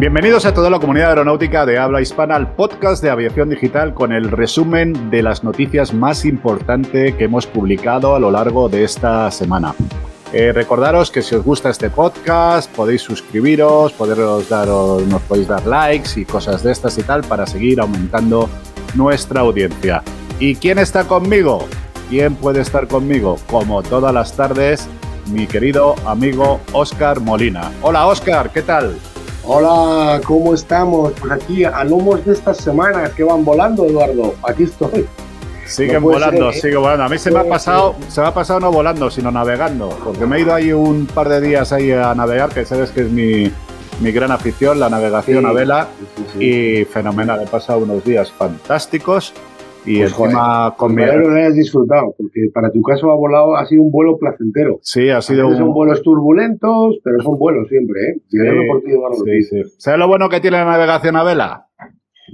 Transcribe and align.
Bienvenidos 0.00 0.46
a 0.46 0.54
toda 0.54 0.70
la 0.70 0.78
comunidad 0.78 1.10
aeronáutica 1.10 1.66
de 1.66 1.76
habla 1.76 2.00
hispana 2.00 2.34
al 2.34 2.54
podcast 2.54 3.02
de 3.02 3.10
aviación 3.10 3.50
digital 3.50 3.92
con 3.92 4.12
el 4.12 4.30
resumen 4.30 5.10
de 5.10 5.22
las 5.22 5.44
noticias 5.44 5.92
más 5.92 6.24
importantes 6.24 7.14
que 7.16 7.24
hemos 7.24 7.46
publicado 7.46 8.14
a 8.14 8.18
lo 8.18 8.30
largo 8.30 8.70
de 8.70 8.84
esta 8.84 9.30
semana. 9.30 9.74
Eh, 10.32 10.52
recordaros 10.52 11.10
que 11.10 11.20
si 11.20 11.34
os 11.34 11.44
gusta 11.44 11.68
este 11.68 11.90
podcast 11.90 12.74
podéis 12.74 13.02
suscribiros, 13.02 13.92
poderos 13.92 14.48
nos 15.06 15.20
podéis 15.20 15.48
dar 15.48 15.66
likes 15.66 16.18
y 16.18 16.24
cosas 16.24 16.62
de 16.62 16.72
estas 16.72 16.96
y 16.96 17.02
tal 17.02 17.20
para 17.20 17.46
seguir 17.46 17.78
aumentando 17.78 18.48
nuestra 18.94 19.42
audiencia. 19.42 20.02
¿Y 20.38 20.54
quién 20.54 20.78
está 20.78 21.04
conmigo? 21.04 21.68
¿Quién 22.08 22.36
puede 22.36 22.62
estar 22.62 22.88
conmigo? 22.88 23.36
Como 23.50 23.82
todas 23.82 24.14
las 24.14 24.34
tardes, 24.34 24.88
mi 25.26 25.46
querido 25.46 25.94
amigo 26.06 26.58
Oscar 26.72 27.20
Molina. 27.20 27.70
Hola 27.82 28.06
Oscar, 28.06 28.48
¿qué 28.50 28.62
tal? 28.62 28.96
Hola, 29.44 30.20
¿cómo 30.24 30.54
estamos? 30.54 31.12
Pues 31.18 31.32
aquí 31.32 31.64
a 31.64 31.82
lomos 31.84 32.24
de 32.24 32.32
estas 32.32 32.58
semanas 32.58 33.12
que 33.12 33.24
van 33.24 33.44
volando, 33.44 33.86
Eduardo. 33.86 34.34
Aquí 34.42 34.64
estoy. 34.64 35.06
Siguen 35.66 36.02
volando, 36.02 36.52
siguen 36.52 36.80
volando. 36.80 37.04
A 37.04 37.08
mí 37.08 37.18
se 37.18 37.30
me 37.30 37.38
ha 37.38 37.48
pasado, 37.48 37.94
se 38.08 38.20
me 38.20 38.26
ha 38.26 38.34
pasado 38.34 38.60
no 38.60 38.72
volando, 38.72 39.10
sino 39.10 39.30
navegando, 39.30 39.88
porque 40.04 40.26
me 40.26 40.36
he 40.36 40.40
ido 40.40 40.54
ahí 40.54 40.72
un 40.72 41.06
par 41.06 41.28
de 41.28 41.40
días 41.40 41.72
ahí 41.72 41.90
a 41.92 42.14
navegar, 42.14 42.50
que 42.50 42.64
sabes 42.64 42.90
que 42.90 43.02
es 43.02 43.10
mi, 43.10 43.50
gran 44.10 44.30
afición, 44.30 44.78
la 44.78 44.90
navegación 44.90 45.46
a 45.46 45.52
vela, 45.52 45.88
y 46.38 46.84
fenomenal. 46.84 47.42
He 47.42 47.46
pasado 47.46 47.78
unos 47.80 48.04
días 48.04 48.30
fantásticos 48.32 49.32
y 49.84 49.98
pues, 49.98 50.18
encima 50.18 50.74
con 50.76 50.94
mi... 50.94 51.04
lo 51.04 51.34
hayas 51.34 51.54
disfrutado, 51.54 52.14
porque 52.16 52.48
para 52.52 52.70
tu 52.70 52.82
caso 52.82 53.10
ha 53.10 53.16
volado, 53.16 53.56
ha 53.56 53.66
sido 53.66 53.82
un 53.82 53.90
vuelo 53.90 54.18
placentero. 54.18 54.78
Sí, 54.82 55.08
ha 55.08 55.20
sido 55.20 55.48
un... 55.48 55.56
Son 55.56 55.72
vuelos 55.72 56.02
turbulentos, 56.02 56.98
pero 57.02 57.20
son 57.22 57.38
vuelos 57.38 57.68
siempre, 57.68 58.00
¿eh? 58.00 58.20
Sí, 58.28 59.42
sí, 59.42 59.62
¿Sabes 59.78 59.98
lo 59.98 60.08
bueno 60.08 60.28
que 60.28 60.40
tiene 60.40 60.58
la 60.58 60.64
navegación 60.64 61.16
a 61.16 61.24
vela? 61.24 61.66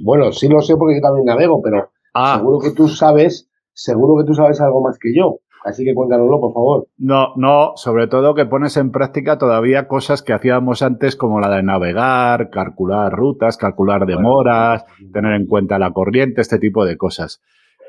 Bueno, 0.03 0.33
sí 0.33 0.49
lo 0.49 0.61
sé 0.61 0.77
porque 0.77 0.97
yo 0.97 1.01
también 1.01 1.27
navego, 1.27 1.61
pero 1.63 1.91
ah. 2.15 2.37
seguro 2.39 2.59
que 2.59 2.71
tú 2.71 2.89
sabes, 2.89 3.49
seguro 3.73 4.23
que 4.23 4.27
tú 4.27 4.35
sabes 4.35 4.61
algo 4.61 4.83
más 4.83 4.99
que 4.99 5.15
yo. 5.15 5.39
Así 5.67 5.85
que 5.85 5.95
cuéntanoslo, 5.95 6.41
por 6.41 6.55
favor. 6.55 6.87
No, 6.97 7.35
no, 7.35 7.73
sobre 7.75 8.07
todo 8.07 8.37
que 8.37 8.47
pones 8.47 8.77
en 8.77 8.93
práctica 8.93 9.37
todavía 9.37 9.89
cosas 9.89 10.23
que 10.23 10.33
hacíamos 10.33 10.81
antes, 10.81 11.17
como 11.17 11.41
la 11.41 11.51
de 11.51 11.65
navegar, 11.65 12.51
calcular 12.51 13.13
rutas, 13.13 13.57
calcular 13.57 14.07
demoras, 14.07 14.85
tener 15.13 15.35
en 15.35 15.47
cuenta 15.47 15.81
la 15.81 15.91
corriente, 15.91 16.41
este 16.41 16.61
tipo 16.61 16.85
de 16.85 16.97
cosas. 16.97 17.43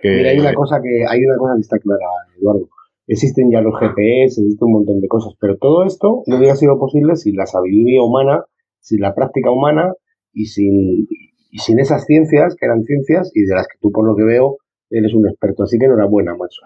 Mira, 0.04 0.32
hay 0.32 0.40
una 0.40 0.56
cosa 0.56 0.82
que, 0.82 1.06
hay 1.08 1.24
una 1.24 1.38
cosa 1.38 1.54
que 1.54 1.62
está 1.62 1.78
clara, 1.78 2.06
Eduardo. 2.40 2.68
Existen 3.06 3.52
ya 3.52 3.62
los 3.62 3.80
GPS, 3.80 4.42
existe 4.42 4.66
un 4.66 4.72
montón 4.72 5.00
de 5.00 5.08
cosas, 5.08 5.34
pero 5.40 5.58
todo 5.58 5.86
esto 5.86 6.24
no 6.26 6.38
hubiera 6.38 6.56
sido 6.56 6.80
posible 6.80 7.16
sin 7.16 7.36
la 7.36 7.46
sabiduría 7.46 8.02
humana, 8.02 8.44
sin 8.80 9.02
la 9.02 9.14
práctica 9.14 9.52
humana 9.52 9.94
y 10.34 10.46
sin, 10.46 11.08
y 11.52 11.58
sin 11.60 11.80
esas 11.80 12.06
ciencias, 12.06 12.56
que 12.56 12.66
eran 12.66 12.84
ciencias 12.84 13.32
y 13.36 13.44
de 13.44 13.54
las 13.54 13.68
que 13.68 13.78
tú, 13.80 13.92
por 13.92 14.08
lo 14.08 14.16
que 14.16 14.24
veo, 14.24 14.58
eres 14.90 15.14
un 15.14 15.28
experto. 15.30 15.62
Así 15.62 15.78
que 15.78 15.86
enhorabuena, 15.86 16.32
macho. 16.32 16.62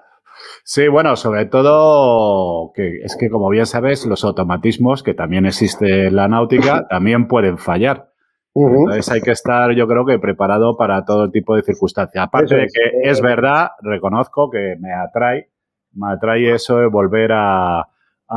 Sí, 0.63 0.87
bueno, 0.87 1.15
sobre 1.15 1.45
todo 1.45 2.71
que 2.73 2.99
es 3.03 3.17
que 3.17 3.29
como 3.29 3.49
bien 3.49 3.65
sabes, 3.65 4.05
los 4.05 4.23
automatismos 4.23 5.03
que 5.03 5.13
también 5.13 5.45
existe 5.45 6.07
en 6.07 6.15
la 6.15 6.27
náutica 6.27 6.87
también 6.89 7.27
pueden 7.27 7.57
fallar. 7.57 8.11
Entonces 8.53 9.09
hay 9.09 9.21
que 9.21 9.31
estar, 9.31 9.71
yo 9.71 9.87
creo 9.87 10.05
que 10.05 10.19
preparado 10.19 10.75
para 10.75 11.05
todo 11.05 11.31
tipo 11.31 11.55
de 11.55 11.61
circunstancias. 11.61 12.25
Aparte 12.25 12.55
de 12.55 12.67
que 12.67 13.09
es 13.09 13.21
verdad, 13.21 13.71
reconozco 13.81 14.49
que 14.49 14.75
me 14.79 14.93
atrae, 14.93 15.49
me 15.93 16.11
atrae 16.11 16.53
eso 16.53 16.77
de 16.77 16.87
volver 16.87 17.31
a, 17.33 17.87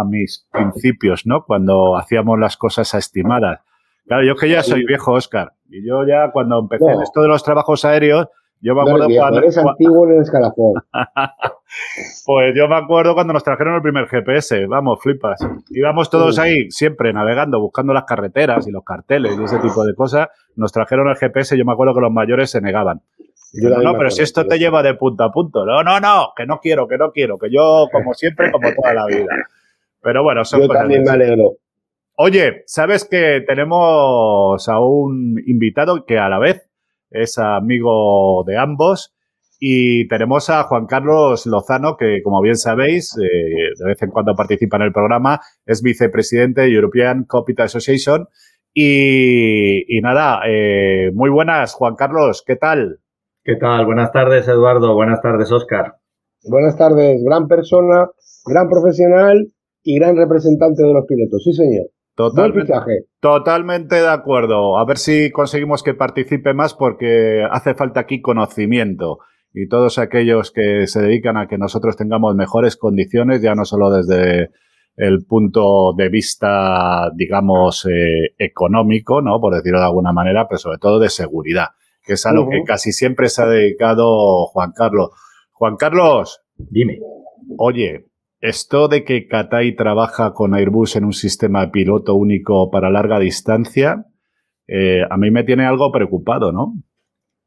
mis 0.07 0.49
principios, 0.51 1.25
¿no? 1.25 1.45
Cuando 1.45 1.97
hacíamos 1.97 2.37
las 2.37 2.57
cosas 2.57 2.93
estimadas. 2.95 3.61
Claro, 4.07 4.25
yo 4.25 4.35
que 4.35 4.49
ya 4.49 4.65
soy 4.65 4.85
viejo, 4.85 5.13
Oscar, 5.13 5.53
y 5.71 5.87
yo 5.87 6.05
ya 6.05 6.33
cuando 6.33 6.59
empecé 6.59 6.91
en 6.91 7.01
esto 7.01 7.23
de 7.23 7.29
los 7.29 7.45
trabajos 7.45 7.85
aéreos, 7.85 8.27
yo 8.61 8.75
me 8.75 8.83
acuerdo 8.83 9.09
cuando. 9.15 9.39
Eres 9.39 9.59
antiguo 9.59 10.07
en 10.07 10.17
el 10.17 10.23
escalafón. 10.23 10.75
pues 12.27 12.55
yo 12.57 12.69
me 12.69 12.77
acuerdo 12.77 13.15
cuando 13.15 13.33
nos 13.33 13.45
trajeron 13.45 13.75
el 13.75 13.83
primer 13.83 14.07
GPS. 14.07 14.67
Vamos, 14.67 15.01
flipas. 15.03 15.41
Íbamos 15.71 16.09
todos 16.09 16.39
ahí, 16.39 16.71
siempre 16.71 17.13
navegando, 17.13 17.61
buscando 17.61 17.93
las 17.93 18.05
carreteras 18.05 18.67
y 18.67 18.71
los 18.71 18.85
carteles 18.85 19.37
y 19.39 19.45
ese 19.45 19.59
tipo 19.59 19.85
de 19.85 19.95
cosas. 19.95 20.29
Nos 20.57 20.73
trajeron 20.73 21.09
el 21.09 21.17
GPS. 21.17 21.59
Yo 21.59 21.65
me 21.65 21.73
acuerdo 21.73 21.95
que 21.95 22.01
los 22.01 22.13
mayores 22.13 22.51
se 22.51 22.61
negaban. 22.61 23.03
no, 23.53 23.93
pero 23.99 24.11
si 24.11 24.23
esto 24.23 24.47
te 24.47 24.59
lleva 24.59 24.83
de 24.83 24.95
punto 24.95 25.25
a 25.25 25.31
punto. 25.31 25.67
No, 25.67 25.83
no, 25.83 26.01
no, 26.01 26.33
que 26.37 26.47
no 26.47 26.59
quiero, 26.59 26.89
que 26.89 26.97
no 26.97 27.13
quiero. 27.13 27.39
Que 27.39 27.51
yo, 27.51 27.89
como 27.93 28.15
siempre, 28.15 28.51
como 28.51 28.69
toda 28.75 28.95
la 28.95 29.07
vida. 29.07 29.27
Pero 30.01 30.23
bueno, 30.23 30.45
son 30.45 30.61
Yo 30.63 30.69
también 30.69 31.03
me 31.03 31.11
alegro. 31.11 31.57
Oye, 32.17 32.63
¿sabes 32.67 33.05
que 33.05 33.43
tenemos 33.47 34.69
a 34.69 34.79
un 34.79 35.43
invitado 35.47 36.07
que 36.07 36.19
a 36.19 36.29
la 36.29 36.39
vez 36.39 36.69
es 37.15 37.39
amigo 37.39 38.45
de 38.47 38.59
ambos. 38.59 39.15
Y 39.59 40.09
tenemos 40.09 40.51
a 40.51 40.65
Juan 40.65 40.87
Carlos 40.87 41.47
Lozano, 41.47 41.97
que 41.97 42.23
como 42.23 42.43
bien 42.43 42.57
sabéis, 42.57 43.17
eh, 43.17 43.73
de 43.79 43.87
vez 43.87 44.03
en 44.03 44.11
cuando 44.11 44.35
participa 44.35 44.77
en 44.77 44.83
el 44.83 44.93
programa, 44.93 45.41
es 45.65 45.81
vicepresidente 45.81 46.63
de 46.63 46.73
European 46.73 47.25
Capital 47.25 47.67
Association. 47.67 48.27
Y, 48.75 50.01
nada, 50.03 50.41
eh, 50.49 51.13
muy 51.15 51.31
buenas, 51.31 51.75
Juan 51.75 51.95
Carlos, 51.95 52.43
¿qué 52.45 52.57
tal? 52.57 52.99
¿Qué 53.45 53.55
tal? 53.55 53.87
Buenas 53.87 54.11
tardes, 54.11 54.49
Eduardo. 54.49 54.95
Buenas 54.95 55.23
tardes, 55.23 55.53
Oscar. 55.53 55.95
Buenas 56.43 56.77
tardes, 56.77 57.23
gran 57.25 57.47
persona, 57.47 58.11
gran 58.45 58.69
profesional 58.69 59.47
y 59.83 59.99
gran 59.99 60.17
representante 60.17 60.83
de 60.83 60.93
los 60.93 61.07
pilotos. 61.07 61.43
Sí, 61.45 61.53
señor. 61.53 61.87
Totalmente, 63.21 63.97
de 63.97 64.09
acuerdo. 64.09 64.79
A 64.79 64.85
ver 64.85 64.99
si 64.99 65.31
conseguimos 65.31 65.83
que 65.83 65.95
participe 65.95 66.55
más 66.55 66.75
porque 66.75 67.45
hace 67.51 67.75
falta 67.75 68.01
aquí 68.01 68.21
conocimiento 68.21 69.19
y 69.53 69.69
todos 69.69 69.99
aquellos 69.99 70.51
que 70.51 70.87
se 70.87 71.03
dedican 71.03 71.37
a 71.37 71.47
que 71.49 71.59
nosotros 71.59 71.97
tengamos 71.97 72.35
mejores 72.35 72.77
condiciones, 72.77 73.43
ya 73.43 73.55
no 73.55 73.65
solo 73.65 73.91
desde 73.91 74.51
el 74.97 75.25
punto 75.27 75.93
de 75.97 76.09
vista, 76.09 77.11
digamos, 77.15 77.87
eh, 77.87 78.35
económico, 78.39 79.21
¿no? 79.21 79.41
Por 79.41 79.55
decirlo 79.55 79.81
de 79.81 79.87
alguna 79.87 80.13
manera, 80.13 80.47
pero 80.49 80.59
sobre 80.59 80.79
todo 80.79 81.01
de 81.01 81.09
seguridad, 81.09 81.69
que 82.05 82.13
es 82.13 82.27
a 82.27 82.33
lo 82.33 82.49
que 82.49 82.63
casi 82.65 82.93
siempre 82.93 83.29
se 83.29 83.43
ha 83.43 83.47
dedicado 83.47 84.47
Juan 84.47 84.73
Carlos. 84.73 85.11
Juan 85.53 85.77
Carlos, 85.77 86.43
dime. 86.57 86.99
Oye, 87.59 88.07
esto 88.45 88.89
de 88.89 89.05
que 89.05 89.27
Catay 89.27 89.75
trabaja 89.75 90.35
con 90.35 90.55
Airbus 90.55 90.97
en 90.97 91.07
un 91.07 91.15
sistema 91.15 91.71
piloto 91.71 92.15
único 92.15 92.71
para 92.71 92.91
larga 92.91 93.19
distancia, 93.19 94.05
eh, 94.69 95.01
a 95.09 95.17
mí 95.17 95.31
me 95.31 95.45
tiene 95.45 95.65
algo 95.65 95.91
preocupado, 95.91 96.53
¿no? 96.53 96.75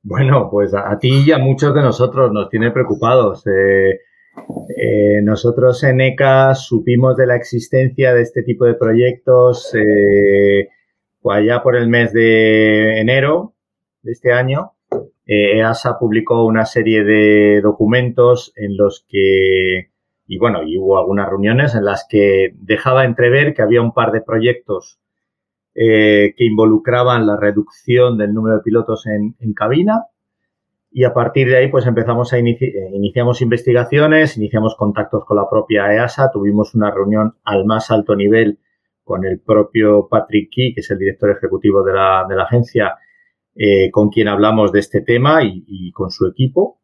Bueno, 0.02 0.50
pues 0.50 0.74
a, 0.74 0.97
ti 0.97 1.24
y 1.28 1.31
a 1.31 1.38
muchos 1.38 1.75
de 1.75 1.81
nosotros 1.81 2.31
nos 2.31 2.50
tiene 2.50 2.72
preocupados. 2.72 3.46
Eh, 3.46 3.91
eh, 3.91 5.22
nosotros 5.22 5.84
en 5.84 6.02
ECA 6.02 6.56
supimos 6.56 7.16
de 7.16 7.28
la 7.28 7.36
existencia 7.36 8.16
de 8.16 8.24
este 8.24 8.41
tipo 8.41 8.66
de 8.66 8.74
proyectos 8.74 9.72
pues 11.22 11.38
allá 11.38 11.62
por 11.62 11.75
el 11.75 11.90
mes 11.90 12.12
de 12.12 13.00
enero 13.00 13.53
de 14.02 14.13
este 14.13 14.31
año. 14.31 14.72
EASA 15.28 16.00
publicó 16.00 16.46
una 16.46 16.66
serie 16.66 17.03
de 17.03 17.62
documentos 17.62 18.53
en 18.56 18.78
los 18.78 19.06
que 19.07 19.91
y 20.28 20.38
bueno, 20.38 20.64
y 20.64 20.78
hubo 20.78 21.00
algunas 21.00 21.30
reuniones 21.30 21.74
en 21.74 21.86
las 21.86 22.06
que 22.08 22.54
dejaba 22.56 23.06
entrever 23.06 23.54
que 23.54 23.62
había 23.62 23.82
un 23.82 23.94
par 23.94 24.12
de 24.12 24.22
proyectos 24.22 25.00
eh, 25.74 26.34
que 26.36 26.44
involucraban 26.44 27.26
la 27.26 27.38
reducción 27.38 28.18
del 28.18 28.34
número 28.34 28.57
de 28.57 28.63
pilotos 28.63 29.06
en, 29.07 29.36
cabina. 29.54 30.04
Y 30.92 31.06
a 31.06 31.13
partir 31.13 31.48
de 31.48 31.57
ahí, 31.57 31.69
pues 31.69 31.86
empezamos 31.86 32.34
a 32.34 32.40
eh, 32.40 32.57
iniciamos 32.94 33.42
investigaciones, 33.42 34.38
iniciamos 34.38 34.75
contactos 34.75 35.24
con 35.25 35.38
la 35.38 35.50
propia 35.50 35.94
EASA, 35.94 36.30
tuvimos 36.31 36.75
una 36.75 36.92
reunión 36.92 37.38
al 37.46 37.66
más 37.66 37.90
alto 37.90 38.16
nivel 38.16 38.60
con 39.04 39.24
el 39.25 39.40
propio 39.40 40.10
Patrick 40.10 40.50
Key, 40.51 40.74
que 40.74 40.81
es 40.81 40.92
el 40.92 40.98
director 40.98 41.31
ejecutivo 41.31 41.84
de 41.84 41.94
la, 41.94 42.25
de 42.28 42.36
la 42.36 42.44
agencia, 42.44 42.96
eh, 43.56 43.90
con 43.92 44.10
quien 44.10 44.28
hablamos 44.28 44.74
de 44.74 44.80
este 44.80 45.01
tema 45.01 45.42
y 45.44 45.92
con 45.94 46.12
su 46.12 46.28
equipo. 46.28 46.78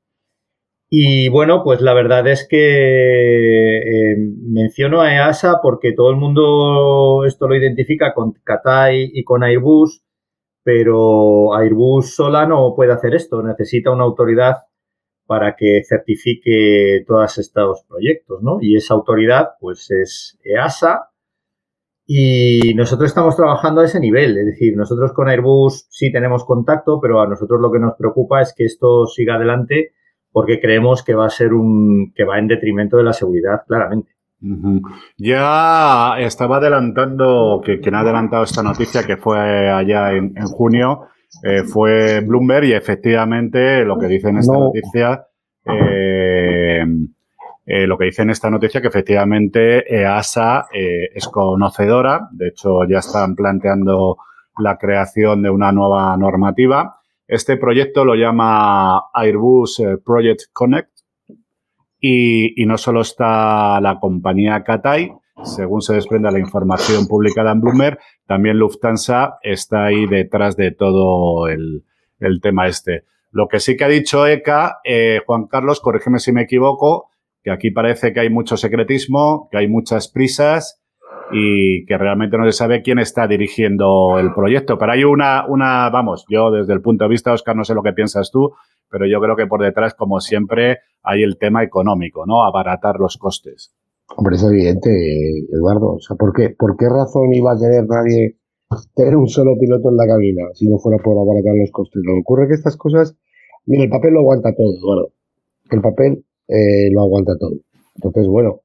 Y 0.95 1.27
bueno, 1.29 1.63
pues 1.63 1.81
la 1.81 1.95
verdad 1.95 2.27
es 2.27 2.47
que 2.47 3.79
eh, 3.79 4.15
menciono 4.15 5.01
a 5.01 5.11
EASA 5.11 5.55
porque 5.63 5.93
todo 5.93 6.11
el 6.11 6.17
mundo 6.17 7.25
esto 7.25 7.47
lo 7.47 7.55
identifica 7.55 8.13
con 8.13 8.33
Catay 8.43 9.09
y 9.11 9.23
con 9.23 9.43
Airbus, 9.43 10.03
pero 10.61 11.55
Airbus 11.55 12.13
sola 12.13 12.45
no 12.45 12.75
puede 12.75 12.93
hacer 12.93 13.15
esto, 13.15 13.41
necesita 13.41 13.89
una 13.89 14.03
autoridad 14.03 14.57
para 15.25 15.55
que 15.55 15.81
certifique 15.83 17.03
todos 17.07 17.39
estos 17.39 17.85
proyectos, 17.89 18.43
¿no? 18.43 18.59
Y 18.61 18.75
esa 18.75 18.93
autoridad, 18.93 19.53
pues 19.59 19.89
es 19.89 20.37
EASA, 20.43 21.09
y 22.05 22.75
nosotros 22.75 23.09
estamos 23.09 23.35
trabajando 23.35 23.81
a 23.81 23.85
ese 23.85 23.99
nivel, 23.99 24.37
es 24.37 24.45
decir, 24.45 24.77
nosotros 24.77 25.11
con 25.13 25.27
Airbus 25.27 25.87
sí 25.89 26.11
tenemos 26.11 26.45
contacto, 26.45 26.99
pero 27.01 27.19
a 27.19 27.27
nosotros 27.27 27.59
lo 27.59 27.71
que 27.71 27.79
nos 27.79 27.95
preocupa 27.97 28.41
es 28.41 28.53
que 28.55 28.65
esto 28.65 29.07
siga 29.07 29.37
adelante 29.37 29.93
porque 30.33 30.59
creemos 30.59 31.03
que 31.03 31.13
va 31.13 31.27
a 31.27 31.29
ser 31.29 31.53
un 31.53 32.11
que 32.13 32.25
va 32.25 32.39
en 32.39 32.47
detrimento 32.47 32.97
de 32.97 33.03
la 33.03 33.13
seguridad, 33.13 33.61
claramente. 33.65 34.11
Ya 35.17 36.15
estaba 36.19 36.57
adelantando, 36.57 37.61
que 37.63 37.79
quien 37.79 37.95
ha 37.95 38.01
adelantado 38.01 38.43
esta 38.43 38.61
noticia, 38.61 39.03
que 39.03 39.15
fue 39.15 39.39
allá 39.71 40.11
en, 40.11 40.33
junio, 40.47 41.07
eh, 41.43 41.63
fue 41.63 42.19
Bloomberg 42.19 42.65
y 42.65 42.73
efectivamente 42.73 43.85
lo 43.85 43.97
que 43.97 44.07
dice 44.07 44.29
en 44.29 44.39
esta 44.39 44.57
noticia, 44.57 45.25
eh, 45.65 46.85
eh, 47.65 47.87
lo 47.87 47.97
que 47.97 48.05
dice 48.05 48.23
en 48.23 48.31
esta 48.31 48.49
noticia 48.49 48.81
que 48.81 48.89
efectivamente 48.89 50.01
EASA 50.01 50.65
es 50.73 51.25
conocedora, 51.29 52.27
de 52.31 52.49
hecho 52.49 52.83
ya 52.83 52.99
están 52.99 53.35
planteando 53.35 54.17
la 54.57 54.77
creación 54.77 55.41
de 55.41 55.51
una 55.51 55.71
nueva 55.71 56.17
normativa. 56.17 56.97
Este 57.27 57.57
proyecto 57.57 58.03
lo 58.03 58.15
llama 58.15 59.03
Airbus 59.13 59.81
Project 60.03 60.43
Connect 60.51 60.93
y, 61.99 62.65
no 62.65 62.77
solo 62.77 63.01
está 63.01 63.79
la 63.79 63.97
compañía 63.99 64.61
Cathay, 64.63 65.13
según 65.43 65.81
se 65.81 65.93
desprende 65.93 66.31
la 66.31 66.39
información 66.39 67.07
publicada 67.07 67.53
en 67.53 67.61
Bloomberg, 67.61 67.97
también 68.27 68.57
Lufthansa 68.57 69.37
está 69.41 69.85
ahí 69.85 70.05
detrás 70.05 70.57
de 70.57 70.71
todo 70.71 71.47
el, 71.47 71.85
tema 72.41 72.67
este. 72.67 73.05
Lo 73.31 73.47
que 73.47 73.61
sí 73.61 73.77
que 73.77 73.85
ha 73.85 73.87
dicho 73.87 74.27
ECA, 74.27 74.79
eh, 74.83 75.21
Juan 75.25 75.47
Carlos, 75.47 75.79
corrígeme 75.79 76.19
si 76.19 76.33
me 76.33 76.41
equivoco, 76.41 77.09
que 77.41 77.51
aquí 77.51 77.71
parece 77.71 78.13
que 78.13 78.19
hay 78.19 78.29
mucho 78.29 78.57
secretismo, 78.57 79.47
que 79.49 79.59
hay 79.59 79.67
muchas 79.69 80.09
prisas 80.09 80.82
y 81.31 81.85
que 81.85 81.97
realmente 81.97 82.37
no 82.37 82.45
se 82.45 82.51
sabe 82.51 82.81
quién 82.81 82.99
está 82.99 83.27
dirigiendo 83.27 84.19
el 84.19 84.33
proyecto. 84.33 84.77
Pero 84.77 84.91
hay 84.91 85.03
una, 85.03 85.45
una, 85.47 85.89
vamos, 85.89 86.25
yo 86.29 86.51
desde 86.51 86.73
el 86.73 86.81
punto 86.81 87.05
de 87.05 87.09
vista, 87.09 87.33
Oscar, 87.33 87.55
no 87.55 87.63
sé 87.63 87.73
lo 87.73 87.83
que 87.83 87.93
piensas 87.93 88.31
tú, 88.31 88.53
pero 88.89 89.05
yo 89.05 89.19
creo 89.21 89.35
que 89.35 89.47
por 89.47 89.63
detrás, 89.63 89.93
como 89.93 90.19
siempre, 90.19 90.79
hay 91.01 91.23
el 91.23 91.37
tema 91.37 91.63
económico, 91.63 92.25
¿no? 92.25 92.43
Abaratar 92.43 92.95
los 92.99 93.17
costes. 93.17 93.73
Hombre, 94.15 94.35
es 94.35 94.43
evidente, 94.43 94.89
Eduardo. 95.51 95.95
O 95.95 95.99
sea, 95.99 96.15
¿por 96.15 96.33
qué, 96.33 96.49
¿por 96.51 96.77
qué 96.77 96.85
razón 96.87 97.33
iba 97.33 97.53
a 97.53 97.57
tener 97.57 97.87
nadie 97.87 98.37
tener 98.95 99.15
un 99.15 99.27
solo 99.27 99.53
piloto 99.59 99.89
en 99.89 99.97
la 99.97 100.07
cabina 100.07 100.43
si 100.53 100.67
no 100.67 100.77
fuera 100.77 100.97
por 101.01 101.17
abaratar 101.17 101.55
los 101.55 101.71
costes? 101.71 102.01
Lo 102.05 102.19
ocurre 102.19 102.47
que 102.47 102.53
estas 102.53 102.77
cosas, 102.77 103.15
mira, 103.65 103.83
el 103.83 103.89
papel 103.89 104.13
lo 104.13 104.19
aguanta 104.19 104.53
todo, 104.55 104.73
Eduardo. 104.77 105.13
El 105.71 105.81
papel 105.81 106.25
eh, 106.47 106.91
lo 106.91 107.01
aguanta 107.01 107.37
todo. 107.39 107.55
Entonces, 107.95 108.27
bueno, 108.27 108.61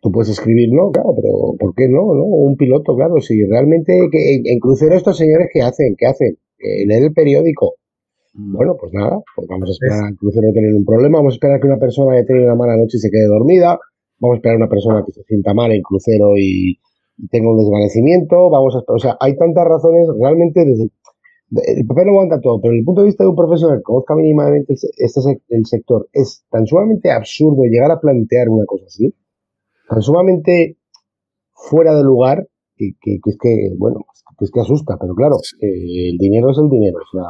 tú 0.00 0.12
puedes 0.12 0.30
escribir, 0.30 0.70
no, 0.72 0.90
claro, 0.90 1.14
pero 1.14 1.56
¿por 1.58 1.74
qué 1.74 1.88
no? 1.88 2.14
no? 2.14 2.24
Un 2.24 2.56
piloto, 2.56 2.94
claro, 2.94 3.20
si 3.20 3.44
realmente 3.44 4.08
que 4.10 4.42
en 4.44 4.58
crucero 4.60 4.94
estos 4.94 5.16
señores 5.16 5.48
¿qué 5.52 5.62
hacen? 5.62 5.94
¿Qué 5.96 6.06
hacen? 6.06 6.36
Eh, 6.58 6.86
leer 6.86 7.04
el 7.04 7.12
periódico, 7.12 7.74
bueno, 8.38 8.76
pues 8.78 8.92
nada, 8.92 9.18
pues 9.34 9.48
vamos 9.48 9.68
a 9.68 9.72
esperar 9.72 10.04
al 10.04 10.16
crucero 10.16 10.48
no 10.48 10.52
tener 10.52 10.74
un 10.74 10.84
problema, 10.84 11.18
vamos 11.18 11.34
a 11.34 11.36
esperar 11.36 11.60
que 11.60 11.66
una 11.66 11.78
persona 11.78 12.12
haya 12.12 12.26
tenido 12.26 12.46
una 12.46 12.54
mala 12.54 12.76
noche 12.76 12.98
y 12.98 13.00
se 13.00 13.10
quede 13.10 13.26
dormida, 13.26 13.78
vamos 14.18 14.34
a 14.34 14.36
esperar 14.36 14.56
a 14.56 14.58
una 14.58 14.68
persona 14.68 15.02
que 15.06 15.12
se 15.12 15.22
sienta 15.22 15.54
mal 15.54 15.72
en 15.72 15.82
crucero 15.82 16.36
y, 16.36 16.78
tenga 17.30 17.50
un 17.50 17.56
desvanecimiento, 17.56 18.50
vamos 18.50 18.74
a 18.74 18.80
esperar, 18.80 18.96
o 18.96 18.98
sea, 18.98 19.16
hay 19.20 19.36
tantas 19.38 19.64
razones, 19.64 20.06
realmente 20.20 20.66
desde, 20.66 20.90
el 21.66 21.86
papel 21.86 22.06
lo 22.06 22.12
aguanta 22.12 22.40
todo, 22.42 22.60
pero 22.60 22.72
desde 22.72 22.80
el 22.80 22.84
punto 22.84 23.00
de 23.00 23.06
vista 23.06 23.24
de 23.24 23.30
un 23.30 23.36
profesional 23.36 23.78
que 23.78 23.84
conozca 23.84 24.14
mínimamente 24.16 24.74
este, 24.74 25.40
el 25.48 25.64
sector, 25.64 26.08
es 26.12 26.44
tan 26.50 26.66
sumamente 26.66 27.10
absurdo 27.10 27.62
llegar 27.64 27.90
a 27.90 28.00
plantear 28.00 28.50
una 28.50 28.66
cosa 28.66 28.84
así, 28.84 29.14
tan 29.88 30.02
sumamente 30.02 30.76
fuera 31.52 31.94
de 31.94 32.02
lugar, 32.02 32.46
que, 32.76 32.94
es 33.02 33.38
que, 33.40 33.70
bueno, 33.76 34.04
que 34.38 34.44
es 34.44 34.50
que 34.50 34.60
asusta, 34.60 34.96
pero 35.00 35.14
claro, 35.14 35.36
eh, 35.60 36.10
el 36.10 36.18
dinero 36.18 36.50
es 36.50 36.58
el 36.58 36.68
dinero, 36.68 36.98
o 36.98 37.16
sea, 37.16 37.26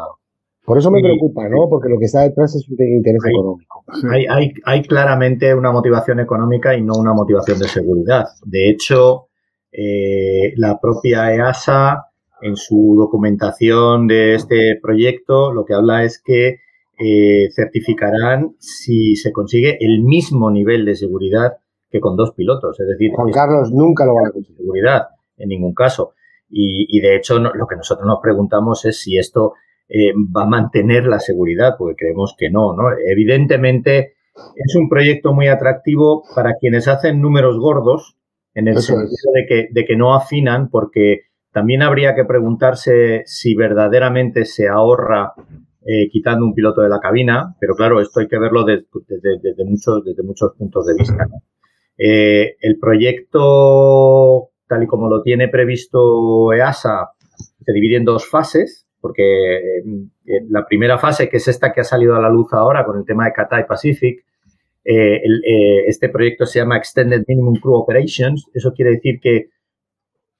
por 0.66 0.78
eso 0.78 0.90
me 0.90 1.00
preocupa, 1.00 1.48
¿no? 1.48 1.68
Porque 1.70 1.88
lo 1.88 1.96
que 1.96 2.06
está 2.06 2.22
detrás 2.22 2.56
es 2.56 2.68
un 2.68 2.76
interés 2.80 3.22
económico. 3.24 3.84
Hay, 4.10 4.52
hay, 4.64 4.82
claramente 4.82 5.54
una 5.54 5.70
motivación 5.70 6.18
económica 6.18 6.76
y 6.76 6.82
no 6.82 6.94
una 6.98 7.14
motivación 7.14 7.60
de 7.60 7.68
seguridad. 7.68 8.24
De 8.44 8.68
hecho, 8.68 9.28
eh, 9.70 10.54
la 10.56 10.80
propia 10.80 11.32
EASA, 11.32 12.06
en 12.42 12.56
su 12.56 12.96
documentación 12.98 14.08
de 14.08 14.34
este 14.34 14.76
proyecto, 14.82 15.52
lo 15.52 15.64
que 15.64 15.74
habla 15.74 16.02
es 16.02 16.20
que 16.20 16.56
eh, 16.98 17.48
certificarán 17.54 18.56
si 18.58 19.14
se 19.14 19.30
consigue 19.30 19.76
el 19.78 20.02
mismo 20.02 20.50
nivel 20.50 20.84
de 20.84 20.96
seguridad 20.96 21.58
que 21.96 22.00
con 22.00 22.16
dos 22.16 22.32
pilotos. 22.32 22.78
Es 22.78 22.86
decir, 22.86 23.10
Juan 23.14 23.30
Carlos 23.30 23.72
nunca 23.72 24.04
lo 24.04 24.14
va 24.14 24.28
a 24.28 24.32
conseguir. 24.32 24.56
Seguridad, 24.56 25.08
en 25.36 25.48
ningún 25.48 25.74
caso. 25.74 26.12
Y, 26.48 27.00
de 27.00 27.16
hecho, 27.16 27.38
lo 27.38 27.66
que 27.66 27.76
nosotros 27.76 28.06
nos 28.06 28.20
preguntamos 28.22 28.84
es 28.84 29.00
si 29.00 29.18
esto 29.18 29.54
eh, 29.88 30.12
va 30.14 30.44
a 30.44 30.46
mantener 30.46 31.04
la 31.04 31.18
seguridad, 31.18 31.74
porque 31.76 31.96
creemos 31.96 32.36
que 32.38 32.50
no, 32.50 32.74
¿no? 32.74 32.84
Evidentemente 33.04 34.14
es 34.54 34.76
un 34.76 34.88
proyecto 34.88 35.32
muy 35.32 35.48
atractivo 35.48 36.22
para 36.34 36.54
quienes 36.54 36.86
hacen 36.86 37.20
números 37.20 37.58
gordos, 37.58 38.16
en 38.54 38.68
el 38.68 38.78
sentido 38.78 39.32
de 39.34 39.46
que, 39.46 39.68
de 39.70 39.84
que 39.84 39.96
no 39.96 40.14
afinan, 40.14 40.70
porque 40.70 41.22
también 41.52 41.82
habría 41.82 42.14
que 42.14 42.24
preguntarse 42.24 43.22
si 43.26 43.54
verdaderamente 43.54 44.44
se 44.44 44.68
ahorra 44.68 45.32
eh, 45.88 46.08
quitando 46.10 46.44
un 46.44 46.52
piloto 46.52 46.80
de 46.80 46.88
la 46.88 46.98
cabina, 46.98 47.54
pero 47.60 47.76
claro, 47.76 48.00
esto 48.00 48.18
hay 48.18 48.26
que 48.26 48.40
verlo 48.40 48.64
desde, 48.64 48.84
muchos, 49.64 50.04
desde 50.04 50.22
muchos 50.24 50.52
puntos 50.58 50.84
de 50.84 50.94
vista. 50.98 51.28
Eh, 51.98 52.56
el 52.60 52.78
proyecto, 52.78 54.50
tal 54.68 54.82
y 54.82 54.86
como 54.86 55.08
lo 55.08 55.22
tiene 55.22 55.48
previsto 55.48 56.52
EASA, 56.52 57.10
se 57.64 57.72
divide 57.72 57.96
en 57.96 58.04
dos 58.04 58.28
fases 58.28 58.86
porque 59.06 59.78
eh, 59.78 59.82
la 60.48 60.66
primera 60.66 60.98
fase, 60.98 61.28
que 61.28 61.36
es 61.36 61.46
esta 61.46 61.72
que 61.72 61.80
ha 61.80 61.84
salido 61.84 62.16
a 62.16 62.20
la 62.20 62.28
luz 62.28 62.52
ahora 62.52 62.84
con 62.84 62.98
el 62.98 63.04
tema 63.04 63.26
de 63.26 63.32
Cathay 63.32 63.64
Pacific, 63.64 64.24
eh, 64.84 65.16
eh, 65.16 65.84
este 65.86 66.08
proyecto 66.08 66.44
se 66.44 66.58
llama 66.58 66.76
Extended 66.76 67.22
Minimum 67.28 67.54
Crew 67.60 67.74
Operations. 67.74 68.46
Eso 68.52 68.72
quiere 68.72 68.92
decir 68.92 69.20
que 69.20 69.50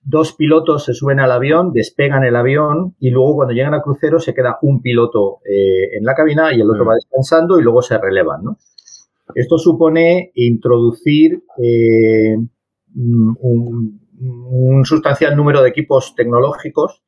dos 0.03 0.33
pilotos 0.33 0.85
se 0.85 0.95
suben 0.95 1.21
al 1.21 1.31
avión, 1.31 1.73
despegan 1.73 2.25
el 2.25 2.35
avión 2.35 2.97
y 2.99 3.11
luego 3.11 3.37
cuando 3.37 3.55
llegan 3.55 3.75
al 3.75 3.83
crucero 3.83 4.19
se 4.19 4.35
queda 4.35 4.59
un 4.63 4.83
piloto 4.83 5.39
en 5.45 6.05
la 6.05 6.15
cabina 6.15 6.53
y 6.53 6.61
el 6.61 6.69
otro 6.69 6.85
mm. 6.85 6.89
va 6.89 6.95
descansando 6.95 7.61
y 7.61 7.63
luego 7.63 7.83
se 7.83 7.99
relevan. 7.99 8.43
Esto 9.35 9.59
supone 9.59 10.31
introducir 10.35 11.43
un, 12.95 14.85
sustancial 14.85 15.37
número 15.37 15.63
de 15.63 15.69
equipos 15.69 16.15
tecnológicos 16.15 17.03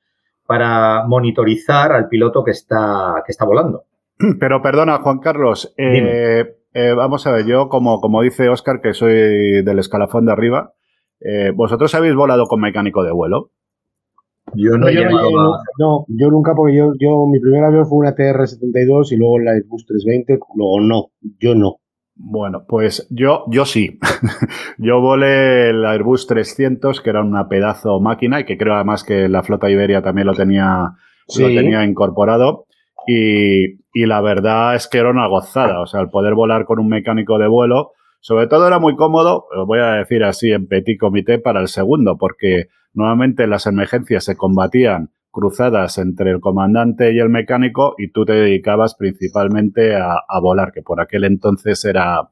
para 0.47 1.06
monitorizar 1.06 1.93
al 1.93 2.09
piloto 2.09 2.43
que 2.44 2.51
está, 2.53 3.22
que 3.25 3.32
está 3.32 3.44
volando. 3.44 3.84
Pero 4.41 4.63
perdona, 4.63 4.98
Juan 4.98 5.19
Carlos, 5.19 5.72
eh, 5.77 6.56
eh, 6.75 6.93
vamos 6.94 7.27
a 7.27 7.32
ver, 7.32 7.46
yo 7.46 7.69
como, 7.69 8.01
como 8.01 8.22
dice 8.22 8.48
Oscar, 8.48 8.81
que 8.81 8.94
soy 8.94 9.63
del 9.63 9.79
escalafón 9.79 10.27
de 10.27 10.32
arriba, 10.32 10.75
eh, 11.20 11.53
¿vosotros 11.55 11.94
habéis 11.94 12.15
volado 12.15 12.46
con 12.46 12.60
mecánico 12.60 13.03
de 13.03 13.13
vuelo? 13.13 13.51
Yo 14.55 14.79
no, 14.79 14.89
he 14.89 14.94
no, 14.94 16.06
yo 16.08 16.31
nunca, 16.31 16.55
porque 16.55 16.75
yo, 16.75 16.93
yo 16.98 17.27
mi 17.27 17.39
primer 17.39 17.65
avión 17.65 17.87
fue 17.87 17.98
una 17.98 18.15
TR-72 18.15 19.13
y 19.13 19.17
luego 19.17 19.39
la 19.41 19.53
Airbus 19.53 19.84
320, 19.84 20.39
luego 20.55 20.81
no, 20.81 21.10
yo 21.39 21.55
no. 21.55 21.81
Bueno, 22.20 22.65
pues 22.69 23.06
yo, 23.10 23.44
yo 23.48 23.65
sí. 23.65 23.98
yo 24.79 25.01
volé 25.01 25.70
el 25.70 25.87
Airbus 25.87 26.27
300, 26.27 27.01
que 27.01 27.10
era 27.10 27.22
una 27.22 27.48
pedazo 27.48 28.01
máquina 28.01 28.41
y 28.41 28.44
que 28.44 28.58
creo 28.58 28.75
además 28.75 29.05
que 29.05 29.29
la 29.29 29.44
flota 29.44 29.70
Iberia 29.70 30.03
también 30.03 30.27
lo 30.27 30.34
tenía, 30.34 30.94
lo 31.39 31.46
tenía 31.46 31.84
incorporado. 31.84 32.67
Y, 33.06 33.79
y, 33.94 34.06
la 34.06 34.20
verdad 34.20 34.75
es 34.75 34.89
que 34.89 34.98
era 34.98 35.10
una 35.10 35.29
gozada. 35.29 35.81
O 35.81 35.87
sea, 35.87 36.01
el 36.01 36.10
poder 36.10 36.34
volar 36.34 36.65
con 36.65 36.81
un 36.81 36.89
mecánico 36.89 37.39
de 37.39 37.46
vuelo, 37.46 37.93
sobre 38.20 38.48
todo 38.48 38.67
era 38.67 38.81
muy 38.81 38.96
cómodo, 38.96 39.46
lo 39.55 39.65
voy 39.65 39.79
a 39.79 39.93
decir 39.93 40.25
así 40.25 40.51
en 40.51 40.67
petit 40.67 40.98
comité 40.98 41.39
para 41.39 41.60
el 41.60 41.69
segundo, 41.69 42.19
porque 42.19 42.67
nuevamente 42.93 43.46
las 43.46 43.67
emergencias 43.67 44.25
se 44.25 44.37
combatían 44.37 45.10
cruzadas 45.31 45.99
entre 45.99 46.31
el 46.31 46.41
comandante 46.41 47.13
y 47.13 47.19
el 47.19 47.29
mecánico 47.29 47.94
y 47.99 48.11
tú 48.11 48.25
te 48.25 48.32
dedicabas 48.32 48.94
principalmente 48.94 49.97
a, 49.97 50.41
volar, 50.41 50.73
que 50.73 50.82
por 50.82 51.01
aquel 51.01 51.25
entonces 51.25 51.85
era, 51.85 52.29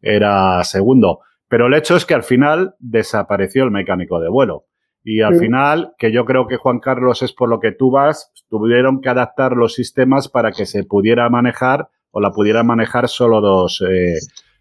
era 0.00 0.62
segundo. 0.64 1.20
Pero 1.48 1.66
el 1.66 1.74
hecho 1.74 1.96
es 1.96 2.04
que 2.04 2.14
al 2.14 2.22
final 2.22 2.74
desapareció 2.78 3.64
el 3.64 3.70
mecánico 3.70 4.20
de 4.20 4.28
vuelo. 4.28 4.66
Y 5.08 5.20
al 5.22 5.38
final, 5.38 5.92
que 5.98 6.10
yo 6.10 6.24
creo 6.24 6.48
que 6.48 6.56
Juan 6.56 6.80
Carlos 6.80 7.22
es 7.22 7.32
por 7.32 7.48
lo 7.48 7.60
que 7.60 7.70
tú 7.70 7.92
vas, 7.92 8.32
tuvieron 8.50 9.00
que 9.00 9.08
adaptar 9.08 9.52
los 9.52 9.74
sistemas 9.74 10.28
para 10.28 10.50
que 10.50 10.66
se 10.66 10.82
pudiera 10.82 11.30
manejar 11.30 11.90
o 12.10 12.20
la 12.20 12.32
pudiera 12.32 12.64
manejar 12.64 13.06
solo 13.06 13.40
dos, 13.40 13.84
eh, 13.88 14.16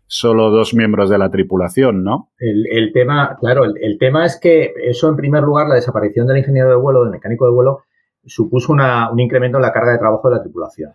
solo 0.07 0.49
dos 0.51 0.73
miembros 0.73 1.09
de 1.09 1.17
la 1.17 1.29
tripulación, 1.29 2.03
¿no? 2.03 2.31
El, 2.37 2.91
tema, 2.93 3.37
claro, 3.39 3.63
el, 3.65 3.97
tema 3.97 4.25
es 4.25 4.39
que 4.39 4.73
eso, 4.83 5.09
en 5.09 5.15
primer 5.15 5.43
lugar, 5.43 5.67
la 5.67 5.75
desaparición 5.75 6.27
del 6.27 6.37
ingeniero 6.37 6.69
de 6.69 6.75
vuelo, 6.75 7.03
del 7.03 7.11
mecánico 7.11 7.45
de 7.45 7.51
vuelo, 7.51 7.83
supuso 8.25 8.73
un 8.73 9.19
incremento 9.19 9.57
en 9.57 9.63
la 9.63 9.73
carga 9.73 9.91
de 9.91 9.99
trabajo 9.99 10.29
de 10.29 10.35
la 10.35 10.41
tripulación, 10.41 10.93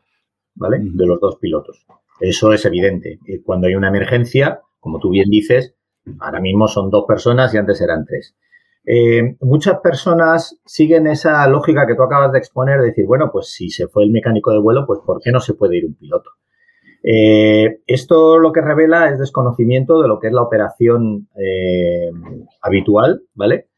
¿vale? 0.54 0.78
De 0.80 1.06
los 1.06 1.20
dos 1.20 1.36
pilotos. 1.36 1.86
Eso 2.20 2.52
es 2.52 2.64
evidente. 2.64 3.18
Cuando 3.44 3.66
hay 3.66 3.74
una 3.74 3.88
emergencia, 3.88 4.60
como 4.78 4.98
tú 4.98 5.10
bien 5.10 5.30
dices, 5.30 5.74
ahora 6.20 6.40
mismo 6.40 6.68
son 6.68 6.90
dos 6.90 7.04
personas 7.06 7.54
y 7.54 7.58
antes 7.58 7.80
eran 7.80 8.04
tres. 8.04 8.36
Eh, 8.84 9.36
muchas 9.40 9.78
personas 9.80 10.58
siguen 10.64 11.06
esa 11.06 11.46
lógica 11.48 11.86
que 11.86 11.94
tú 11.94 12.02
acabas 12.02 12.32
de 12.32 12.38
exponer, 12.38 12.80
de 12.80 12.88
decir, 12.88 13.06
bueno, 13.06 13.30
pues 13.32 13.52
si 13.52 13.70
se 13.70 13.88
fue 13.88 14.04
el 14.04 14.10
mecánico 14.10 14.52
de 14.52 14.60
vuelo, 14.60 14.86
pues 14.86 15.00
¿por 15.04 15.20
qué 15.22 15.30
no 15.30 15.40
se 15.40 15.54
puede 15.54 15.78
ir 15.78 15.86
un 15.86 15.94
piloto? 15.94 16.30
Eh, 17.02 17.80
esto 17.86 18.38
lo 18.38 18.52
que 18.52 18.60
revela 18.60 19.08
es 19.08 19.18
desconocimiento 19.18 20.02
de 20.02 20.08
lo 20.08 20.18
que 20.18 20.28
es 20.28 20.32
la 20.32 20.42
operación 20.42 21.28
eh, 21.34 22.10
habitual, 22.60 23.22
¿vale? 23.34 23.68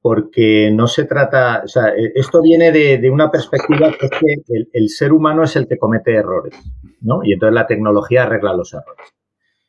Porque 0.00 0.70
no 0.72 0.86
se 0.86 1.04
trata, 1.04 1.62
o 1.64 1.68
sea, 1.68 1.88
e, 1.88 2.12
esto 2.14 2.40
viene 2.40 2.70
de, 2.70 3.10
una 3.10 3.30
perspectiva 3.30 3.92
que 3.98 4.06
es 4.06 4.12
que 4.12 4.66
el, 4.72 4.88
ser 4.88 5.12
humano 5.12 5.42
es 5.42 5.56
el 5.56 5.66
que 5.66 5.78
comete 5.78 6.14
errores, 6.14 6.54
¿no? 7.00 7.20
Y 7.24 7.32
entonces 7.32 7.54
la 7.54 7.66
tecnología 7.66 8.22
arregla 8.22 8.54
los 8.54 8.72
errores. 8.72 9.12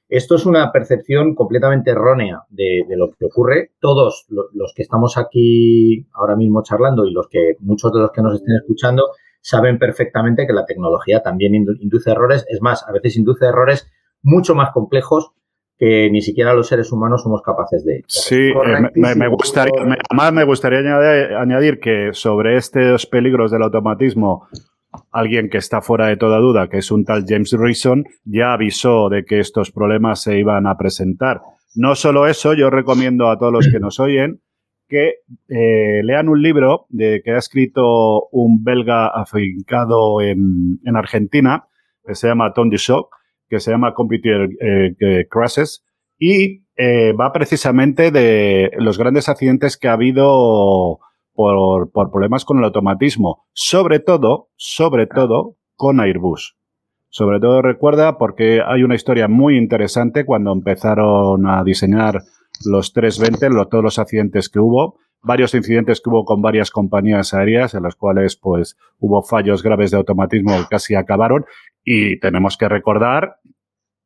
Esto 0.08 0.36
es 0.36 0.46
una 0.46 0.72
percepción 0.72 1.36
completamente 1.36 1.92
errónea 1.92 2.44
de, 2.50 2.86
lo 2.90 3.12
que 3.12 3.26
ocurre. 3.26 3.72
Todos 3.80 4.26
los 4.30 4.74
que 4.76 4.82
estamos 4.82 5.18
aquí 5.18 6.06
ahora 6.14 6.36
mismo 6.36 6.64
charlando 6.64 7.06
y 7.06 7.14
los 7.14 7.30
que 7.30 7.56
muchos 7.62 7.94
de 7.94 8.02
los 8.02 8.12
que 8.12 8.22
nos 8.22 8.36
estén 8.36 8.58
escuchando 8.58 9.12
saben 9.42 9.80
perfectamente 9.80 10.48
que 10.48 10.54
la 10.54 10.66
tecnología 10.66 11.22
también 11.22 11.56
induce 11.56 12.12
errores. 12.12 12.46
Es 12.50 12.62
más, 12.62 12.88
a 12.88 12.92
veces 12.92 13.18
induce 13.18 13.46
errores 13.46 13.92
mucho 14.22 14.56
más 14.56 14.72
complejos 14.72 15.34
que 15.82 16.12
ni 16.12 16.22
siquiera 16.22 16.54
los 16.54 16.68
seres 16.68 16.92
humanos 16.92 17.24
somos 17.24 17.42
capaces 17.42 17.84
de. 17.84 18.04
Sí, 18.08 18.50
eh, 18.50 19.16
me, 19.16 19.28
gustaría, 19.28 19.74
además 19.82 20.32
me 20.32 20.44
gustaría 20.44 20.80
añadir, 21.40 21.80
que 21.80 22.10
sobre 22.14 22.56
estos 22.56 23.08
peligros 23.08 23.50
del 23.50 23.64
automatismo 23.64 24.48
alguien 25.12 25.50
que 25.50 25.58
está 25.58 25.82
fuera 25.82 26.06
de 26.06 26.18
toda 26.18 26.38
duda, 26.38 26.68
que 26.70 26.78
es 26.78 26.92
un 26.92 27.04
tal 27.04 27.26
James 27.28 27.52
Reason, 27.54 28.04
ya 28.26 28.54
avisó 28.54 29.10
de 29.10 29.26
que 29.26 29.40
estos 29.40 29.72
problemas 29.72 30.22
se 30.22 30.38
iban 30.38 30.68
a 30.68 30.78
presentar. 30.78 31.42
No 31.74 31.96
solo 31.96 32.28
eso, 32.28 32.54
yo 32.54 32.70
recomiendo 32.70 33.32
a 33.32 33.40
todos 33.40 33.52
los 33.52 33.68
que 33.68 33.80
nos 33.80 34.00
oyen 34.00 34.40
que 34.92 35.20
eh, 35.48 36.02
lean 36.04 36.28
un 36.28 36.42
libro 36.42 36.86
de, 36.90 37.22
que 37.24 37.32
ha 37.32 37.38
escrito 37.38 38.28
un 38.34 38.62
belga 38.62 39.08
afincado 39.08 40.20
en, 40.20 40.82
Argentina, 40.94 41.66
que 42.06 42.14
se 42.14 42.28
llama 42.28 42.52
Tom 42.52 42.70
Shock, 42.72 43.16
que 43.48 43.62
se 43.62 43.72
llama 43.72 43.94
Computer 43.94 44.50
eh, 44.60 45.28
Crashes, 45.30 45.86
y 46.20 46.66
eh, 46.76 47.14
va 47.14 47.32
precisamente 47.32 48.12
de 48.12 48.72
los 48.80 48.98
grandes 48.98 49.30
accidentes 49.30 49.78
que 49.78 49.88
ha 49.88 49.94
habido 49.94 51.00
por, 51.34 51.90
problemas 51.94 52.44
con 52.44 52.58
el 52.58 52.66
automatismo, 52.66 53.46
sobre 53.54 54.00
todo, 54.00 54.50
sobre 54.58 55.08
todo 55.08 55.56
con 55.78 56.02
Airbus. 56.02 56.58
Sobre 57.08 57.40
todo 57.40 57.62
recuerda 57.62 58.18
porque 58.18 58.62
hay 58.66 58.84
una 58.84 58.96
historia 58.96 59.30
muy 59.30 59.58
interesante 59.58 60.26
cuando 60.26 60.52
empezaron 60.52 61.48
a 61.48 61.64
diseñar 61.64 62.24
los 62.66 62.94
320, 62.94 63.70
todos 63.70 63.84
los 63.84 64.00
accidentes 64.00 64.50
que 64.50 64.60
hubo, 64.60 64.98
varios 65.22 65.54
incidentes 65.54 66.02
que 66.02 66.10
hubo 66.10 66.26
con 66.26 66.42
varias 66.42 66.72
compañías 66.72 67.34
aéreas 67.34 67.74
en 67.74 67.84
las 67.84 67.96
cuales 67.96 68.36
pues 68.36 68.78
hubo 69.00 69.22
fallos 69.22 69.62
graves 69.62 69.92
de 69.92 69.98
automatismo 69.98 70.58
que 70.58 70.68
casi 70.70 70.96
acabaron 70.96 71.46
y 71.84 72.20
tenemos 72.20 72.58
que 72.58 72.68
recordar 72.68 73.38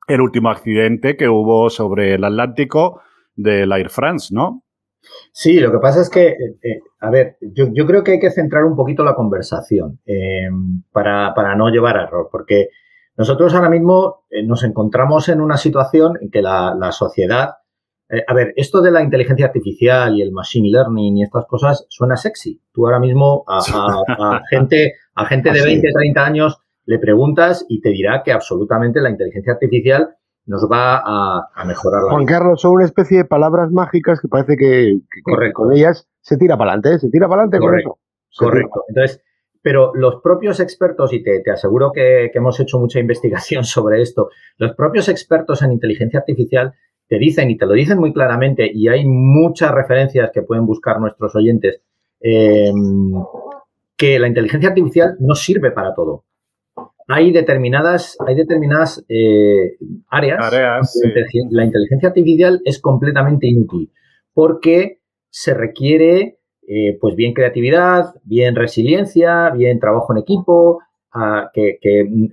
el 0.07 0.21
último 0.21 0.49
accidente 0.49 1.15
que 1.17 1.29
hubo 1.29 1.69
sobre 1.69 2.15
el 2.15 2.23
Atlántico 2.23 3.01
del 3.35 3.71
Air 3.71 3.89
France, 3.89 4.33
¿no? 4.33 4.65
Sí, 5.31 5.59
lo 5.59 5.71
que 5.71 5.79
pasa 5.79 6.01
es 6.01 6.09
que, 6.09 6.27
eh, 6.29 6.57
eh, 6.63 6.79
a 7.01 7.09
ver, 7.09 7.37
yo, 7.41 7.85
creo 7.85 8.03
que 8.03 8.13
hay 8.13 8.19
que 8.19 8.31
centrar 8.31 8.65
un 8.65 8.75
poquito 8.75 9.03
la 9.03 9.15
conversación 9.15 9.99
eh, 10.05 10.49
para, 10.91 11.55
no 11.55 11.69
llevar 11.69 11.97
a 11.97 12.03
error, 12.03 12.29
porque 12.31 12.69
nosotros 13.17 13.53
ahora 13.53 13.69
mismo 13.69 14.25
nos 14.45 14.63
encontramos 14.63 15.29
en 15.29 15.41
una 15.41 15.57
situación 15.57 16.17
en 16.21 16.29
que 16.31 16.41
la, 16.41 16.91
sociedad, 16.91 17.55
a 18.27 18.33
ver, 18.33 18.53
esto 18.55 18.81
de 18.81 18.91
la 18.91 19.01
inteligencia 19.01 19.47
artificial 19.47 20.15
y 20.15 20.21
el 20.21 20.31
machine 20.31 20.69
learning 20.69 21.17
y 21.17 21.23
estas 21.23 21.45
cosas 21.47 21.85
suena 21.89 22.15
sexy. 22.15 22.61
Tú 22.71 22.85
ahora 22.85 22.99
mismo 22.99 23.43
a, 23.47 23.61
gente, 24.49 24.93
a 25.15 25.25
gente 25.25 25.51
de 25.51 25.63
20, 25.63 25.87
30 25.91 26.25
años 26.25 26.59
le 26.85 26.99
preguntas 26.99 27.65
y 27.67 27.81
te 27.81 27.89
dirá 27.89 28.21
que 28.23 28.31
absolutamente 28.31 29.01
la 29.01 29.09
inteligencia 29.09 29.53
artificial 29.53 30.15
nos 30.45 30.67
va 30.71 31.01
a, 31.03 31.65
mejorar 31.65 32.03
la 32.03 32.11
Juan 32.11 32.25
Carlos, 32.25 32.61
son 32.61 32.73
una 32.73 32.85
especie 32.85 33.17
de 33.17 33.25
palabras 33.25 33.71
mágicas 33.71 34.21
que 34.21 34.27
parece 34.27 34.55
que, 34.55 34.99
con 35.53 35.73
ellas 35.73 36.07
se 36.21 36.37
tira 36.37 36.55
para 36.57 36.73
adelante, 36.73 36.95
¿eh? 36.95 36.99
se 36.99 37.09
tira 37.09 37.27
para 37.27 37.43
adelante 37.43 37.59
con 37.59 37.79
eso. 37.79 37.99
Correcto. 38.37 38.83
Entonces, 38.87 39.23
pero 39.61 39.95
los 39.95 40.21
propios 40.21 40.59
expertos, 40.59 41.11
y 41.13 41.23
te, 41.23 41.41
aseguro 41.51 41.91
que, 41.91 42.29
hemos 42.31 42.59
hecho 42.59 42.79
mucha 42.79 42.99
investigación 43.05 43.63
sobre 43.63 44.01
esto, 44.01 44.29
los 44.57 44.75
propios 44.75 45.09
expertos 45.09 45.63
en 45.63 45.71
inteligencia 45.71 46.19
artificial 46.19 46.75
te 47.07 47.17
dicen, 47.17 47.49
y 47.51 47.57
te 47.57 47.65
lo 47.65 47.73
dicen 47.73 47.99
muy 47.99 48.13
claramente, 48.13 48.69
y 48.73 48.87
hay 48.87 49.05
muchas 49.05 49.71
referencias 49.71 50.31
que 50.33 50.41
pueden 50.41 50.65
buscar 50.65 50.99
nuestros 50.99 51.35
oyentes, 51.35 51.81
em, 52.19 53.13
que 53.95 54.19
la 54.19 54.27
inteligencia 54.27 54.69
artificial 54.69 55.15
no 55.19 55.35
sirve 55.35 55.71
para 55.71 55.93
todo 55.93 56.23
hay 57.07 57.31
determinadas, 57.31 58.17
hay 58.25 58.35
determinadas 58.35 59.03
eh, 59.09 59.77
áreas. 60.09 60.39
la 61.51 61.65
inteligencia 61.65 62.09
artificial 62.09 62.61
es 62.65 62.79
completamente 62.79 63.47
inútil 63.47 63.91
porque 64.33 64.99
se 65.29 65.53
requiere 65.53 66.39
eh, 66.67 66.97
pues 66.99 67.15
bien 67.15 67.33
creatividad, 67.33 68.15
bien 68.23 68.55
resiliencia, 68.55 69.51
bien 69.51 69.79
trabajo 69.79 70.13
en 70.13 70.19
equipo, 70.19 70.79
que, 71.53 71.77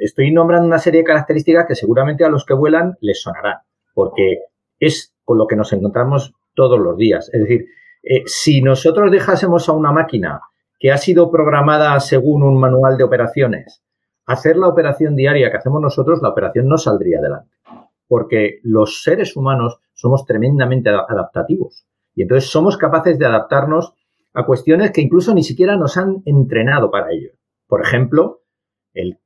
estoy 0.01 0.33
nombrando 0.33 0.67
una 0.67 0.79
serie 0.79 1.01
de 1.01 1.07
características 1.07 1.67
que 1.69 1.75
seguramente 1.75 2.25
a 2.25 2.29
los 2.29 2.45
que 2.45 2.55
vuelan 2.55 2.97
les 3.01 3.21
sonarán, 3.21 3.59
porque 3.95 4.39
es 4.87 5.15
con 5.25 5.39
lo 5.39 5.47
que 5.47 5.57
nos 5.57 5.73
encontramos 5.73 6.35
todos 6.55 6.79
los 6.79 6.97
días. 6.97 7.31
Es 7.33 7.41
decir, 7.41 7.67
eh, 8.03 8.23
si 8.27 8.63
nosotros 8.63 9.11
dejásemos 9.11 9.69
a 9.69 9.73
una 9.73 9.93
máquina 9.93 10.41
que 10.79 10.91
ha 10.91 10.99
sido 10.99 11.31
programada 11.31 11.99
según 12.01 12.43
un 12.43 12.59
manual 12.59 12.97
de 12.97 13.05
operaciones, 13.05 13.83
hacer 14.27 14.57
la 14.57 14.69
operación 14.69 15.15
diaria 15.15 15.51
que 15.51 15.57
hacemos 15.57 15.81
nosotros, 15.81 16.21
la 16.21 16.31
operación 16.31 16.69
no 16.69 16.77
saldría 16.77 17.21
adelante. 17.21 17.55
Porque 18.09 18.59
los 18.63 19.03
seres 19.03 19.37
humanos 19.37 19.79
somos 19.95 20.25
tremendamente 20.27 20.91
adaptativos. 20.91 21.87
Y 22.15 22.23
entonces 22.23 22.51
somos 22.51 22.77
capaces 22.77 23.19
de 23.19 23.27
adaptarnos 23.27 23.95
a 24.35 24.45
cuestiones 24.45 24.91
que 24.91 25.01
incluso 25.01 25.33
ni 25.33 25.43
siquiera 25.43 25.77
nos 25.77 25.97
han 25.97 26.23
entrenado 26.27 26.91
para 26.91 27.13
ello. 27.13 27.31
Por 27.69 27.83
ejemplo, 27.83 28.43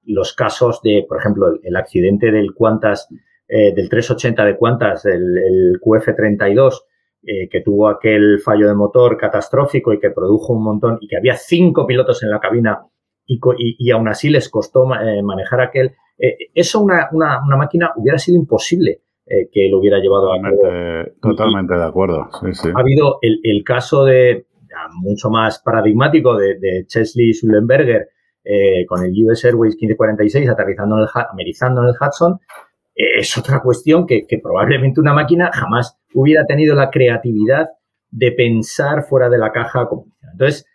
los 0.05 0.33
casos 0.35 0.81
de, 0.83 1.05
por 1.09 1.19
ejemplo, 1.19 1.59
el, 1.63 1.77
accidente 1.77 2.31
del 2.31 2.55
Qantas, 2.55 3.09
eh, 3.49 3.75
del 3.75 3.89
380 3.89 4.45
de 4.45 4.59
Qantas, 4.59 5.05
el, 5.07 5.81
QF32, 5.81 6.83
eh, 7.23 7.49
que 7.49 7.61
tuvo 7.61 7.89
aquel 7.89 8.41
fallo 8.41 8.69
de 8.69 8.75
motor 8.75 9.17
catastrófico 9.17 9.93
y 9.93 9.99
que 9.99 10.11
produjo 10.11 10.53
un 10.53 10.65
montón, 10.65 10.99
y 11.01 11.09
que 11.09 11.17
había 11.17 11.37
cinco 11.37 11.87
pilotos 11.87 12.23
en 12.23 12.31
la 12.31 12.41
cabina 12.41 12.87
y, 13.27 13.91
aún 13.91 14.09
así 14.09 14.31
les 14.31 14.49
costó 14.49 14.85
eh, 14.95 15.23
manejar 15.23 15.61
aquel. 15.61 15.95
Eh, 16.19 16.37
eso 16.55 16.81
una, 16.81 17.09
una, 17.13 17.57
máquina 17.57 17.93
hubiera 17.97 18.19
sido 18.19 18.39
imposible 18.39 19.03
eh, 19.27 19.49
que 19.53 19.69
lo 19.69 19.79
hubiera 19.79 19.99
llevado 19.99 20.33
a 20.33 20.41
cabo. 20.41 20.57
Totalmente 21.21 21.75
de 21.75 21.85
acuerdo. 21.85 22.21
Ha 22.21 22.81
habido 22.81 23.19
el, 23.23 23.63
caso 23.65 24.05
de, 24.05 24.47
mucho 24.95 25.31
más 25.31 25.61
paradigmático 25.61 26.37
de, 26.37 26.59
de 26.59 26.87
Chesley 26.87 27.33
Sullenberger 27.35 28.09
con 28.87 29.05
el 29.05 29.13
US 29.25 29.45
Airways 29.45 29.75
1546 29.75 30.49
aterrizando 30.49 30.97
en 30.97 31.03
el, 31.03 31.09
amerizando 31.33 31.83
en 31.83 31.89
el 31.89 31.95
Hudson. 32.01 32.39
Es 32.97 33.37
otra 33.37 33.61
cuestión 33.61 34.07
que, 34.07 34.27
probablemente 34.43 35.01
una 35.01 35.13
máquina 35.13 35.51
jamás 35.53 35.99
hubiera 36.15 36.47
tenido 36.47 36.75
la 36.75 36.91
creatividad 36.91 37.69
de 38.11 38.33
pensar 38.33 39.05
fuera 39.05 39.29
de 39.29 39.39
la 39.39 39.53
caja. 39.53 39.87
Entonces, 40.33 40.67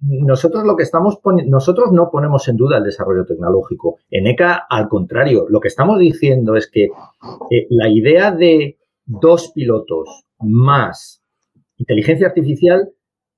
nosotros 0.00 0.64
lo 0.64 0.76
que 0.76 0.82
estamos 0.82 1.18
nosotros 1.46 1.92
no 1.92 2.10
ponemos 2.10 2.48
en 2.48 2.56
duda 2.56 2.78
el 2.78 2.84
desarrollo 2.84 3.24
tecnológico. 3.24 3.98
En 4.10 4.26
ECA, 4.26 4.66
al 4.68 4.88
contrario, 4.88 5.46
lo 5.48 5.60
que 5.60 5.68
estamos 5.68 5.98
diciendo 5.98 6.56
es 6.56 6.70
que 6.70 6.84
eh, 6.84 7.66
la 7.68 7.88
idea 7.88 8.32
de 8.32 8.78
dos 9.04 9.52
pilotos 9.52 10.24
más 10.38 11.22
inteligencia 11.76 12.26
artificial, 12.26 12.90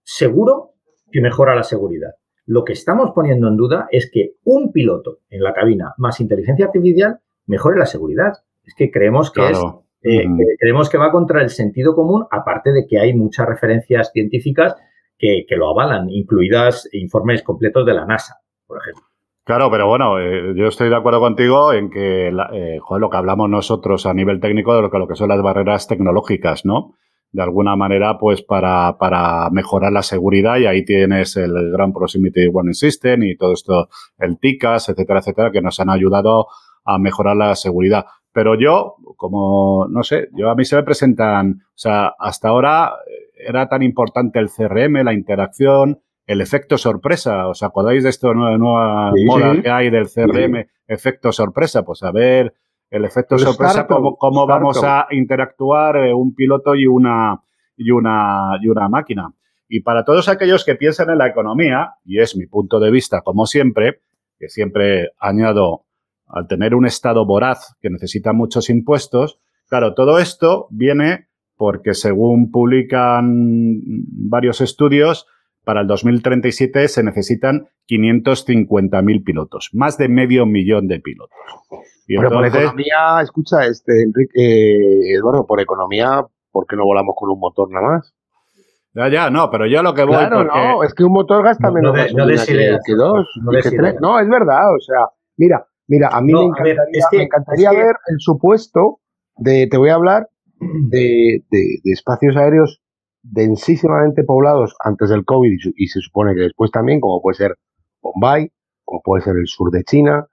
seguro 0.02 0.74
que 1.10 1.20
mejora 1.20 1.54
la 1.54 1.62
seguridad. 1.62 2.10
Lo 2.44 2.64
que 2.64 2.72
estamos 2.72 3.12
poniendo 3.14 3.48
en 3.48 3.56
duda 3.56 3.86
es 3.90 4.10
que 4.12 4.34
un 4.44 4.72
piloto 4.72 5.18
en 5.30 5.42
la 5.42 5.52
cabina 5.52 5.94
más 5.96 6.20
inteligencia 6.20 6.66
artificial 6.66 7.20
mejore 7.46 7.78
la 7.78 7.86
seguridad. 7.86 8.32
Es 8.64 8.74
que 8.74 8.90
creemos 8.90 9.30
que 9.30 9.50
es 9.50 9.58
eh, 10.04 10.26
creemos 10.58 10.90
que 10.90 10.98
va 10.98 11.12
contra 11.12 11.42
el 11.42 11.50
sentido 11.50 11.94
común, 11.94 12.26
aparte 12.30 12.72
de 12.72 12.86
que 12.88 12.98
hay 12.98 13.14
muchas 13.14 13.46
referencias 13.46 14.10
científicas 14.12 14.74
que, 15.16 15.44
lo 15.56 15.70
avalan, 15.70 16.10
incluidas 16.10 16.88
informes 16.92 17.44
completos 17.44 17.86
de 17.86 17.94
la 17.94 18.04
NASA, 18.04 18.38
por 18.66 18.78
ejemplo. 18.78 19.04
Claro, 19.44 19.70
pero 19.70 19.86
bueno, 19.86 20.18
eh, 20.18 20.52
yo 20.56 20.66
estoy 20.66 20.88
de 20.88 20.96
acuerdo 20.96 21.20
contigo 21.20 21.72
en 21.72 21.90
que 21.90 22.28
eh, 22.28 22.80
lo 22.98 23.10
que 23.10 23.16
hablamos 23.16 23.48
nosotros 23.48 24.06
a 24.06 24.14
nivel 24.14 24.40
técnico 24.40 24.74
de 24.74 24.82
lo 24.82 24.90
que, 24.90 24.98
lo 24.98 25.06
que 25.06 25.14
son 25.14 25.28
las 25.28 25.40
barreras 25.40 25.86
tecnológicas, 25.86 26.64
¿no? 26.64 26.94
De 27.30 27.42
alguna 27.42 27.76
manera, 27.76 28.18
pues 28.18 28.42
para, 28.42 28.98
para 28.98 29.48
mejorar 29.50 29.92
la 29.92 30.02
seguridad 30.02 30.58
y 30.58 30.66
ahí 30.66 30.84
tienes 30.84 31.36
el 31.36 31.70
Gran 31.70 31.92
Proximity 31.92 32.48
Warning 32.48 32.74
System 32.74 33.22
y 33.22 33.36
todo 33.36 33.52
esto, 33.52 33.88
el 34.18 34.38
TICAS, 34.38 34.88
etcétera, 34.88 35.20
etcétera, 35.20 35.52
que 35.52 35.62
nos 35.62 35.78
han 35.78 35.88
ayudado 35.88 36.46
a 36.84 36.98
mejorar 36.98 37.36
la 37.36 37.54
seguridad. 37.54 38.06
Pero 38.32 38.58
yo, 38.58 38.96
como, 39.16 39.86
no 39.88 40.02
sé, 40.02 40.28
yo 40.32 40.50
a 40.50 40.54
mí 40.54 40.64
se 40.64 40.76
me 40.76 40.82
presentan, 40.82 41.62
o 41.66 41.76
sea, 41.76 42.14
hasta 42.18 42.48
ahora 42.48 42.92
era 43.36 43.68
tan 43.68 43.82
importante 43.82 44.38
el 44.38 44.48
CRM, 44.48 45.04
la 45.04 45.12
interacción, 45.12 46.00
el 46.26 46.40
efecto 46.40 46.78
sorpresa. 46.78 47.48
¿Os 47.48 47.62
acordáis 47.62 48.04
de 48.04 48.10
esto 48.10 48.32
nueva, 48.32 48.56
nueva 48.56 49.12
moda 49.26 49.60
que 49.60 49.70
hay 49.70 49.90
del 49.90 50.08
CRM, 50.08 50.66
efecto 50.86 51.32
sorpresa? 51.32 51.82
Pues 51.82 52.02
a 52.02 52.10
ver 52.10 52.54
el 52.90 53.04
efecto 53.04 53.38
sorpresa, 53.38 53.86
cómo, 53.86 54.16
cómo 54.16 54.46
vamos 54.46 54.82
a 54.84 55.06
interactuar 55.10 55.96
eh, 55.96 56.12
un 56.12 56.34
piloto 56.34 56.74
y 56.74 56.86
una, 56.86 57.42
y, 57.76 57.90
una, 57.90 58.58
y 58.60 58.68
una 58.68 58.88
máquina. 58.88 59.32
Y 59.66 59.80
para 59.80 60.04
todos 60.04 60.28
aquellos 60.28 60.64
que 60.64 60.74
piensan 60.74 61.08
en 61.08 61.16
la 61.16 61.28
economía, 61.28 61.94
y 62.04 62.20
es 62.20 62.36
mi 62.36 62.46
punto 62.46 62.78
de 62.80 62.90
vista, 62.90 63.22
como 63.22 63.46
siempre, 63.46 64.02
que 64.38 64.50
siempre 64.50 65.12
añado 65.18 65.86
al 66.32 66.48
tener 66.48 66.74
un 66.74 66.86
Estado 66.86 67.24
voraz 67.24 67.76
que 67.80 67.90
necesita 67.90 68.32
muchos 68.32 68.70
impuestos, 68.70 69.38
claro, 69.68 69.94
todo 69.94 70.18
esto 70.18 70.66
viene 70.70 71.28
porque 71.56 71.94
según 71.94 72.50
publican 72.50 73.76
varios 74.30 74.60
estudios, 74.60 75.26
para 75.64 75.82
el 75.82 75.86
2037 75.86 76.88
se 76.88 77.02
necesitan 77.04 77.68
550.000 77.88 79.24
pilotos, 79.24 79.70
más 79.72 79.96
de 79.96 80.08
medio 80.08 80.44
millón 80.44 80.88
de 80.88 80.98
pilotos. 80.98 81.38
Pero 82.06 82.30
por 82.30 82.46
economía, 82.46 83.20
escucha, 83.22 83.64
este, 83.66 84.02
Enrique, 84.02 84.32
eh, 84.34 85.14
Eduardo, 85.14 85.46
por 85.46 85.60
economía, 85.60 86.24
¿por 86.50 86.66
qué 86.66 86.74
no 86.74 86.84
volamos 86.84 87.14
con 87.16 87.30
un 87.30 87.38
motor 87.38 87.70
nada 87.70 87.86
más? 87.86 88.14
Ya, 88.94 89.08
ya, 89.08 89.30
no, 89.30 89.50
pero 89.50 89.66
yo 89.66 89.82
lo 89.82 89.94
que 89.94 90.04
voy... 90.04 90.16
Claro, 90.16 90.44
no, 90.44 90.82
es 90.82 90.92
que 90.94 91.04
un 91.04 91.12
motor 91.12 91.42
gasta 91.44 91.70
menos 91.70 91.96
no 91.96 92.26
que, 92.26 92.94
dos, 92.94 93.26
No, 94.00 94.18
es 94.18 94.28
verdad, 94.28 94.74
o 94.74 94.80
sea, 94.80 95.06
mira, 95.36 95.64
mira, 95.92 96.08
a 96.08 96.22
mí 96.22 96.32
me 96.32 97.22
encantaría, 97.22 97.70
ver, 97.70 97.96
el 98.06 98.16
supuesto 98.18 99.00
de, 99.36 99.66
te 99.66 99.76
voy 99.76 99.90
a 99.90 99.96
hablar 99.96 100.26
de, 100.88 101.42
espacios 101.84 102.34
aéreos 102.34 102.80
densísimamente 103.22 104.24
poblados 104.24 104.74
antes 104.82 105.10
del 105.10 105.26
COVID 105.26 105.52
y, 105.76 105.86
se 105.88 106.00
supone 106.00 106.34
que 106.34 106.40
después 106.40 106.70
también, 106.70 106.98
como 106.98 107.20
puede 107.20 107.36
ser 107.36 107.56
Bombay, 108.00 108.50
como 108.84 109.02
puede 109.02 109.22
ser 109.22 109.36
el 109.36 109.46
sur 109.46 109.70
de 109.70 109.84
China, 109.84 110.26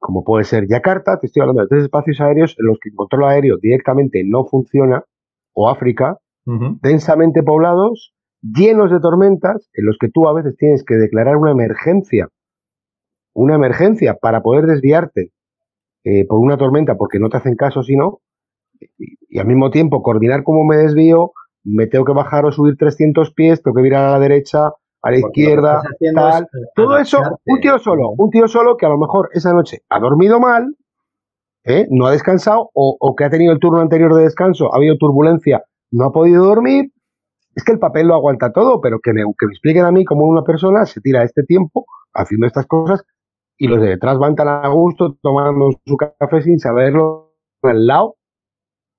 como 0.00 0.24
puede 0.24 0.44
ser 0.44 0.66
Yakarta, 0.66 1.20
te 1.20 1.28
estoy 1.28 1.42
hablando 1.42 1.62
de 1.62 1.68
tres 1.68 1.84
espacios 1.84 2.20
aéreos 2.20 2.56
en 2.58 2.66
los 2.66 2.78
que 2.80 2.88
el 2.88 2.96
control 2.96 3.24
aéreo 3.24 3.58
directamente 3.62 4.22
no 4.26 4.44
funciona, 4.46 5.04
o 5.52 5.70
África, 5.70 6.18
densamente 6.82 7.44
poblados, 7.44 8.12
llenos 8.42 8.90
de 8.90 8.98
tormentas, 8.98 9.70
en 9.74 9.86
los 9.86 9.96
que 9.98 10.08
tú 10.08 10.26
a 10.26 10.34
veces 10.34 10.56
tienes 10.56 10.84
que 10.84 10.96
declarar 10.96 11.36
una 11.36 11.52
emergencia, 11.52 12.28
una 13.34 13.56
emergencia 13.56 14.14
para 14.14 14.42
poder 14.42 14.66
desviarte 14.66 15.32
eh, 16.04 16.26
por 16.26 16.38
una 16.38 16.56
tormenta 16.56 16.96
porque 16.96 17.18
no 17.18 17.28
te 17.28 17.36
hacen 17.36 17.56
caso 17.56 17.82
si 17.82 17.96
no, 17.96 18.20
y, 18.98 19.38
al 19.38 19.46
mismo 19.46 19.70
tiempo 19.70 20.02
coordinar 20.02 20.44
cómo 20.44 20.64
me 20.64 20.76
desvío, 20.76 21.32
me 21.64 21.86
tengo 21.86 22.04
que 22.04 22.12
bajar 22.12 22.44
o 22.44 22.52
subir 22.52 22.76
300 22.76 23.32
pies, 23.32 23.62
tengo 23.62 23.74
que 23.74 23.82
virar 23.82 24.06
a 24.06 24.12
la 24.12 24.18
derecha, 24.18 24.66
a 25.02 25.10
la 25.10 25.18
izquierda, 25.18 25.82
tal. 26.14 26.46
Todo 26.74 26.98
eso, 26.98 27.20
un 27.46 27.60
tío 27.60 27.78
solo, 27.78 28.10
un 28.16 28.30
tío 28.30 28.48
solo 28.48 28.76
que 28.76 28.86
a 28.86 28.90
lo 28.90 28.98
mejor 28.98 29.30
esa 29.32 29.52
noche 29.52 29.82
ha 29.88 29.98
dormido 29.98 30.40
mal, 30.40 30.76
¿eh? 31.64 31.86
no 31.90 32.06
ha 32.06 32.12
descansado, 32.12 32.70
o, 32.74 33.14
que 33.16 33.24
ha 33.24 33.30
tenido 33.30 33.52
el 33.52 33.58
turno 33.58 33.80
anterior 33.80 34.14
de 34.14 34.24
descanso, 34.24 34.72
ha 34.72 34.76
habido 34.76 34.96
turbulencia, 34.98 35.64
no 35.90 36.06
ha 36.06 36.12
podido 36.12 36.44
dormir. 36.44 36.90
Es 37.54 37.62
que 37.62 37.72
el 37.72 37.78
papel 37.78 38.08
lo 38.08 38.14
aguanta 38.14 38.52
todo, 38.52 38.80
pero 38.80 38.98
que 38.98 39.12
me, 39.12 39.22
que 39.38 39.46
me 39.46 39.52
expliquen 39.52 39.84
a 39.84 39.92
mí 39.92 40.04
cómo 40.04 40.26
una 40.26 40.42
persona 40.42 40.84
se 40.86 41.00
tira 41.00 41.22
este 41.22 41.44
tiempo 41.44 41.86
haciendo 42.12 42.46
estas 42.46 42.66
cosas 42.66 43.04
y 43.56 43.68
los 43.68 43.80
de 43.80 43.88
detrás 43.88 44.18
van 44.18 44.34
tan 44.34 44.48
a 44.48 44.68
gusto 44.68 45.16
tomando 45.22 45.70
su 45.84 45.96
café 45.96 46.42
sin 46.42 46.58
saberlo 46.58 47.34
al 47.62 47.86
lado, 47.86 48.16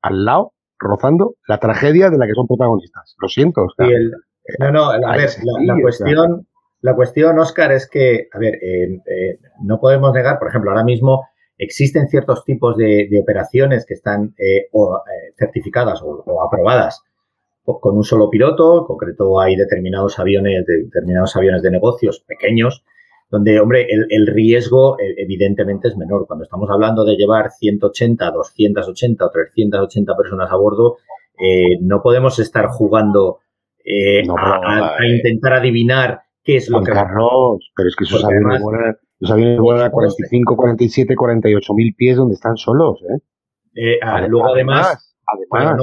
al 0.01 0.25
lado, 0.25 0.53
rozando 0.79 1.35
la 1.47 1.59
tragedia 1.59 2.09
de 2.09 2.17
la 2.17 2.27
que 2.27 2.33
son 2.33 2.47
protagonistas. 2.47 3.15
Lo 3.19 3.27
siento. 3.27 3.67
No, 4.59 4.71
no, 4.71 4.89
a 4.91 5.17
ver, 5.17 5.29
la, 5.43 5.81
cuestión, 5.81 6.47
la 6.81 6.95
cuestión, 6.95 7.39
Oscar, 7.39 7.71
es 7.71 7.89
que, 7.89 8.27
a 8.31 8.37
ver, 8.37 8.55
eh, 8.55 9.01
eh, 9.05 9.39
no 9.63 9.79
podemos 9.79 10.13
negar, 10.13 10.37
por 10.37 10.49
ejemplo, 10.49 10.69
ahora 10.71 10.83
mismo 10.83 11.27
existen 11.57 12.07
ciertos 12.09 12.43
tipos 12.45 12.77
de, 12.77 13.09
operaciones 13.21 13.85
que 13.85 13.95
están 13.95 14.35
eh, 14.37 14.67
certificadas 15.37 16.01
o, 16.03 16.43
aprobadas 16.43 17.01
con 17.63 17.97
un 17.97 18.03
solo 18.03 18.29
piloto, 18.29 18.81
en 18.81 18.85
concreto 18.85 19.39
hay 19.39 19.55
determinados 19.55 20.19
aviones, 20.19 20.65
determinados 20.67 21.35
aviones 21.35 21.63
de 21.63 21.71
negocios 21.71 22.23
pequeños, 22.27 22.83
donde, 23.35 23.59
hombre, 23.59 23.87
el, 23.89 24.07
el, 24.09 24.27
riesgo 24.27 24.97
evidentemente 24.99 25.87
es 25.89 25.97
menor. 25.97 26.25
Cuando 26.27 26.43
estamos 26.43 26.69
hablando 26.69 27.03
de 27.03 27.15
llevar 27.15 27.51
180, 27.51 28.31
280 28.31 29.25
o 29.25 29.31
380 29.31 30.15
personas 30.15 30.51
a 30.51 30.55
bordo, 30.55 30.97
no 31.81 32.01
podemos 32.01 32.39
estar 32.39 32.67
jugando 32.67 33.39
eh, 33.85 34.23
a, 34.27 35.05
intentar 35.05 35.53
adivinar 35.53 36.21
qué 36.43 36.57
es 36.57 36.69
lo 36.69 36.81
que... 36.81 36.91
Carlos, 36.91 37.71
pero 37.75 37.87
es 37.87 37.95
que 37.95 38.05
esos 38.05 38.25
aviones, 38.25 38.59
vuelan, 38.61 38.97
los 39.19 39.31
aviones 39.31 39.59
vuelan 39.59 39.85
a 39.85 39.91
45, 39.91 40.55
47, 40.55 41.15
48 41.15 41.73
mil 41.75 41.93
pies 41.93 42.17
donde 42.17 42.33
están 42.33 42.57
solos. 42.57 42.99
¿eh? 43.03 43.19
eh 43.75 43.99
ah, 44.01 44.25
luego 44.27 44.53
además... 44.53 45.15
además 45.27 45.81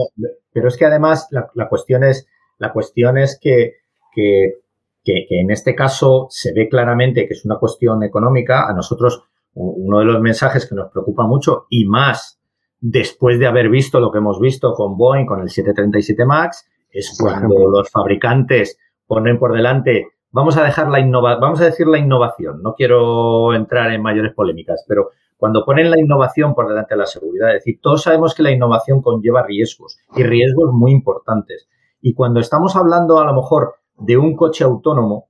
pero 0.53 0.69
es 0.69 0.77
que 0.77 0.85
además 0.85 1.29
la, 1.31 1.49
la, 1.55 1.69
cuestión 1.69 2.03
es, 2.03 2.29
la 2.59 2.73
cuestión 2.73 3.19
es 3.19 3.39
que, 3.41 3.77
que, 4.13 4.62
que, 5.05 5.27
que 5.29 5.41
en 5.41 5.51
este 5.51 5.75
caso 5.75 6.27
se 6.31 6.53
ve 6.53 6.69
claramente 6.69 7.27
que 7.27 7.35
es 7.35 7.45
una 7.45 7.59
cuestión 7.59 8.03
económica. 8.03 8.69
A 8.69 8.73
nosotros 8.73 9.25
uno 9.55 9.99
de 9.99 10.05
los 10.05 10.21
mensajes 10.21 10.67
que 10.67 10.75
nos 10.75 10.91
preocupa 10.91 11.27
mucho 11.27 11.67
y 11.69 11.85
más 11.85 12.41
después 12.81 13.39
de 13.39 13.47
haber 13.47 13.69
visto 13.69 14.01
lo 14.01 14.11
que 14.11 14.19
hemos 14.19 14.41
visto 14.41 14.75
con 14.75 14.97
Boeing, 14.97 15.27
con 15.27 15.41
el 15.41 15.49
737 15.49 16.25
MAX, 16.25 16.69
es 16.91 17.17
cuando 17.19 17.69
los 17.69 17.91
fabricantes 17.91 18.79
ponen 19.07 19.39
por 19.39 19.55
delante, 19.55 20.09
vamos 20.31 20.57
a 20.57 20.65
dejar 20.65 20.89
la 20.89 21.01
innova 21.01 21.37
vamos 21.37 21.61
a 21.61 21.67
decir 21.67 21.87
la 21.87 21.99
innovación, 21.99 22.63
no 22.63 22.75
quiero 22.75 23.55
entrar 23.55 23.93
en 23.93 24.03
mayores 24.03 24.35
polémicas, 24.35 24.85
pero 24.89 25.11
cuando 25.37 25.65
ponen 25.65 25.91
la 25.91 25.99
innovación 25.99 26.55
por 26.55 26.69
delante 26.69 26.95
de 26.95 26.99
la 26.99 27.07
seguridad, 27.07 27.49
es 27.51 27.65
decir, 27.65 27.81
todos 27.81 28.03
sabemos 28.03 28.35
que 28.35 28.43
la 28.43 28.53
innovación 28.53 29.03
conlleva 29.03 29.43
riesgos 29.43 29.99
y 30.15 30.23
riesgos 30.23 30.73
muy 30.73 30.93
importantes. 30.93 31.69
Y 32.01 32.15
cuando 32.15 32.39
estamos 32.39 32.77
hablando 32.77 33.19
a 33.19 33.25
lo 33.25 33.35
mejor 33.35 33.75
de 34.05 34.17
un 34.17 34.37
coche 34.37 34.65
autónomo, 34.65 35.29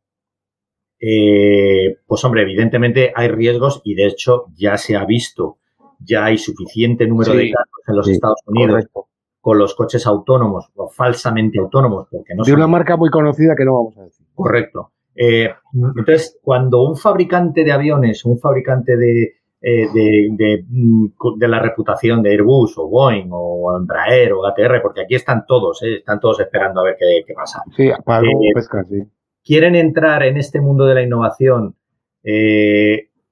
eh, 0.99 1.97
pues 2.07 2.25
hombre, 2.25 2.43
evidentemente 2.43 3.13
hay 3.15 3.29
riesgos 3.29 3.81
y 3.85 3.95
de 3.95 4.07
hecho 4.07 4.47
ya 4.55 4.77
se 4.77 4.97
ha 4.97 5.05
visto, 5.05 5.59
ya 5.99 6.27
hay 6.27 6.39
suficiente 6.39 7.07
número 7.07 7.35
de 7.35 7.51
casos 7.51 7.89
en 7.89 7.97
los 7.97 8.09
Estados 8.09 8.41
Unidos 8.47 8.87
con 9.41 9.59
los 9.59 9.75
coches 9.75 10.07
autónomos 10.07 10.71
o 10.77 10.89
falsamente 10.89 11.59
autónomos, 11.59 12.07
porque 12.09 12.35
no 12.35 12.45
De 12.45 12.53
una 12.53 12.69
marca 12.69 12.97
muy 12.97 13.11
conocida 13.11 13.57
que 13.57 13.65
no 13.65 13.75
vamos 13.75 13.99
a 13.99 14.03
decir. 14.05 14.25
Correcto. 14.35 14.93
Eh, 15.17 15.51
entonces, 15.75 16.39
cuando 16.41 16.85
un 16.85 16.97
fabricante 16.97 17.65
de 17.65 17.73
aviones, 17.73 18.25
un 18.25 18.39
fabricante 18.39 18.97
de, 18.97 19.42
eh, 19.63 19.87
de, 19.93 20.65
mm, 20.69 21.07
de, 21.39 21.49
la 21.49 21.61
reputación 21.61 22.23
de 22.23 22.31
Airbus 22.31 22.77
o 22.79 22.89
Boeing 22.89 23.29
o 23.31 23.77
Embraer 23.77 24.33
o 24.33 24.47
ATR, 24.47 24.83
porque 24.83 25.03
aquí 25.03 25.15
están 25.15 25.45
todos, 25.47 25.83
eh, 25.83 25.99
están 25.99 26.19
todos 26.21 26.41
esperando 26.41 26.81
a 26.81 26.85
ver 26.85 26.97
qué, 26.99 27.23
qué 27.27 27.35
pasa. 27.35 27.63
Sí, 27.77 27.91
para 28.05 28.23
pesca, 28.55 28.85
sí. 28.89 29.03
Quieren 29.45 29.75
entrar 29.75 30.23
en 30.23 30.37
este 30.37 30.61
mundo 30.61 30.85
de 30.87 30.95
la 30.95 31.03
innovación 31.03 31.77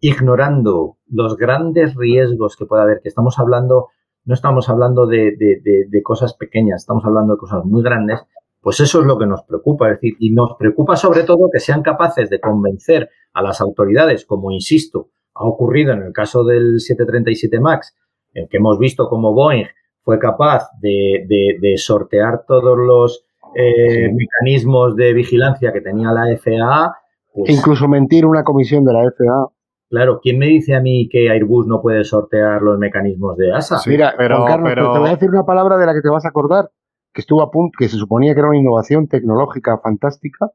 ignorando 0.00 0.96
los 1.06 1.36
grandes 1.36 1.94
riesgos 1.94 2.56
que 2.56 2.66
puede 2.66 2.82
haber, 2.82 3.00
que 3.00 3.08
estamos 3.08 3.38
hablando 3.38 3.90
no 4.24 4.34
estamos 4.34 4.68
hablando 4.68 5.06
de, 5.06 6.02
cosas 6.04 6.34
pequeñas, 6.34 6.82
estamos 6.82 7.04
hablando 7.04 7.34
de 7.34 7.38
cosas 7.38 7.64
muy 7.64 7.82
grandes, 7.82 8.20
pues 8.60 8.80
eso 8.80 9.00
es 9.00 9.06
lo 9.06 9.18
que 9.18 9.26
nos 9.26 9.42
preocupa. 9.42 9.88
Es 9.88 9.96
decir, 9.96 10.16
y 10.20 10.32
nos 10.32 10.56
preocupa 10.58 10.96
sobre 10.96 11.22
todo 11.22 11.50
que 11.52 11.60
sean 11.60 11.82
capaces 11.82 12.28
de 12.28 12.40
convencer 12.40 13.08
a 13.32 13.42
las 13.42 13.60
autoridades, 13.60 14.26
como 14.26 14.50
insisto, 14.50 15.08
ha 15.34 15.44
ocurrido 15.44 15.92
en 15.92 16.02
el 16.02 16.12
caso 16.12 16.44
del 16.44 16.80
737 16.80 17.60
MAX, 17.60 17.94
en 18.34 18.48
que 18.48 18.58
hemos 18.58 18.78
visto 18.78 19.08
cómo 19.08 19.32
Boeing 19.32 19.66
fue 20.02 20.18
capaz 20.18 20.68
de, 20.80 21.74
sortear 21.76 22.44
todos 22.46 22.76
los 22.76 23.24
eh, 23.54 24.10
mecanismos 24.12 24.96
de 24.96 25.12
vigilancia 25.12 25.72
que 25.72 25.80
tenía 25.80 26.12
la 26.12 26.36
FAA. 26.36 26.94
Pues 27.32 27.50
Incluso 27.50 27.88
mentir 27.88 28.26
una 28.26 28.42
comisión 28.42 28.84
de 28.84 28.92
la 28.92 29.02
FAA. 29.02 29.48
Claro, 29.88 30.20
¿quién 30.22 30.38
me 30.38 30.46
dice 30.46 30.74
a 30.74 30.80
mí 30.80 31.08
que 31.08 31.30
Airbus 31.30 31.66
no 31.66 31.82
puede 31.82 32.04
sortear 32.04 32.62
los 32.62 32.78
mecanismos 32.78 33.36
de 33.36 33.52
ASA? 33.52 33.78
Mira, 33.86 34.14
pero, 34.16 34.44
Carlos, 34.44 34.72
te 34.74 34.98
voy 34.98 35.08
a 35.08 35.12
decir 35.12 35.28
una 35.28 35.44
palabra 35.44 35.76
de 35.78 35.86
la 35.86 35.94
que 35.94 36.00
te 36.00 36.08
vas 36.08 36.24
a 36.24 36.28
acordar, 36.28 36.70
que 37.12 37.20
estuvo 37.20 37.42
a 37.42 37.50
punto, 37.50 37.76
que 37.76 37.88
se 37.88 37.96
suponía 37.96 38.32
que 38.34 38.40
era 38.40 38.48
una 38.48 38.58
innovación 38.58 39.08
tecnológica 39.08 39.78
fantástica, 39.82 40.50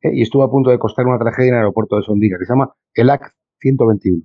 ¿eh? 0.00 0.10
y 0.14 0.22
estuvo 0.22 0.44
a 0.44 0.50
punto 0.50 0.70
de 0.70 0.78
costar 0.78 1.06
una 1.06 1.18
tragedia 1.18 1.48
en 1.48 1.54
el 1.56 1.60
aeropuerto 1.60 1.96
de 1.96 2.02
Sondiga, 2.02 2.38
que 2.38 2.46
se 2.46 2.52
llama 2.54 2.72
el 2.94 3.10
AC 3.10 3.34
121. 3.60 4.22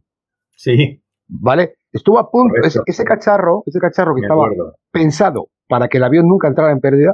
Sí. 0.56 1.02
¿Vale? 1.28 1.76
Estuvo 1.92 2.20
a 2.20 2.30
punto, 2.30 2.56
ese, 2.64 3.04
cacharro, 3.04 3.64
ese 3.66 3.80
cacharro 3.80 4.16
que 4.16 4.22
estaba 4.22 4.48
pensado 4.92 5.50
para 5.68 5.88
que 5.88 5.98
el 5.98 6.04
avión 6.04 6.28
nunca 6.28 6.48
entrara 6.48 6.72
en 6.72 6.82
pérdida, 6.82 7.14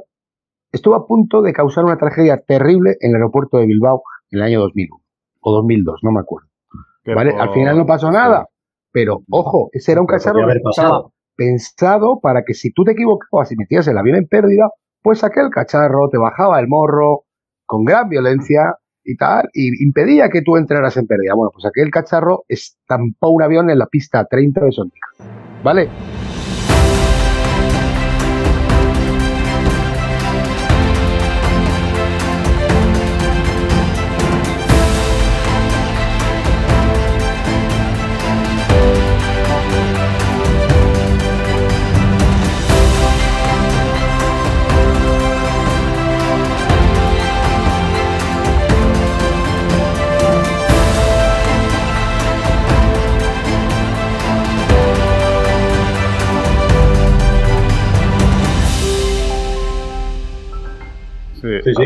estuvo 0.72 0.96
a 0.96 1.06
punto 1.06 1.42
de 1.42 1.54
causar 1.54 1.86
una 1.86 1.98
tragedia 1.98 2.42
terrible 2.46 2.98
en 3.00 3.12
el 3.12 3.18
aeropuerto 3.18 3.58
de 3.58 3.68
Bilbao 3.68 4.02
en 4.32 4.40
el 4.40 4.44
año 4.44 4.60
2001 4.62 5.02
o 5.42 5.52
2002, 5.52 6.00
no 6.04 6.12
me 6.12 6.20
acuerdo. 6.20 6.48
¿Vale? 7.06 7.34
Al 7.38 7.54
final 7.54 7.78
no 7.78 7.86
pasó 7.86 8.12
nada. 8.12 8.48
Pero, 8.92 9.24
ojo, 9.30 9.70
ese 9.72 9.94
era 9.94 10.02
un 10.02 10.08
cacharro 10.08 10.42
pensado 11.36 12.20
para 12.22 12.44
que 12.44 12.54
si 12.54 12.72
tú 12.72 12.84
te 12.84 12.92
equivocabas 12.92 13.52
y 13.52 13.56
metías 13.56 13.88
el 13.88 13.98
avión 13.98 14.18
en 14.18 14.28
pérdida, 14.28 14.70
pues 15.02 15.24
aquel 15.24 15.50
cacharro 15.50 16.10
te 16.10 16.18
bajaba 16.18 16.60
el 16.60 16.68
morro 16.68 17.24
con 17.66 17.84
gran 17.84 18.10
violencia 18.10 18.76
y 19.04 19.16
tal, 19.16 19.50
y 19.54 19.84
impedía 19.84 20.30
que 20.30 20.42
tú 20.42 20.58
entraras 20.58 20.98
en 20.98 21.08
pérdida. 21.08 21.34
Bueno, 21.36 21.52
pues 21.54 21.66
aquel 21.66 21.90
cacharro 21.92 22.46
estampó 22.48 23.30
un 23.30 23.44
avión 23.44 23.70
en 23.70 23.80
la 23.80 23.88
pista 23.88 24.26
30 24.26 24.66
de 24.66 24.72
Sontica. 24.72 25.08
¿Vale? 25.64 25.90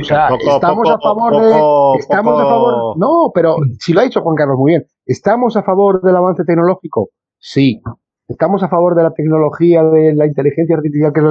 Estamos 0.10 0.90
a 0.90 1.00
favor 1.00 1.42
de. 1.42 2.00
Estamos 2.00 2.40
a 2.40 2.46
favor. 2.46 2.98
No, 2.98 3.32
pero 3.34 3.56
si 3.80 3.94
lo 3.94 4.02
ha 4.02 4.04
dicho 4.04 4.22
Juan 4.22 4.36
Carlos 4.36 4.58
muy 4.58 4.72
bien. 4.72 4.86
¿Estamos 5.06 5.56
a 5.58 5.64
favor 5.64 6.02
del 6.02 6.16
avance 6.16 6.44
tecnológico? 6.44 7.10
Sí. 7.40 7.82
¿Estamos 8.28 8.64
a 8.64 8.70
favor 8.70 8.96
de 8.96 9.04
la 9.04 9.12
tecnología, 9.12 9.84
de 9.84 10.16
la 10.16 10.26
inteligencia 10.26 10.76
artificial? 10.76 11.14
Que 11.14 11.22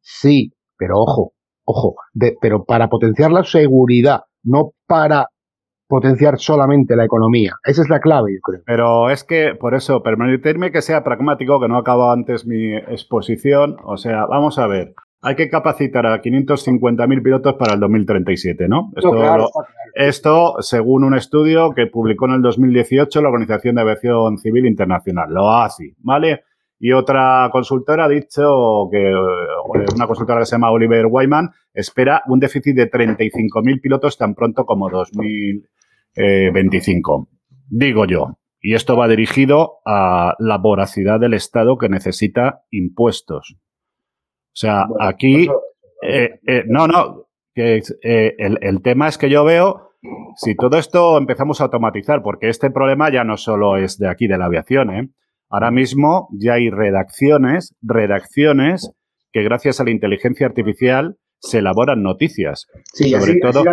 Sí, 0.00 0.52
pero 0.76 0.98
ojo, 0.98 1.32
ojo, 1.64 1.94
pero 2.40 2.64
para 2.64 2.88
potenciar 2.90 3.32
la 3.32 3.44
seguridad, 3.44 4.24
no 4.42 4.72
para 4.86 5.28
potenciar 5.88 6.38
solamente 6.38 6.96
la 6.96 7.04
economía. 7.04 7.52
Esa 7.64 7.82
es 7.82 7.88
la 7.88 8.00
clave, 8.00 8.32
yo 8.34 8.40
creo. 8.42 8.62
Pero 8.66 9.10
es 9.10 9.24
que, 9.24 9.54
por 9.58 9.74
eso, 9.74 10.02
permitirme 10.02 10.72
que 10.72 10.82
sea 10.82 11.04
pragmático, 11.04 11.60
que 11.60 11.68
no 11.68 11.78
acabo 11.78 12.10
antes 12.10 12.46
mi 12.46 12.76
exposición. 12.76 13.76
O 13.84 13.96
sea, 13.96 14.26
vamos 14.26 14.58
a 14.58 14.66
ver 14.66 14.94
hay 15.24 15.34
que 15.36 15.48
capacitar 15.48 16.04
a 16.06 16.20
550.000 16.20 17.22
pilotos 17.22 17.54
para 17.54 17.72
el 17.74 17.80
2037, 17.80 18.68
¿no? 18.68 18.92
Esto, 18.94 19.48
esto, 19.94 20.56
según 20.60 21.02
un 21.02 21.14
estudio 21.14 21.70
que 21.70 21.86
publicó 21.86 22.26
en 22.26 22.32
el 22.32 22.42
2018 22.42 23.22
la 23.22 23.30
Organización 23.30 23.76
de 23.76 23.80
Aviación 23.80 24.36
Civil 24.36 24.66
Internacional, 24.66 25.32
lo 25.32 25.50
hace, 25.50 25.94
¿vale? 26.00 26.42
Y 26.78 26.92
otra 26.92 27.48
consultora 27.50 28.04
ha 28.04 28.08
dicho 28.08 28.90
que 28.92 29.12
eh, 29.12 29.86
una 29.94 30.06
consultora 30.06 30.40
que 30.40 30.46
se 30.46 30.56
llama 30.56 30.70
Oliver 30.70 31.06
Wyman 31.06 31.48
espera 31.72 32.22
un 32.26 32.38
déficit 32.38 32.76
de 32.76 32.90
35.000 32.90 33.80
pilotos 33.80 34.18
tan 34.18 34.34
pronto 34.34 34.66
como 34.66 34.90
2025. 34.90 37.30
Digo 37.70 38.04
yo. 38.04 38.36
Y 38.60 38.74
esto 38.74 38.94
va 38.94 39.08
dirigido 39.08 39.78
a 39.86 40.34
la 40.38 40.58
voracidad 40.58 41.18
del 41.18 41.32
Estado 41.32 41.78
que 41.78 41.88
necesita 41.88 42.64
impuestos. 42.70 43.56
O 44.54 44.56
sea, 44.56 44.86
aquí, 45.00 45.48
eh, 46.02 46.38
eh, 46.46 46.62
no, 46.68 46.86
no, 46.86 47.26
que, 47.52 47.82
eh, 48.02 48.34
el, 48.38 48.82
tema 48.82 49.08
es 49.08 49.18
que 49.18 49.28
yo 49.28 49.44
veo, 49.44 49.90
si 50.36 50.54
todo 50.54 50.78
esto 50.78 51.18
empezamos 51.18 51.60
a 51.60 51.64
automatizar, 51.64 52.22
porque 52.22 52.48
este 52.48 52.70
problema 52.70 53.10
ya 53.10 53.24
no 53.24 53.36
solo 53.36 53.76
es 53.76 53.98
de 53.98 54.08
aquí, 54.08 54.28
de 54.28 54.38
la 54.38 54.44
aviación, 54.44 54.90
¿eh? 54.90 55.08
Ahora 55.50 55.72
mismo 55.72 56.28
ya 56.32 56.54
hay 56.54 56.70
redacciones, 56.70 57.74
redacciones 57.82 58.92
que 59.32 59.42
gracias 59.42 59.80
a 59.80 59.84
la 59.84 59.90
inteligencia 59.90 60.46
artificial 60.46 61.16
se 61.40 61.58
elaboran 61.58 62.02
noticias. 62.02 62.66
Sí, 62.92 63.10
sobre 63.10 63.32
así, 63.32 63.40
todo, 63.40 63.64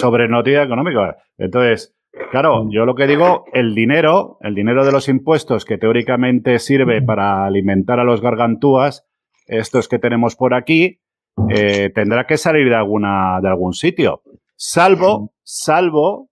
sobre 0.00 0.28
noticias 0.28 0.66
económicas. 0.66 1.16
Entonces, 1.38 1.92
Claro, 2.30 2.68
yo 2.70 2.84
lo 2.84 2.94
que 2.94 3.06
digo, 3.06 3.44
el 3.52 3.74
dinero, 3.74 4.38
el 4.40 4.54
dinero 4.54 4.84
de 4.84 4.92
los 4.92 5.08
impuestos 5.08 5.64
que 5.64 5.78
teóricamente 5.78 6.58
sirve 6.58 7.02
para 7.02 7.44
alimentar 7.44 7.98
a 7.98 8.04
los 8.04 8.20
gargantúas, 8.20 9.06
estos 9.46 9.88
que 9.88 9.98
tenemos 9.98 10.36
por 10.36 10.54
aquí, 10.54 11.00
eh, 11.48 11.90
tendrá 11.94 12.26
que 12.26 12.36
salir 12.36 12.68
de 12.68 12.76
alguna, 12.76 13.40
de 13.42 13.48
algún 13.48 13.72
sitio. 13.72 14.22
Salvo, 14.56 15.32
salvo 15.42 16.30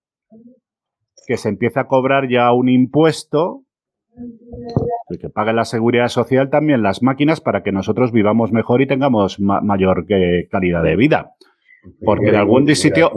que 1.26 1.36
se 1.36 1.48
empiece 1.48 1.80
a 1.80 1.86
cobrar 1.86 2.28
ya 2.28 2.52
un 2.52 2.68
impuesto 2.68 3.64
que 5.20 5.28
pague 5.28 5.52
la 5.52 5.64
seguridad 5.64 6.08
social 6.08 6.50
también 6.50 6.82
las 6.82 7.02
máquinas 7.02 7.40
para 7.40 7.62
que 7.62 7.72
nosotros 7.72 8.12
vivamos 8.12 8.52
mejor 8.52 8.82
y 8.82 8.86
tengamos 8.86 9.40
mayor 9.40 10.06
calidad 10.50 10.82
de 10.82 10.96
vida. 10.96 11.32
Porque 12.04 12.30
de 12.30 12.36
algún 12.36 12.66
sitio. 12.74 13.10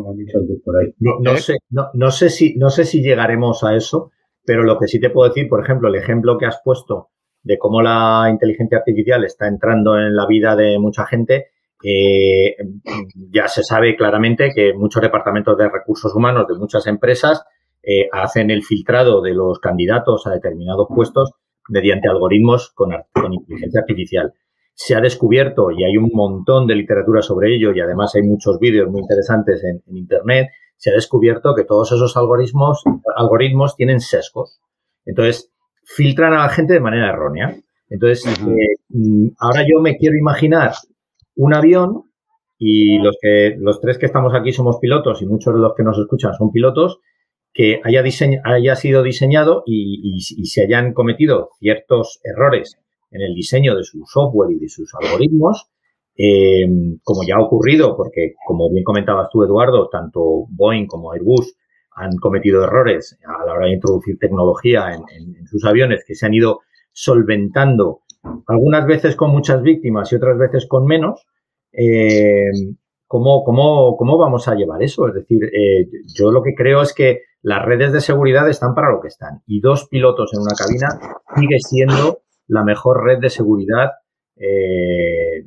No, 1.00 1.34
¿Eh? 1.34 1.38
sé, 1.38 1.58
no, 1.70 2.12
sé 2.12 2.30
si, 2.30 2.56
no 2.56 2.70
sé 2.70 2.86
si 2.86 3.02
llegaremos 3.02 3.64
a 3.64 3.76
eso, 3.76 4.12
pero 4.44 4.64
lo 4.64 4.80
que 4.80 4.88
sí 4.88 5.00
te 5.00 5.10
puedo 5.10 5.30
decir, 5.30 5.48
por 5.48 5.64
ejemplo, 5.64 5.90
el 5.90 5.96
ejemplo 5.96 6.38
que 6.38 6.46
has 6.46 6.62
puesto 6.64 7.10
de 7.44 7.58
cómo 7.60 7.82
la 7.82 8.28
inteligencia 8.32 8.80
artificial 8.80 9.24
está 9.24 9.48
entrando 9.48 9.98
en 10.00 10.16
la 10.16 10.26
vida 10.26 10.56
de 10.56 10.80
mucha 10.80 11.06
gente, 11.06 11.48
eh, 11.84 12.56
ya 13.32 13.48
se 13.48 13.64
sabe 13.64 13.96
claramente 13.96 14.52
que 14.56 14.74
muchos 14.74 15.02
departamentos 15.02 15.56
de 15.58 15.70
recursos 15.70 16.16
humanos 16.16 16.48
de 16.48 16.56
muchas 16.56 16.88
empresas 16.88 17.44
eh, 17.84 18.10
hacen 18.12 18.50
el 18.50 18.64
filtrado 18.64 19.22
de 19.22 19.36
los 19.36 19.60
candidatos 19.60 20.26
a 20.26 20.32
determinados 20.32 20.88
puestos 20.94 21.34
mediante 21.70 22.08
algoritmos 22.08 22.72
con, 22.74 22.92
con 23.14 23.34
inteligencia 23.34 23.82
artificial 23.82 24.34
se 24.76 24.94
ha 24.94 25.00
descubierto 25.00 25.72
y 25.72 25.86
hay 25.86 25.96
un 25.96 26.12
montón 26.14 26.68
de 26.68 26.76
literatura 26.76 27.22
sobre 27.22 27.56
ello 27.56 27.74
y 27.74 27.80
además 27.80 28.14
hay 28.16 28.24
muchos 28.24 28.60
vídeos 28.60 28.90
muy 28.92 29.02
interesantes 29.02 29.64
en, 29.64 29.82
Internet, 29.96 30.50
se 30.76 30.92
ha 30.92 30.94
descubierto 30.94 31.56
que 31.56 31.64
todos 31.64 31.94
esos 31.94 32.16
algoritmos, 32.18 32.84
algoritmos 33.16 33.78
tienen 33.78 34.02
sesgos. 34.02 34.60
Entonces, 35.06 35.50
filtran 35.86 36.34
a 36.34 36.44
la 36.44 36.50
gente 36.50 36.74
de 36.74 36.82
manera 36.82 37.10
errónea. 37.10 37.56
Entonces, 37.90 38.26
eh, 38.40 38.76
mm, 38.90 39.30
ahora 39.40 39.62
yo 39.62 39.80
me 39.80 39.96
quiero 39.96 40.18
imaginar 40.18 40.74
un 41.36 41.54
avión 41.54 42.04
y 42.58 43.00
los, 43.00 43.16
que, 43.22 43.56
los 43.58 43.80
tres 43.80 43.98
que 43.98 44.08
estamos 44.08 44.34
aquí 44.36 44.52
somos 44.52 44.80
pilotos 44.80 45.22
y 45.22 45.26
muchos 45.26 45.54
de 45.54 45.62
los 45.62 45.74
que 45.76 45.84
nos 45.84 45.98
escuchan 45.98 46.34
son 46.34 46.52
pilotos, 46.52 47.00
que 47.54 47.80
haya, 47.86 48.04
haya 48.44 48.76
sido 48.76 49.04
diseñado 49.04 49.64
y 49.66 50.20
se 50.20 50.64
hayan 50.64 50.92
cometido 50.94 51.52
ciertos 51.60 52.20
errores 52.26 52.78
en 53.16 53.22
el 53.22 53.34
diseño 53.34 53.76
de 53.76 53.84
su 53.84 54.04
software 54.06 54.52
y 54.52 54.60
de 54.60 54.70
sus 54.70 54.94
algoritmos, 54.96 55.70
eh, 56.18 56.66
como 57.04 57.24
ya 57.28 57.36
ha 57.36 57.44
ocurrido, 57.44 57.96
porque 57.96 58.34
como 58.46 58.70
bien 58.70 58.84
comentabas 58.84 59.30
tú, 59.32 59.44
Eduardo, 59.44 59.90
tanto 59.90 60.46
Boeing 60.50 60.88
como 60.88 61.12
Airbus 61.12 61.56
han 61.96 62.18
cometido 62.18 62.64
errores 62.64 63.18
a 63.26 63.46
la 63.46 63.54
hora 63.54 63.68
de 63.68 63.74
introducir 63.74 64.18
tecnología 64.20 64.92
en, 64.94 65.46
sus 65.48 65.64
aviones 65.66 66.04
que 66.06 66.16
se 66.16 66.26
han 66.26 66.34
ido 66.34 66.60
solventando, 66.92 68.02
algunas 68.48 68.86
veces 68.86 69.16
con 69.16 69.32
muchas 69.32 69.62
víctimas 69.62 70.12
y 70.12 70.16
otras 70.16 70.38
veces 70.38 70.68
con 70.68 70.86
menos. 70.86 71.26
Eh, 71.72 72.50
¿cómo, 73.08 73.44
cómo, 73.44 74.18
vamos 74.18 74.48
a 74.48 74.56
llevar 74.56 74.82
eso? 74.84 75.08
Es 75.08 75.14
decir, 75.14 75.44
eh, 75.46 75.88
yo 76.14 76.32
lo 76.32 76.42
que 76.42 76.54
creo 76.56 76.82
es 76.82 76.94
que 76.94 77.22
las 77.42 77.64
redes 77.64 77.94
de 77.94 78.02
seguridad 78.02 78.50
están 78.50 78.74
para 78.74 78.92
lo 78.92 79.00
que 79.00 79.08
están 79.08 79.42
y 79.46 79.62
dos 79.62 79.88
pilotos 79.88 80.32
en 80.34 80.42
una 80.42 80.56
cabina 80.56 80.88
sigue 81.36 81.58
siendo 81.60 82.25
la 82.48 82.64
mejor 82.64 83.04
red 83.04 83.20
de 83.20 83.30
seguridad 83.30 83.92
eh, 84.36 85.46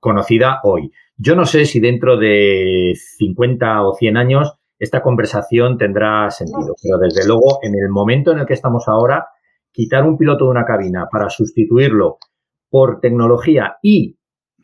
conocida 0.00 0.60
hoy. 0.62 0.90
Yo 1.16 1.34
no 1.34 1.44
sé 1.44 1.64
si 1.64 1.80
dentro 1.80 2.16
de 2.16 2.94
50 2.94 3.82
o 3.82 3.94
100 3.94 4.16
años 4.16 4.54
esta 4.78 5.02
conversación 5.02 5.76
tendrá 5.76 6.30
sentido, 6.30 6.74
pero 6.82 6.98
desde 6.98 7.26
luego 7.26 7.58
en 7.62 7.74
el 7.74 7.88
momento 7.90 8.32
en 8.32 8.38
el 8.38 8.46
que 8.46 8.54
estamos 8.54 8.86
ahora, 8.86 9.26
quitar 9.72 10.04
un 10.06 10.16
piloto 10.16 10.44
de 10.44 10.50
una 10.50 10.64
cabina 10.64 11.08
para 11.10 11.28
sustituirlo 11.28 12.18
por 12.70 13.00
tecnología 13.00 13.76
y, 13.82 14.16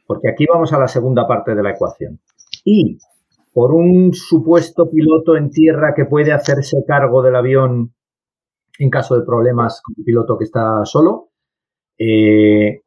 porque 0.07 0.31
aquí 0.31 0.47
vamos 0.51 0.73
a 0.73 0.79
la 0.79 0.89
segunda 0.89 1.27
parte 1.27 1.55
de 1.55 1.63
la 1.63 1.71
ecuación, 1.71 2.21
y 2.65 2.99
por 3.53 3.73
un 3.73 4.13
supuesto 4.13 4.91
piloto 4.91 5.37
en 5.37 5.51
tierra 5.51 5.95
que 5.95 6.05
puede 6.05 6.33
hacerse 6.33 6.79
cargo 6.87 7.23
del 7.23 7.37
avión 7.37 7.95
en 8.79 8.91
caso 8.91 9.19
de 9.19 9.25
problemas 9.25 9.81
con 9.83 9.95
el 9.99 10.05
piloto 10.05 10.39
que 10.39 10.45
está 10.45 10.85
solo, 10.85 11.31
eh, 11.99 12.81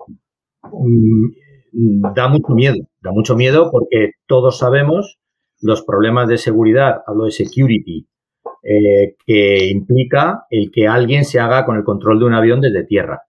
mm, 0.63 2.13
da 2.13 2.27
mucho 2.27 2.53
miedo. 2.53 2.77
Da 3.01 3.11
mucho 3.11 3.35
miedo 3.35 3.69
porque 3.71 4.11
todos 4.25 4.57
sabemos 4.57 5.17
los 5.61 5.83
problemas 5.83 6.27
de 6.27 6.37
seguridad, 6.37 7.01
hablo 7.05 7.25
de 7.25 7.31
security, 7.31 8.07
eh, 8.63 9.15
que 9.25 9.69
implica 9.69 10.45
el 10.49 10.71
que 10.71 10.87
alguien 10.87 11.25
se 11.25 11.39
haga 11.39 11.65
con 11.65 11.77
el 11.77 11.83
control 11.83 12.19
de 12.19 12.25
un 12.25 12.33
avión 12.33 12.61
desde 12.61 12.85
tierra. 12.85 13.21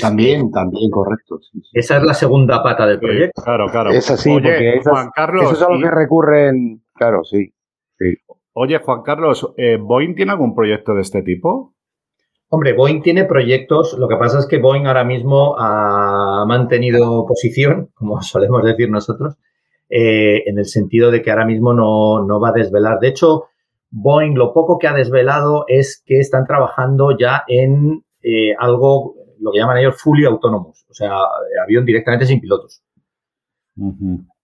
también, 0.00 0.50
también, 0.50 0.90
correcto. 0.90 1.40
Esa 1.72 1.98
es 1.98 2.02
la 2.02 2.14
segunda 2.14 2.62
pata 2.62 2.86
del 2.86 2.98
proyecto. 2.98 3.42
claro, 3.42 3.66
claro. 3.70 3.90
Es 3.90 4.10
así, 4.10 4.30
porque 4.30 4.80
Juan 4.82 5.10
Carlos, 5.14 5.44
eso 5.44 5.52
es 5.52 5.62
a 5.62 5.70
lo 5.70 5.78
que 5.78 5.90
recurren, 5.90 6.82
claro, 6.94 7.24
sí. 7.24 7.52
Oye, 8.62 8.76
Juan 8.76 9.00
Carlos, 9.00 9.54
eh, 9.56 9.78
¿Boeing 9.80 10.14
tiene 10.14 10.32
algún 10.32 10.54
proyecto 10.54 10.92
de 10.92 11.00
este 11.00 11.22
tipo? 11.22 11.72
Hombre, 12.50 12.74
Boeing 12.74 13.00
tiene 13.00 13.24
proyectos, 13.24 13.96
lo 13.98 14.06
que 14.06 14.16
pasa 14.16 14.38
es 14.38 14.46
que 14.46 14.58
Boeing 14.58 14.86
ahora 14.86 15.02
mismo 15.02 15.56
ha 15.58 16.44
mantenido 16.46 17.24
posición, 17.24 17.88
como 17.94 18.20
solemos 18.20 18.62
decir 18.62 18.90
nosotros, 18.90 19.38
eh, 19.88 20.42
en 20.44 20.58
el 20.58 20.66
sentido 20.66 21.10
de 21.10 21.22
que 21.22 21.30
ahora 21.30 21.46
mismo 21.46 21.72
no, 21.72 22.22
no, 22.22 22.38
va 22.38 22.50
a 22.50 22.52
desvelar. 22.52 22.98
De 23.00 23.08
hecho, 23.08 23.44
Boeing 23.88 24.34
lo 24.34 24.52
poco 24.52 24.78
que 24.78 24.88
ha 24.88 24.92
desvelado 24.92 25.64
es 25.66 26.02
que 26.04 26.20
están 26.20 26.44
trabajando 26.44 27.16
ya 27.18 27.44
en 27.48 28.04
eh, 28.22 28.54
algo, 28.58 29.14
lo 29.40 29.52
que 29.52 29.58
llaman 29.58 29.78
ellos 29.78 30.02
fully 30.02 30.26
autónomos, 30.26 30.84
o 30.86 30.92
sea, 30.92 31.16
avión 31.64 31.86
directamente 31.86 32.26
sin 32.26 32.42
pilotos. 32.42 32.82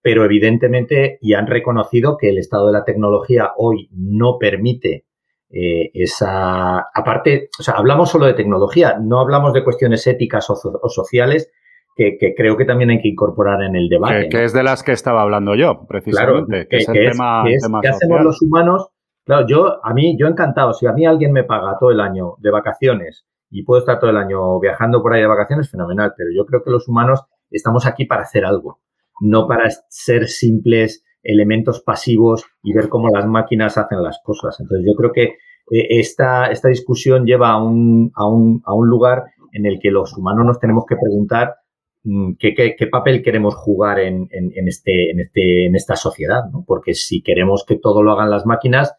Pero 0.06 0.24
evidentemente, 0.24 1.18
y 1.20 1.34
han 1.34 1.48
reconocido 1.48 2.16
que 2.16 2.28
el 2.28 2.38
estado 2.38 2.68
de 2.68 2.74
la 2.74 2.84
tecnología 2.84 3.54
hoy 3.56 3.88
no 3.90 4.38
permite 4.38 5.04
eh, 5.50 5.90
esa... 5.94 6.78
Aparte, 6.94 7.48
o 7.58 7.62
sea, 7.64 7.74
hablamos 7.74 8.10
solo 8.10 8.26
de 8.26 8.34
tecnología, 8.34 9.00
no 9.02 9.18
hablamos 9.18 9.52
de 9.52 9.64
cuestiones 9.64 10.06
éticas 10.06 10.48
o, 10.48 10.54
sociales 10.88 11.50
que, 11.96 12.18
creo 12.36 12.56
que 12.56 12.64
también 12.64 12.90
hay 12.90 13.00
que 13.00 13.08
incorporar 13.08 13.60
en 13.64 13.74
el 13.74 13.88
debate. 13.88 14.28
Que, 14.28 14.44
es 14.44 14.52
de 14.52 14.62
las 14.62 14.84
que 14.84 14.92
estaba 14.92 15.22
hablando 15.22 15.56
yo, 15.56 15.88
precisamente. 15.88 16.68
que, 16.68 16.76
es 16.76 16.88
el 16.88 17.10
tema, 17.10 17.42
¿Qué 17.82 17.88
hacemos 17.88 18.20
los 18.22 18.40
humanos? 18.42 18.90
Claro, 19.24 19.44
yo, 19.48 19.84
a 19.84 19.92
mí, 19.92 20.16
yo 20.16 20.28
encantado. 20.28 20.72
Si 20.72 20.86
a 20.86 20.92
mí 20.92 21.04
alguien 21.04 21.32
me 21.32 21.42
paga 21.42 21.78
todo 21.80 21.90
el 21.90 21.98
año 21.98 22.34
de 22.38 22.52
vacaciones 22.52 23.26
y 23.50 23.64
puedo 23.64 23.80
estar 23.80 23.98
todo 23.98 24.10
el 24.10 24.18
año 24.18 24.60
viajando 24.60 25.02
por 25.02 25.14
ahí 25.14 25.22
de 25.22 25.26
vacaciones, 25.26 25.68
fenomenal. 25.68 26.14
Pero 26.16 26.30
yo 26.32 26.46
creo 26.46 26.62
que 26.62 26.70
los 26.70 26.86
humanos 26.86 27.24
estamos 27.50 27.86
aquí 27.86 28.04
para 28.04 28.22
hacer 28.22 28.44
algo, 28.44 28.78
no 29.20 29.46
para 29.46 29.68
ser 29.88 30.28
simples 30.28 31.04
elementos 31.22 31.82
pasivos 31.82 32.44
y 32.62 32.72
ver 32.72 32.88
cómo 32.88 33.08
las 33.08 33.26
máquinas 33.26 33.76
hacen 33.78 34.02
las 34.02 34.20
cosas. 34.22 34.58
Entonces 34.60 34.86
yo 34.86 34.94
creo 34.96 35.12
que 35.12 35.22
eh, 35.70 35.98
esta, 35.98 36.46
esta 36.46 36.68
discusión 36.68 37.24
lleva 37.24 37.50
a 37.50 37.62
un, 37.62 38.12
a, 38.14 38.28
un, 38.28 38.62
a 38.64 38.74
un 38.74 38.88
lugar 38.88 39.24
en 39.52 39.66
el 39.66 39.78
que 39.80 39.90
los 39.90 40.16
humanos 40.16 40.46
nos 40.46 40.60
tenemos 40.60 40.84
que 40.86 40.96
preguntar 40.96 41.56
mm, 42.04 42.34
qué, 42.38 42.54
qué, 42.54 42.86
papel 42.86 43.22
queremos 43.22 43.54
jugar 43.54 43.98
en, 43.98 44.28
en, 44.30 44.68
este, 44.68 45.10
en, 45.10 45.20
este, 45.20 45.66
en 45.66 45.74
esta 45.74 45.96
sociedad, 45.96 46.44
¿no? 46.52 46.64
Porque 46.66 46.94
si 46.94 47.22
queremos 47.22 47.64
que 47.66 47.78
todo 47.78 48.02
lo 48.02 48.12
hagan 48.12 48.30
las 48.30 48.46
máquinas, 48.46 48.94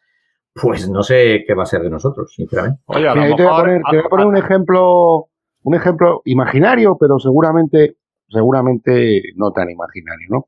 pues 0.60 0.89
no 0.89 1.03
sé 1.03 1.43
qué 1.47 1.53
va 1.53 1.63
a 1.63 1.67
ser 1.67 1.82
de 1.82 1.89
nosotros, 1.89 2.34
sinceramente. 2.34 2.82
Oye, 2.88 3.08
te, 3.13 3.43
voy 3.43 3.53
a 3.53 3.58
poner, 3.58 3.82
te 3.89 3.97
voy 3.97 4.06
a 4.06 4.10
poner 4.10 4.25
un 4.25 4.38
ejemplo, 4.38 5.27
un 5.63 5.75
ejemplo 5.75 6.21
imaginario, 6.25 6.97
pero 6.99 7.19
seguramente, 7.19 7.97
seguramente 8.29 9.21
no 9.35 9.51
tan 9.51 9.69
imaginario, 9.69 10.27
¿no? 10.29 10.47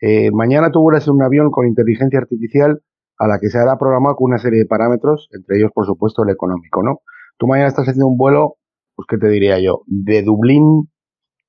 Eh, 0.00 0.30
mañana 0.32 0.70
tú 0.70 0.80
vuelas 0.80 1.06
en 1.06 1.14
un 1.14 1.22
avión 1.22 1.50
con 1.50 1.66
inteligencia 1.66 2.18
artificial 2.18 2.80
a 3.18 3.26
la 3.26 3.38
que 3.38 3.48
se 3.48 3.58
hará 3.58 3.76
programado 3.78 4.16
con 4.16 4.30
una 4.30 4.38
serie 4.38 4.60
de 4.60 4.66
parámetros, 4.66 5.28
entre 5.32 5.58
ellos, 5.58 5.70
por 5.74 5.84
supuesto, 5.84 6.22
el 6.22 6.30
económico, 6.30 6.82
¿no? 6.82 7.00
Tú 7.36 7.46
mañana 7.46 7.68
estás 7.68 7.86
haciendo 7.86 8.06
un 8.06 8.16
vuelo, 8.16 8.56
pues, 8.94 9.06
¿qué 9.08 9.18
te 9.18 9.28
diría 9.28 9.58
yo? 9.60 9.82
De 9.86 10.22
Dublín 10.22 10.90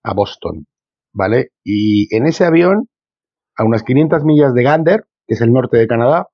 a 0.03 0.13
Boston, 0.13 0.67
¿vale? 1.13 1.51
Y 1.63 2.13
en 2.15 2.25
ese 2.25 2.45
avión, 2.45 2.89
a 3.55 3.63
unas 3.63 3.83
500 3.83 4.25
millas 4.25 4.53
de 4.53 4.63
Gander, 4.63 5.05
que 5.27 5.35
es 5.35 5.41
el 5.41 5.53
norte 5.53 5.77
de 5.77 5.87
Canadá, 5.87 6.27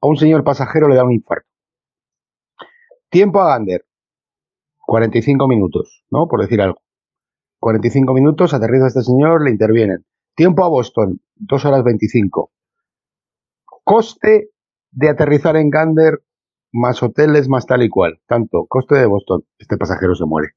a 0.00 0.06
un 0.06 0.16
señor 0.16 0.44
pasajero 0.44 0.88
le 0.88 0.96
da 0.96 1.04
un 1.04 1.12
infarto. 1.12 1.48
Tiempo 3.08 3.40
a 3.40 3.48
Gander, 3.48 3.84
45 4.78 5.48
minutos, 5.48 6.04
¿no? 6.10 6.26
Por 6.28 6.42
decir 6.42 6.60
algo. 6.60 6.80
45 7.62 8.12
minutos, 8.12 8.54
aterriza 8.54 8.88
este 8.88 9.02
señor, 9.02 9.44
le 9.44 9.52
intervienen. 9.52 10.04
Tiempo 10.34 10.64
a 10.64 10.68
Boston, 10.68 11.20
2 11.36 11.64
horas 11.64 11.84
25. 11.84 12.50
Coste 13.84 14.48
de 14.90 15.08
aterrizar 15.08 15.54
en 15.54 15.70
Gander, 15.70 16.22
más 16.72 17.00
hoteles, 17.04 17.48
más 17.48 17.64
tal 17.64 17.84
y 17.84 17.88
cual. 17.88 18.18
Tanto, 18.26 18.66
coste 18.68 18.96
de 18.96 19.06
Boston. 19.06 19.44
Este 19.58 19.76
pasajero 19.76 20.16
se 20.16 20.24
muere. 20.24 20.48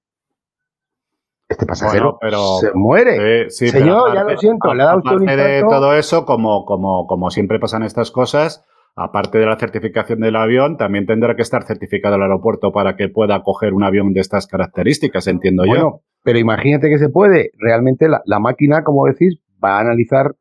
Este 1.48 1.68
pasajero 1.68 2.18
se 2.60 2.72
muere. 2.74 3.52
Señor, 3.52 4.16
ya 4.16 4.24
lo 4.24 4.36
siento, 4.36 4.74
le 4.74 4.82
ha 4.82 4.86
dado 4.88 4.98
usted 4.98 5.16
un 5.18 5.26
de 5.28 5.64
todo 5.70 5.94
eso, 5.94 6.26
como, 6.26 6.66
como, 6.66 7.06
como 7.06 7.30
siempre 7.30 7.60
pasan 7.60 7.84
estas 7.84 8.10
cosas, 8.10 8.66
aparte 8.96 9.38
de 9.38 9.46
la 9.46 9.60
certificación 9.60 10.22
del 10.22 10.36
avión, 10.36 10.76
también 10.78 11.06
tendrá 11.06 11.36
que 11.36 11.44
estar 11.44 11.66
certificado 11.68 12.16
el 12.16 12.24
aeropuerto 12.24 12.72
para 12.72 12.96
que 12.96 13.10
pueda 13.10 13.44
coger 13.44 13.76
un 13.76 13.84
avión 13.84 14.12
de 14.14 14.22
estas 14.22 14.48
características, 14.48 15.28
entiendo 15.28 15.66
yo. 15.66 16.02
Pero 16.26 16.40
imagínate 16.40 16.90
que 16.90 16.98
se 16.98 17.10
puede. 17.10 17.52
Realmente 17.60 18.10
la, 18.10 18.22
la, 18.26 18.40
máquina, 18.40 18.84
como 18.84 19.06
decís, 19.06 19.38
va 19.64 19.78
a 19.78 19.82
analizar 19.82 20.32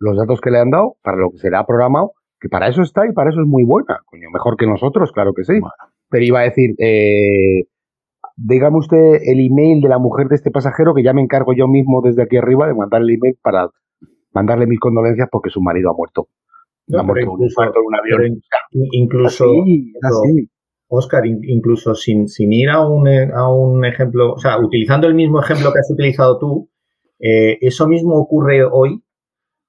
los 0.00 0.16
datos 0.16 0.40
que 0.40 0.50
le 0.50 0.58
han 0.58 0.70
dado 0.70 0.96
para 1.02 1.18
lo 1.18 1.30
que 1.30 1.38
será 1.38 1.66
programado, 1.66 2.12
que 2.40 2.48
para 2.48 2.68
eso 2.68 2.80
está 2.80 3.06
y 3.06 3.12
para 3.12 3.28
eso 3.28 3.42
es 3.42 3.46
muy 3.46 3.64
buena. 3.64 4.00
Coño, 4.06 4.30
mejor 4.32 4.56
que 4.56 4.66
nosotros, 4.66 5.12
claro 5.12 5.34
que 5.34 5.44
sí. 5.44 5.60
Pero 6.08 6.24
iba 6.24 6.40
a 6.40 6.44
decir, 6.44 6.74
eh, 6.78 7.64
dígame 8.36 8.78
usted 8.78 9.20
el 9.22 9.40
email 9.40 9.82
de 9.82 9.88
la 9.90 9.98
mujer 9.98 10.28
de 10.28 10.36
este 10.36 10.50
pasajero 10.50 10.94
que 10.94 11.02
ya 11.02 11.12
me 11.12 11.20
encargo 11.20 11.52
yo 11.52 11.68
mismo 11.68 12.00
desde 12.02 12.22
aquí 12.22 12.38
arriba 12.38 12.66
de 12.66 12.74
mandarle 12.74 13.12
el 13.12 13.18
email 13.18 13.36
para 13.42 13.68
mandarle 14.32 14.66
mis 14.66 14.80
condolencias 14.80 15.28
porque 15.30 15.50
su 15.50 15.60
marido 15.60 15.90
ha 15.90 15.94
muerto. 15.94 16.28
ha 16.96 17.02
muerto 17.02 17.32
incluso, 17.32 17.60
un 17.60 17.86
un 17.86 17.94
avión. 17.94 18.40
Incluso, 18.92 19.44
Oscar, 20.94 21.26
incluso 21.26 21.94
sin, 21.94 22.28
sin 22.28 22.52
ir 22.52 22.70
a 22.70 22.86
un, 22.86 23.08
a 23.08 23.48
un 23.48 23.84
ejemplo, 23.84 24.32
o 24.32 24.38
sea, 24.38 24.58
utilizando 24.58 25.06
el 25.06 25.14
mismo 25.14 25.40
ejemplo 25.40 25.72
que 25.72 25.80
has 25.80 25.90
utilizado 25.90 26.38
tú, 26.38 26.70
eh, 27.18 27.58
eso 27.60 27.86
mismo 27.86 28.16
ocurre 28.16 28.64
hoy 28.64 29.02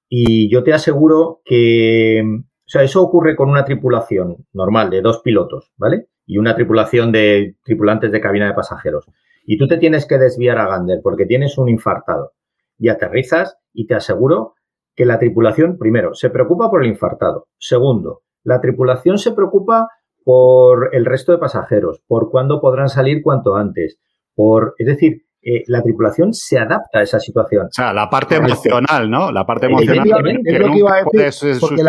y 0.08 0.50
yo 0.50 0.62
te 0.62 0.72
aseguro 0.72 1.40
que, 1.44 2.22
o 2.22 2.68
sea, 2.68 2.82
eso 2.82 3.02
ocurre 3.02 3.36
con 3.36 3.50
una 3.50 3.64
tripulación 3.64 4.46
normal 4.52 4.90
de 4.90 5.02
dos 5.02 5.20
pilotos, 5.22 5.72
¿vale? 5.76 6.08
Y 6.26 6.38
una 6.38 6.54
tripulación 6.54 7.12
de 7.12 7.56
tripulantes 7.64 8.12
de 8.12 8.20
cabina 8.20 8.46
de 8.46 8.54
pasajeros. 8.54 9.06
Y 9.44 9.58
tú 9.58 9.68
te 9.68 9.78
tienes 9.78 10.06
que 10.06 10.18
desviar 10.18 10.58
a 10.58 10.68
Gander 10.68 11.00
porque 11.02 11.26
tienes 11.26 11.56
un 11.58 11.68
infartado 11.68 12.32
y 12.78 12.88
aterrizas 12.88 13.58
y 13.72 13.86
te 13.86 13.94
aseguro 13.94 14.54
que 14.94 15.04
la 15.04 15.18
tripulación, 15.18 15.78
primero, 15.78 16.14
se 16.14 16.30
preocupa 16.30 16.70
por 16.70 16.82
el 16.82 16.90
infartado. 16.90 17.48
Segundo, 17.58 18.22
la 18.42 18.60
tripulación 18.60 19.18
se 19.18 19.32
preocupa 19.32 19.88
por 20.26 20.90
el 20.92 21.04
resto 21.04 21.30
de 21.30 21.38
pasajeros, 21.38 22.02
por 22.08 22.32
cuándo 22.32 22.60
podrán 22.60 22.88
salir 22.88 23.22
cuanto 23.22 23.54
antes, 23.54 24.00
por, 24.34 24.74
es 24.76 24.88
decir, 24.88 25.22
eh, 25.40 25.62
la 25.68 25.80
tripulación 25.82 26.34
se 26.34 26.58
adapta 26.58 26.98
a 26.98 27.02
esa 27.02 27.20
situación. 27.20 27.66
O 27.66 27.70
sea, 27.70 27.92
la 27.92 28.10
parte 28.10 28.34
emocional, 28.34 29.08
¿no? 29.08 29.30
La 29.30 29.46
parte 29.46 29.66
emocional. 29.66 30.04
Es 30.44 30.58
lo 30.58 30.72
que 30.72 30.78
iba 30.78 30.96
a 30.96 31.04
decir, 31.04 31.56
porque 31.60 31.84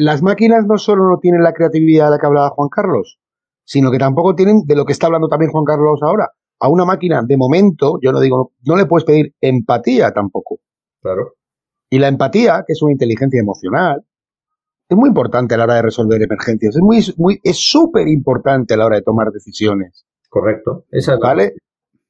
las, 0.00 0.22
máquinas 0.22 0.66
no 0.66 0.76
solo 0.76 1.08
no 1.08 1.18
tienen 1.18 1.44
la 1.44 1.52
creatividad 1.52 2.06
de 2.06 2.10
la 2.10 2.18
que 2.18 2.26
hablaba 2.26 2.50
Juan 2.50 2.68
Carlos, 2.68 3.20
sino 3.62 3.92
que 3.92 3.98
tampoco 3.98 4.34
tienen 4.34 4.62
de 4.66 4.74
lo 4.74 4.84
que 4.84 4.92
está 4.92 5.06
hablando 5.06 5.28
también 5.28 5.52
Juan 5.52 5.64
Carlos 5.64 6.00
ahora. 6.02 6.30
A 6.58 6.68
una 6.68 6.84
máquina, 6.84 7.22
de 7.24 7.36
momento, 7.36 8.00
yo 8.02 8.10
no 8.10 8.18
digo, 8.18 8.54
no 8.66 8.74
le 8.74 8.86
puedes 8.86 9.04
pedir 9.04 9.36
empatía 9.40 10.10
tampoco. 10.10 10.58
Claro. 11.00 11.34
Y 11.90 12.00
la 12.00 12.08
empatía, 12.08 12.64
que 12.66 12.72
es 12.72 12.82
una 12.82 12.90
inteligencia 12.90 13.40
emocional, 13.40 14.02
es 14.92 14.98
muy 14.98 15.08
importante 15.08 15.54
a 15.54 15.58
la 15.58 15.64
hora 15.64 15.74
de 15.76 15.82
resolver 15.82 16.22
emergencias. 16.22 16.76
Es 16.76 16.82
muy, 16.82 17.04
muy, 17.16 17.40
es 17.42 17.58
súper 17.58 18.08
importante 18.08 18.74
a 18.74 18.76
la 18.76 18.86
hora 18.86 18.96
de 18.96 19.02
tomar 19.02 19.30
decisiones. 19.30 20.04
Correcto. 20.28 20.84
Esa 20.90 21.16
¿Vale? 21.16 21.54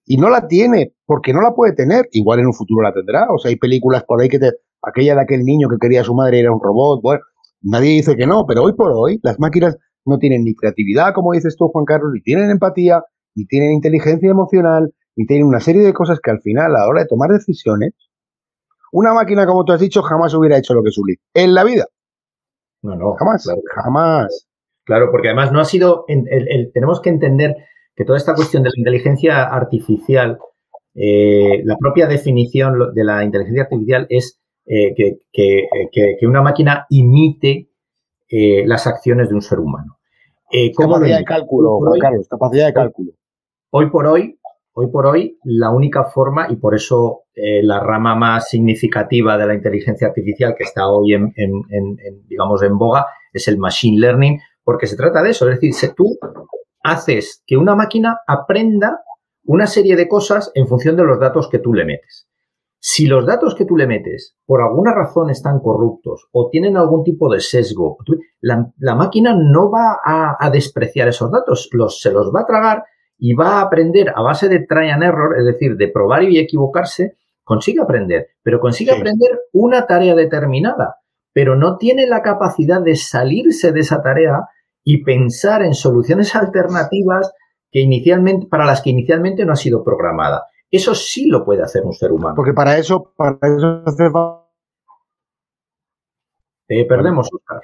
y 0.04 0.16
no 0.16 0.28
la 0.28 0.46
tiene 0.48 0.94
porque 1.06 1.32
no 1.32 1.40
la 1.40 1.54
puede 1.54 1.74
tener. 1.74 2.08
Igual 2.12 2.40
en 2.40 2.46
un 2.46 2.54
futuro 2.54 2.82
la 2.82 2.92
tendrá. 2.92 3.26
O 3.30 3.38
sea, 3.38 3.50
hay 3.50 3.56
películas 3.56 4.04
por 4.04 4.20
ahí 4.20 4.28
que 4.28 4.38
te, 4.38 4.50
aquella 4.82 5.14
de 5.14 5.22
aquel 5.22 5.42
niño 5.42 5.68
que 5.68 5.76
quería 5.80 6.00
a 6.00 6.04
su 6.04 6.14
madre 6.14 6.40
era 6.40 6.52
un 6.52 6.60
robot. 6.62 7.00
Bueno, 7.02 7.22
nadie 7.62 7.90
dice 7.90 8.16
que 8.16 8.26
no, 8.26 8.44
pero 8.46 8.62
hoy 8.62 8.74
por 8.74 8.92
hoy 8.92 9.20
las 9.22 9.38
máquinas 9.38 9.76
no 10.04 10.18
tienen 10.18 10.42
ni 10.44 10.54
creatividad, 10.54 11.14
como 11.14 11.32
dices 11.32 11.56
tú, 11.56 11.68
Juan 11.68 11.84
Carlos, 11.84 12.10
ni 12.12 12.20
tienen 12.20 12.50
empatía, 12.50 13.02
ni 13.36 13.46
tienen 13.46 13.72
inteligencia 13.72 14.28
emocional, 14.30 14.92
ni 15.14 15.26
tienen 15.26 15.46
una 15.46 15.60
serie 15.60 15.82
de 15.82 15.92
cosas 15.92 16.18
que 16.20 16.30
al 16.32 16.40
final, 16.40 16.74
a 16.74 16.80
la 16.80 16.88
hora 16.88 17.02
de 17.02 17.06
tomar 17.06 17.30
decisiones, 17.30 17.92
una 18.90 19.14
máquina, 19.14 19.46
como 19.46 19.64
tú 19.64 19.72
has 19.72 19.80
dicho, 19.80 20.02
jamás 20.02 20.34
hubiera 20.34 20.58
hecho 20.58 20.74
lo 20.74 20.82
que 20.82 20.90
Sully. 20.90 21.14
En 21.32 21.54
la 21.54 21.64
vida. 21.64 21.86
No, 22.82 22.96
no. 22.96 23.14
Jamás. 23.14 23.46
Jamás. 23.74 24.48
Claro, 24.84 25.10
porque 25.10 25.28
además 25.28 25.52
no 25.52 25.60
ha 25.60 25.64
sido. 25.64 26.04
tenemos 26.74 27.00
que 27.00 27.10
entender 27.10 27.56
que 27.94 28.04
toda 28.04 28.18
esta 28.18 28.34
cuestión 28.34 28.62
de 28.62 28.70
la 28.70 28.78
inteligencia 28.78 29.44
artificial, 29.44 30.38
eh, 30.94 31.62
la 31.64 31.76
propia 31.76 32.06
definición 32.06 32.92
de 32.94 33.04
la 33.04 33.24
inteligencia 33.24 33.62
artificial 33.64 34.06
es 34.08 34.40
eh, 34.66 34.94
que, 35.32 36.26
una 36.26 36.42
máquina 36.42 36.86
imite 36.90 37.70
eh, 38.28 38.64
las 38.66 38.86
acciones 38.86 39.28
de 39.28 39.34
un 39.34 39.42
ser 39.42 39.60
humano. 39.60 39.98
capacidad 40.76 41.18
de 41.18 41.24
cálculo, 41.24 41.78
Carlos, 42.00 42.28
capacidad 42.28 42.66
de 42.66 42.72
cálculo. 42.72 43.12
Hoy 43.70 43.90
por 43.90 44.06
hoy, 44.06 44.38
hoy 44.74 44.88
por 44.90 45.06
hoy, 45.06 45.38
la 45.44 45.70
única 45.70 46.04
forma, 46.04 46.46
y 46.50 46.56
por 46.56 46.74
eso 46.74 47.24
la 47.34 47.80
rama 47.80 48.14
más 48.14 48.48
significativa 48.48 49.38
de 49.38 49.46
la 49.46 49.54
inteligencia 49.54 50.08
artificial 50.08 50.54
que 50.56 50.64
está 50.64 50.88
hoy 50.88 51.14
en, 51.14 51.32
digamos, 52.26 52.62
en 52.62 52.76
boga, 52.76 53.06
es 53.32 53.48
el 53.48 53.58
machine 53.58 53.98
learning, 53.98 54.38
porque 54.64 54.86
se 54.86 54.96
trata 54.96 55.22
de 55.22 55.30
eso. 55.30 55.48
Es 55.48 55.56
decir, 55.56 55.72
si 55.74 55.94
tú 55.94 56.18
haces 56.82 57.42
que 57.46 57.56
una 57.56 57.74
máquina 57.74 58.18
aprenda 58.26 59.00
una 59.44 59.66
serie 59.66 59.96
de 59.96 60.08
cosas 60.08 60.50
en 60.54 60.68
función 60.68 60.96
de 60.96 61.04
los 61.04 61.18
datos 61.18 61.48
que 61.48 61.58
tú 61.58 61.74
le 61.74 61.84
metes. 61.84 62.28
Si 62.84 63.06
los 63.06 63.24
datos 63.26 63.54
que 63.54 63.64
tú 63.64 63.76
le 63.76 63.86
metes 63.86 64.36
por 64.44 64.60
alguna 64.60 64.92
razón 64.92 65.30
están 65.30 65.60
corruptos 65.60 66.26
o 66.32 66.48
tienen 66.50 66.76
algún 66.76 67.04
tipo 67.04 67.32
de 67.32 67.40
sesgo, 67.40 67.96
la, 68.40 68.94
máquina 68.96 69.36
no 69.36 69.70
va 69.70 70.00
a, 70.04 70.50
despreciar 70.50 71.08
esos 71.08 71.30
datos, 71.30 71.68
los, 71.72 72.00
se 72.00 72.10
los 72.10 72.32
va 72.34 72.40
a 72.40 72.46
tragar 72.46 72.84
y 73.24 73.34
va 73.34 73.58
a 73.58 73.60
aprender 73.60 74.12
a 74.12 74.20
base 74.20 74.48
de 74.48 74.66
try 74.66 74.90
and 74.90 75.04
error, 75.04 75.38
es 75.38 75.44
decir, 75.44 75.76
de 75.76 75.86
probar 75.86 76.24
y 76.24 76.40
equivocarse, 76.40 77.18
consigue 77.44 77.80
aprender, 77.80 78.30
pero 78.42 78.58
consigue 78.58 78.90
aprender 78.90 79.42
una 79.52 79.86
tarea 79.86 80.16
determinada. 80.16 80.96
pero 81.32 81.54
no 81.56 81.78
tiene 81.78 82.06
la 82.06 82.20
capacidad 82.20 82.82
de 82.82 82.96
salirse 82.96 83.72
de 83.72 83.80
esa 83.80 84.02
tarea 84.02 84.48
y 84.84 85.04
pensar 85.04 85.62
en 85.62 85.72
soluciones 85.72 86.34
alternativas 86.34 87.32
que 87.70 87.80
inicialmente, 87.80 88.48
para 88.48 88.66
las 88.66 88.82
que 88.82 88.90
inicialmente 88.90 89.46
no 89.46 89.52
ha 89.52 89.56
sido 89.56 89.82
programada. 89.82 90.44
Eso 90.70 90.94
sí 90.94 91.28
lo 91.28 91.44
puede 91.44 91.62
hacer 91.62 91.84
un 91.84 91.94
ser 91.94 92.12
humano. 92.12 92.34
Porque 92.34 92.52
para 92.52 92.76
eso, 92.76 93.14
para 93.16 93.38
eso 93.40 93.82
hace 93.86 94.10
Te 96.66 96.84
perdemos, 96.84 97.30
Oscar. 97.32 97.62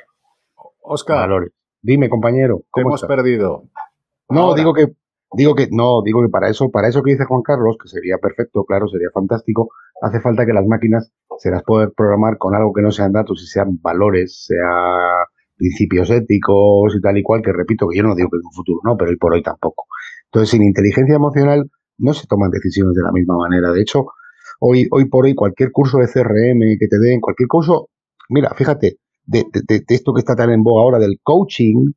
Oscar. 0.80 1.50
Dime, 1.82 2.08
compañero. 2.08 2.62
¿cómo 2.70 2.88
hemos 2.88 3.04
perdido. 3.04 3.64
No, 4.30 4.54
digo 4.54 4.72
que 4.72 4.94
Digo 5.32 5.54
que 5.54 5.68
no, 5.70 6.02
digo 6.02 6.22
que 6.22 6.30
para 6.30 6.48
eso, 6.48 6.70
para 6.70 6.88
eso 6.88 7.02
que 7.02 7.12
dice 7.12 7.26
Juan 7.26 7.42
Carlos, 7.42 7.76
que 7.80 7.88
sería 7.88 8.16
perfecto, 8.18 8.64
claro, 8.64 8.88
sería 8.88 9.08
fantástico, 9.12 9.70
hace 10.00 10.20
falta 10.20 10.46
que 10.46 10.54
las 10.54 10.66
máquinas 10.66 11.12
se 11.38 11.50
las 11.50 11.62
puedan 11.64 11.92
programar 11.94 12.38
con 12.38 12.54
algo 12.54 12.72
que 12.72 12.82
no 12.82 12.90
sean 12.90 13.12
datos 13.12 13.42
y 13.42 13.46
sean 13.46 13.78
valores, 13.82 14.46
sea 14.46 15.26
principios 15.56 16.10
éticos 16.10 16.94
y 16.96 17.00
tal 17.00 17.18
y 17.18 17.22
cual, 17.22 17.42
que 17.42 17.52
repito 17.52 17.88
que 17.88 17.98
yo 17.98 18.04
no 18.04 18.14
digo 18.14 18.30
que 18.30 18.36
en 18.36 18.46
un 18.46 18.52
futuro 18.52 18.80
no, 18.84 18.96
pero 18.96 19.10
hoy 19.10 19.16
por 19.16 19.34
hoy 19.34 19.42
tampoco. 19.42 19.84
Entonces, 20.26 20.50
sin 20.50 20.62
inteligencia 20.62 21.16
emocional 21.16 21.70
no 21.98 22.14
se 22.14 22.26
toman 22.26 22.50
decisiones 22.50 22.94
de 22.94 23.02
la 23.02 23.12
misma 23.12 23.36
manera. 23.36 23.72
De 23.72 23.82
hecho, 23.82 24.06
hoy, 24.60 24.86
hoy 24.90 25.06
por 25.06 25.26
hoy 25.26 25.34
cualquier 25.34 25.72
curso 25.72 25.98
de 25.98 26.06
CRM 26.06 26.60
que 26.78 26.88
te 26.88 26.98
den, 26.98 27.20
cualquier 27.20 27.48
curso, 27.48 27.88
mira, 28.30 28.50
fíjate, 28.56 28.98
de, 29.26 29.44
de, 29.52 29.80
de 29.86 29.94
esto 29.94 30.14
que 30.14 30.20
está 30.20 30.34
tan 30.36 30.50
en 30.50 30.62
boga 30.62 30.84
ahora 30.84 30.98
del 30.98 31.18
coaching, 31.22 31.92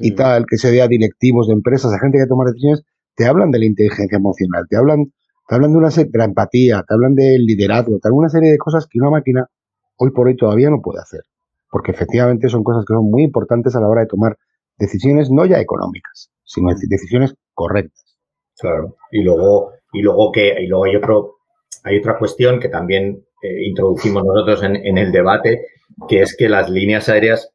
y 0.00 0.14
tal, 0.14 0.46
que 0.46 0.56
se 0.56 0.70
vea 0.70 0.88
directivos 0.88 1.48
de 1.48 1.54
empresas, 1.54 1.92
a 1.92 1.98
gente 1.98 2.18
que 2.18 2.26
toma 2.26 2.44
decisiones, 2.44 2.82
te 3.14 3.26
hablan 3.26 3.50
de 3.50 3.58
la 3.58 3.66
inteligencia 3.66 4.16
emocional, 4.16 4.64
te 4.68 4.76
hablan, 4.76 5.12
te 5.48 5.54
hablan 5.54 5.72
de 5.72 5.78
una 5.78 5.90
serie, 5.90 6.10
de 6.10 6.18
la 6.18 6.24
empatía, 6.24 6.84
te 6.86 6.94
hablan 6.94 7.14
del 7.14 7.44
liderazgo, 7.44 7.98
te 7.98 8.08
hablan 8.08 8.20
una 8.20 8.28
serie 8.28 8.50
de 8.50 8.58
cosas 8.58 8.86
que 8.88 8.98
una 8.98 9.10
máquina 9.10 9.48
hoy 9.96 10.10
por 10.10 10.28
hoy 10.28 10.36
todavía 10.36 10.70
no 10.70 10.80
puede 10.80 11.00
hacer. 11.00 11.22
Porque 11.70 11.92
efectivamente 11.92 12.48
son 12.48 12.64
cosas 12.64 12.84
que 12.86 12.94
son 12.94 13.10
muy 13.10 13.22
importantes 13.22 13.74
a 13.76 13.80
la 13.80 13.88
hora 13.88 14.02
de 14.02 14.06
tomar 14.06 14.36
decisiones 14.78 15.30
no 15.30 15.44
ya 15.46 15.60
económicas, 15.60 16.30
sino 16.44 16.68
decisiones 16.88 17.34
correctas. 17.54 18.18
Claro. 18.58 18.96
Y 19.10 19.22
luego, 19.22 19.72
y 19.92 20.02
luego 20.02 20.32
que, 20.32 20.54
y 20.62 20.66
luego 20.66 20.84
hay 20.84 20.96
otro, 20.96 21.36
hay 21.84 21.98
otra 21.98 22.18
cuestión 22.18 22.60
que 22.60 22.68
también 22.68 23.24
eh, 23.42 23.66
introducimos 23.66 24.24
nosotros 24.24 24.62
en, 24.62 24.76
en 24.76 24.98
el 24.98 25.12
debate, 25.12 25.66
que 26.08 26.22
es 26.22 26.36
que 26.36 26.48
las 26.48 26.68
líneas 26.70 27.08
aéreas 27.08 27.52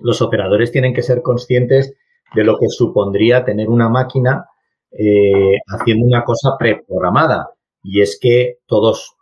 los 0.00 0.22
operadores 0.22 0.72
tienen 0.72 0.94
que 0.94 1.02
ser 1.02 1.22
conscientes 1.22 1.94
de 2.34 2.44
lo 2.44 2.58
que 2.58 2.68
supondría 2.68 3.44
tener 3.44 3.68
una 3.68 3.88
máquina 3.88 4.46
eh, 4.90 5.58
haciendo 5.66 6.06
una 6.06 6.24
cosa 6.24 6.56
preprogramada. 6.58 7.50
Y 7.82 8.00
es 8.00 8.18
que 8.20 8.58
todos, 8.66 9.14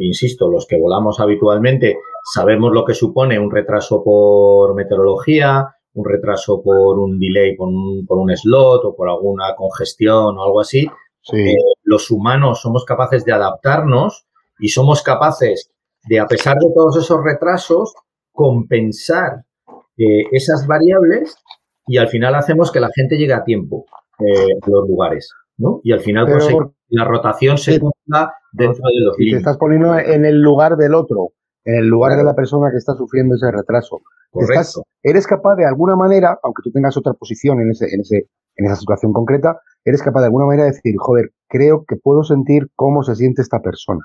insisto, 0.00 0.48
los 0.48 0.66
que 0.66 0.78
volamos 0.78 1.20
habitualmente, 1.20 1.98
sabemos 2.32 2.72
lo 2.72 2.84
que 2.84 2.94
supone 2.94 3.38
un 3.38 3.50
retraso 3.50 4.02
por 4.04 4.74
meteorología, 4.74 5.74
un 5.94 6.04
retraso 6.04 6.62
por 6.62 6.98
un 6.98 7.18
delay, 7.18 7.56
por 7.56 7.68
un, 7.68 8.36
slot 8.36 8.84
o 8.84 8.96
por 8.96 9.08
alguna 9.08 9.54
congestión 9.56 10.38
o 10.38 10.42
algo 10.42 10.60
así. 10.60 10.86
Eh, 11.32 11.54
los 11.84 12.10
humanos 12.10 12.60
somos 12.60 12.84
capaces 12.84 13.24
de 13.24 13.32
adaptarnos 13.32 14.26
y 14.58 14.68
somos 14.68 15.02
capaces 15.02 15.70
de, 16.06 16.20
a 16.20 16.26
pesar 16.26 16.56
de 16.58 16.70
todos 16.74 16.96
esos 16.98 17.22
retrasos, 17.24 17.94
compensar 18.32 19.44
eh, 19.96 20.24
esas 20.32 20.66
variables 20.66 21.36
y 21.86 21.98
al 21.98 22.08
final 22.08 22.34
hacemos 22.34 22.72
que 22.72 22.80
la 22.80 22.90
gente 22.94 23.16
llegue 23.16 23.34
a 23.34 23.44
tiempo 23.44 23.86
eh, 24.18 24.58
a 24.62 24.70
los 24.70 24.88
lugares, 24.88 25.30
¿no? 25.56 25.80
Y 25.82 25.92
al 25.92 26.00
final 26.00 26.26
pues, 26.26 26.48
la 26.88 27.04
rotación 27.04 27.58
se 27.58 27.78
cumpla 27.78 28.32
dentro 28.52 28.82
de 28.86 29.04
los 29.04 29.16
y 29.18 29.30
te 29.30 29.36
estás 29.36 29.58
poniendo 29.58 29.98
en 29.98 30.24
el 30.24 30.40
lugar 30.40 30.76
del 30.76 30.94
otro, 30.94 31.32
en 31.64 31.76
el 31.76 31.86
lugar 31.86 32.16
de 32.16 32.24
la 32.24 32.34
persona 32.34 32.70
que 32.70 32.78
está 32.78 32.94
sufriendo 32.94 33.34
ese 33.34 33.50
retraso. 33.50 34.00
eres 35.02 35.26
capaz 35.26 35.56
de 35.56 35.66
alguna 35.66 35.96
manera, 35.96 36.38
aunque 36.42 36.62
tú 36.62 36.70
tengas 36.72 36.96
otra 36.96 37.12
posición 37.14 37.60
en, 37.60 37.70
ese, 37.70 37.86
en, 37.92 38.00
ese, 38.00 38.28
en 38.56 38.66
esa 38.66 38.76
situación 38.76 39.12
concreta, 39.12 39.60
eres 39.84 40.02
capaz 40.02 40.20
de 40.20 40.26
alguna 40.26 40.46
manera 40.46 40.64
de 40.64 40.72
decir, 40.72 40.94
joder, 40.98 41.30
creo 41.48 41.84
que 41.86 41.96
puedo 41.96 42.24
sentir 42.24 42.68
cómo 42.74 43.02
se 43.02 43.14
siente 43.14 43.42
esta 43.42 43.60
persona. 43.60 44.00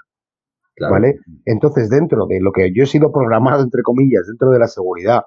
¿Vale? 0.82 1.20
Entonces, 1.44 1.90
dentro 1.90 2.26
de 2.26 2.40
lo 2.40 2.54
que 2.54 2.72
yo 2.74 2.84
he 2.84 2.88
sido 2.88 3.12
programado, 3.12 3.64
entre 3.64 3.82
comillas, 3.84 4.26
dentro 4.28 4.50
de 4.50 4.60
la 4.60 4.68
seguridad, 4.68 5.24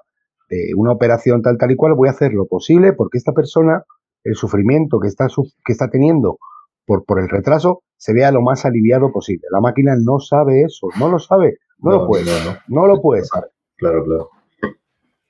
una 0.75 0.91
operación 0.91 1.41
tal, 1.41 1.57
tal 1.57 1.71
y 1.71 1.75
cual, 1.75 1.93
voy 1.95 2.07
a 2.07 2.11
hacer 2.11 2.33
lo 2.33 2.45
posible 2.45 2.93
porque 2.93 3.17
esta 3.17 3.33
persona, 3.33 3.83
el 4.23 4.35
sufrimiento 4.35 4.99
que 4.99 5.07
está, 5.07 5.27
que 5.27 5.71
está 5.71 5.89
teniendo 5.89 6.37
por, 6.85 7.05
por 7.05 7.19
el 7.19 7.29
retraso, 7.29 7.83
se 7.97 8.13
vea 8.13 8.31
lo 8.31 8.41
más 8.41 8.65
aliviado 8.65 9.11
posible. 9.11 9.47
La 9.51 9.61
máquina 9.61 9.95
no 9.95 10.19
sabe 10.19 10.63
eso, 10.63 10.87
no 10.99 11.09
lo 11.09 11.19
sabe, 11.19 11.57
no, 11.79 11.91
lo 11.91 12.07
puede, 12.07 12.25
no, 12.25 12.57
no, 12.67 12.87
lo 12.87 13.01
puede 13.01 13.23
saber. 13.23 13.49
Claro, 13.77 14.03
claro. 14.03 14.29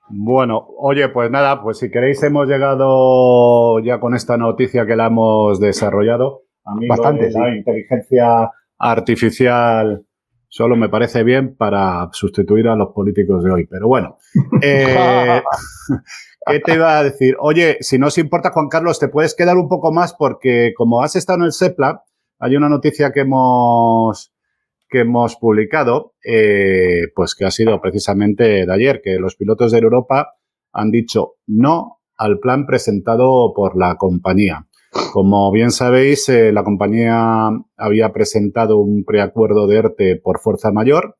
Bueno, 0.09 0.67
oye, 0.77 1.09
pues 1.09 1.31
nada, 1.31 1.61
pues 1.61 1.79
si 1.79 1.89
queréis 1.89 2.21
hemos 2.23 2.47
llegado 2.47 3.79
ya 3.79 3.99
con 3.99 4.13
esta 4.13 4.37
noticia 4.37 4.85
que 4.85 4.95
la 4.95 5.07
hemos 5.07 5.59
desarrollado. 5.59 6.41
A 6.65 6.75
mí 6.75 6.87
Bastante, 6.87 7.31
la 7.31 7.55
inteligencia 7.55 8.51
artificial 8.77 10.05
solo 10.53 10.75
me 10.75 10.87
parece 10.87 11.23
bien 11.23 11.55
para 11.55 12.09
sustituir 12.11 12.67
a 12.67 12.75
los 12.75 12.93
políticos 12.93 13.43
de 13.43 13.51
hoy. 13.51 13.65
Pero 13.65 13.87
bueno, 13.87 14.19
eh, 14.61 15.41
¿qué 16.45 16.59
te 16.59 16.75
iba 16.75 16.99
a 16.99 17.03
decir? 17.03 17.35
Oye, 17.39 17.77
si 17.79 17.97
no 17.97 18.07
os 18.07 18.17
importa, 18.19 18.51
Juan 18.51 18.67
Carlos, 18.67 18.99
te 18.99 19.07
puedes 19.07 19.33
quedar 19.33 19.57
un 19.57 19.67
poco 19.67 19.91
más 19.91 20.13
porque 20.13 20.73
como 20.77 21.01
has 21.01 21.15
estado 21.15 21.39
en 21.39 21.45
el 21.45 21.53
SEPLA, 21.53 22.03
hay 22.37 22.55
una 22.55 22.69
noticia 22.69 23.11
que 23.11 23.21
hemos, 23.21 24.31
que 24.87 24.99
hemos 24.99 25.37
publicado, 25.37 26.13
eh, 26.23 27.07
pues 27.15 27.33
que 27.33 27.45
ha 27.45 27.51
sido 27.51 27.81
precisamente 27.81 28.67
de 28.67 28.73
ayer, 28.73 29.01
que 29.03 29.15
los 29.15 29.35
pilotos 29.35 29.71
de 29.71 29.79
Europa 29.79 30.35
han 30.71 30.91
dicho 30.91 31.37
no 31.47 32.01
al 32.15 32.37
plan 32.37 32.67
presentado 32.67 33.53
por 33.55 33.75
la 33.75 33.95
compañía. 33.95 34.67
Como 35.11 35.51
bien 35.51 35.71
sabéis, 35.71 36.29
eh, 36.29 36.51
la 36.51 36.63
compañía 36.63 37.49
había 37.77 38.13
presentado 38.13 38.77
un 38.77 39.03
preacuerdo 39.03 39.65
de 39.65 39.77
ERTE 39.77 40.17
por 40.17 40.37
fuerza 40.39 40.71
mayor. 40.71 41.15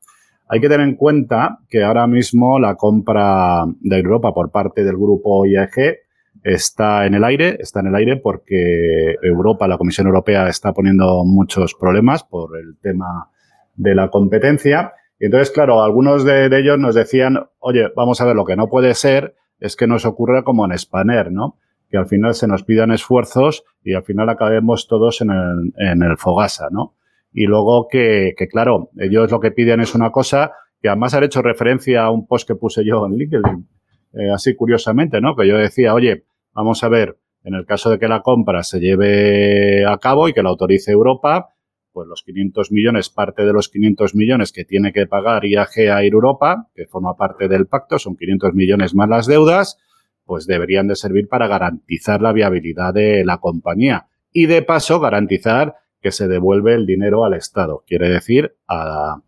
Hay 0.49 0.61
que 0.61 0.69
tener 0.69 0.87
en 0.87 0.95
cuenta 0.95 1.59
que 1.69 1.83
ahora 1.83 2.07
mismo 2.07 2.59
la 2.59 2.75
compra 2.75 3.65
de 3.81 3.97
Europa 3.97 4.33
por 4.33 4.51
parte 4.51 4.83
del 4.83 4.95
grupo 4.95 5.45
IAG 5.45 5.97
está 6.43 7.05
en 7.05 7.15
el 7.15 7.23
aire, 7.25 7.57
está 7.59 7.81
en 7.81 7.87
el 7.87 7.95
aire 7.95 8.15
porque 8.17 9.15
Europa, 9.21 9.67
la 9.67 9.77
Comisión 9.77 10.07
Europea, 10.07 10.47
está 10.47 10.73
poniendo 10.73 11.23
muchos 11.25 11.75
problemas 11.75 12.23
por 12.23 12.57
el 12.57 12.77
tema 12.81 13.29
de 13.75 13.93
la 13.93 14.09
competencia. 14.09 14.93
Y 15.19 15.25
entonces, 15.25 15.51
claro, 15.51 15.83
algunos 15.83 16.23
de, 16.23 16.45
ellos 16.45 16.79
nos 16.79 16.95
decían, 16.95 17.39
oye, 17.59 17.91
vamos 17.95 18.21
a 18.21 18.25
ver, 18.25 18.35
lo 18.35 18.45
que 18.45 18.55
no 18.55 18.69
puede 18.69 18.93
ser 18.93 19.35
es 19.59 19.75
que 19.75 19.87
nos 19.87 20.05
ocurra 20.05 20.43
como 20.43 20.65
en 20.65 20.77
Spanair, 20.77 21.31
¿no? 21.31 21.57
Que 21.89 21.97
al 21.97 22.07
final 22.07 22.35
se 22.35 22.47
nos 22.47 22.63
pidan 22.63 22.91
esfuerzos 22.91 23.65
y 23.83 23.95
al 23.95 24.03
final 24.03 24.29
acabemos 24.29 24.87
todos 24.87 25.21
en 25.21 25.31
el, 25.31 25.73
en 25.77 26.03
el 26.03 26.17
Fogasa, 26.17 26.69
¿no? 26.71 26.93
Y 27.31 27.45
luego 27.45 27.87
que, 27.89 28.33
claro, 28.49 28.89
ellos 28.97 29.31
lo 29.31 29.39
que 29.39 29.51
piden 29.51 29.81
es 29.81 29.95
una 29.95 30.11
cosa 30.11 30.51
que 30.81 30.89
además 30.89 31.13
han 31.13 31.23
hecho 31.23 31.41
referencia 31.41 32.03
a 32.03 32.11
un 32.11 32.27
post 32.27 32.47
que 32.47 32.55
puse 32.55 32.85
yo 32.85 33.05
en 33.05 33.13
LinkedIn, 33.13 33.67
eh, 34.13 34.31
así 34.33 34.55
curiosamente, 34.55 35.21
¿no? 35.21 35.35
Que 35.35 35.47
yo 35.47 35.57
decía, 35.57 35.93
oye, 35.93 36.25
vamos 36.53 36.83
a 36.83 36.89
ver, 36.89 37.17
en 37.43 37.55
el 37.55 37.65
caso 37.65 37.89
de 37.89 37.99
que 37.99 38.07
la 38.07 38.21
compra 38.21 38.63
se 38.63 38.79
lleve 38.79 39.85
a 39.85 39.97
cabo 39.97 40.27
y 40.27 40.33
que 40.33 40.43
la 40.43 40.49
autorice 40.49 40.91
Europa, 40.91 41.49
pues 41.93 42.07
los 42.07 42.23
500 42.23 42.71
millones, 42.71 43.09
parte 43.09 43.43
de 43.43 43.53
los 43.53 43.69
500 43.69 44.15
millones 44.15 44.51
que 44.51 44.65
tiene 44.65 44.93
que 44.93 45.07
pagar 45.07 45.45
IAG 45.45 45.89
a 45.91 46.03
Europa, 46.03 46.67
que 46.75 46.85
forma 46.85 47.15
parte 47.15 47.47
del 47.47 47.67
pacto, 47.67 47.97
son 47.97 48.15
500 48.15 48.53
millones 48.53 48.93
más 48.93 49.09
las 49.09 49.27
deudas, 49.27 49.77
pues 50.25 50.45
deberían 50.45 50.87
de 50.87 50.95
servir 50.95 51.27
para 51.27 51.47
garantizar 51.47 52.21
la 52.21 52.33
viabilidad 52.33 52.93
de 52.93 53.23
la 53.25 53.37
compañía 53.37 54.07
y 54.31 54.45
de 54.45 54.61
paso 54.61 54.99
garantizar 54.99 55.75
que 56.07 56.13
se 56.13 56.29
devuelve 56.29 56.73
el 56.73 56.85
dinero 56.85 57.25
al 57.25 57.33
Estado, 57.33 57.83
quiere 57.85 58.07
decir 58.07 58.55
a, 58.65 59.19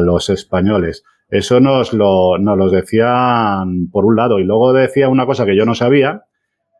los 0.00 0.30
españoles. 0.30 1.02
Eso 1.28 1.58
nos 1.58 1.92
lo, 1.92 2.38
nos 2.38 2.56
lo 2.56 2.70
decían 2.70 3.90
por 3.90 4.04
un 4.04 4.14
lado 4.14 4.38
y 4.38 4.44
luego 4.44 4.72
decía 4.72 5.08
una 5.08 5.26
cosa 5.26 5.44
que 5.44 5.56
yo 5.56 5.64
no 5.64 5.74
sabía, 5.74 6.22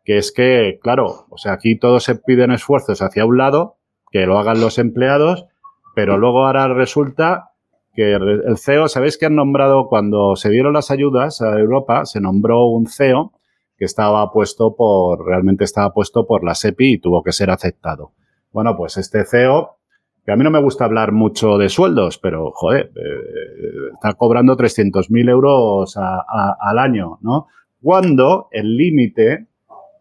que 0.05 0.17
es 0.17 0.31
que, 0.31 0.79
claro, 0.81 1.25
o 1.29 1.37
sea, 1.37 1.51
aquí 1.51 1.77
todos 1.77 2.05
se 2.05 2.15
piden 2.15 2.51
esfuerzos 2.51 3.01
hacia 3.01 3.25
un 3.25 3.37
lado, 3.37 3.75
que 4.11 4.25
lo 4.25 4.39
hagan 4.39 4.61
los 4.61 4.79
empleados, 4.79 5.45
pero 5.93 6.17
luego 6.17 6.45
ahora 6.45 6.69
resulta 6.69 7.49
que 7.93 8.13
el 8.13 8.57
CEO, 8.57 8.87
¿sabéis 8.87 9.17
que 9.17 9.25
han 9.25 9.35
nombrado 9.35 9.89
cuando 9.89 10.37
se 10.37 10.49
dieron 10.49 10.71
las 10.71 10.89
ayudas 10.89 11.41
a 11.41 11.59
Europa, 11.59 12.05
se 12.05 12.21
nombró 12.21 12.67
un 12.67 12.87
CEO 12.87 13.33
que 13.77 13.83
estaba 13.83 14.31
puesto 14.31 14.73
por, 14.77 15.25
realmente 15.25 15.65
estaba 15.65 15.93
puesto 15.93 16.25
por 16.25 16.45
la 16.45 16.55
SEPI 16.55 16.93
y 16.93 16.99
tuvo 16.99 17.23
que 17.23 17.33
ser 17.33 17.49
aceptado. 17.49 18.13
Bueno, 18.57 18.75
pues 18.75 18.97
este 18.97 19.23
CEO, 19.23 19.77
que 20.25 20.31
a 20.31 20.35
mí 20.35 20.43
no 20.43 20.49
me 20.49 20.59
gusta 20.59 20.83
hablar 20.83 21.11
mucho 21.11 21.59
de 21.59 21.69
sueldos, 21.69 22.17
pero, 22.17 22.49
joder, 22.55 22.91
eh, 22.95 23.91
está 23.93 24.13
cobrando 24.13 24.57
300.000 24.57 25.29
euros 25.29 25.95
al 25.95 26.79
año, 26.79 27.19
¿no? 27.21 27.45
Cuando 27.79 28.47
el 28.49 28.75
límite 28.75 29.45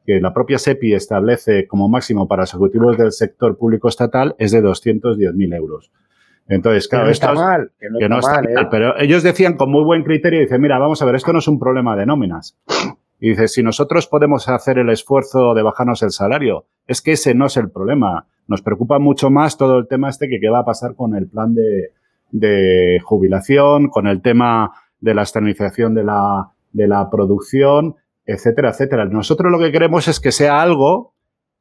que 0.06 0.22
la 0.22 0.32
propia 0.32 0.58
SEPI 0.58 0.94
establece 0.94 1.66
como 1.66 1.90
máximo 1.90 2.26
para 2.26 2.44
ejecutivos 2.44 2.96
del 2.96 3.12
sector 3.12 3.58
público 3.58 3.88
estatal 3.88 4.34
es 4.38 4.52
de 4.52 4.62
210.000 4.62 5.54
euros. 5.54 5.92
Entonces, 6.48 6.88
claro, 6.88 7.10
esto 7.10 7.26
está 7.26 7.38
mal, 7.38 7.72
que 7.78 8.08
no, 8.08 8.20
está, 8.20 8.40
mal, 8.40 8.48
¿eh? 8.48 8.68
pero 8.70 8.98
ellos 8.98 9.22
decían 9.22 9.58
con 9.58 9.70
muy 9.70 9.84
buen 9.84 10.02
criterio, 10.02 10.40
dicen, 10.40 10.62
mira, 10.62 10.78
vamos 10.78 11.02
a 11.02 11.04
ver, 11.04 11.16
esto 11.16 11.30
no 11.34 11.40
es 11.40 11.48
un 11.48 11.58
problema 11.58 11.94
de 11.94 12.06
nóminas. 12.06 12.58
Y 13.20 13.30
dice, 13.30 13.48
si 13.48 13.62
nosotros 13.62 14.06
podemos 14.06 14.48
hacer 14.48 14.78
el 14.78 14.90
esfuerzo 14.90 15.54
de 15.54 15.62
bajarnos 15.62 16.02
el 16.02 16.10
salario, 16.10 16.66
es 16.86 17.00
que 17.00 17.12
ese 17.12 17.34
no 17.34 17.46
es 17.46 17.56
el 17.56 17.70
problema. 17.70 18.26
Nos 18.46 18.62
preocupa 18.62 18.98
mucho 18.98 19.30
más 19.30 19.56
todo 19.56 19.78
el 19.78 19.88
tema 19.88 20.10
este 20.10 20.28
que 20.28 20.38
qué 20.40 20.48
va 20.48 20.60
a 20.60 20.64
pasar 20.64 20.94
con 20.94 21.14
el 21.14 21.28
plan 21.28 21.54
de, 21.54 21.92
de 22.30 23.00
jubilación, 23.02 23.88
con 23.88 24.06
el 24.06 24.20
tema 24.22 24.72
de 25.00 25.14
la 25.14 25.22
externalización 25.22 25.94
de 25.94 26.04
la, 26.04 26.50
de 26.72 26.88
la 26.88 27.08
producción, 27.10 27.96
etcétera, 28.26 28.70
etcétera. 28.70 29.04
Nosotros 29.06 29.50
lo 29.50 29.58
que 29.58 29.72
queremos 29.72 30.08
es 30.08 30.20
que 30.20 30.32
sea 30.32 30.60
algo 30.60 31.14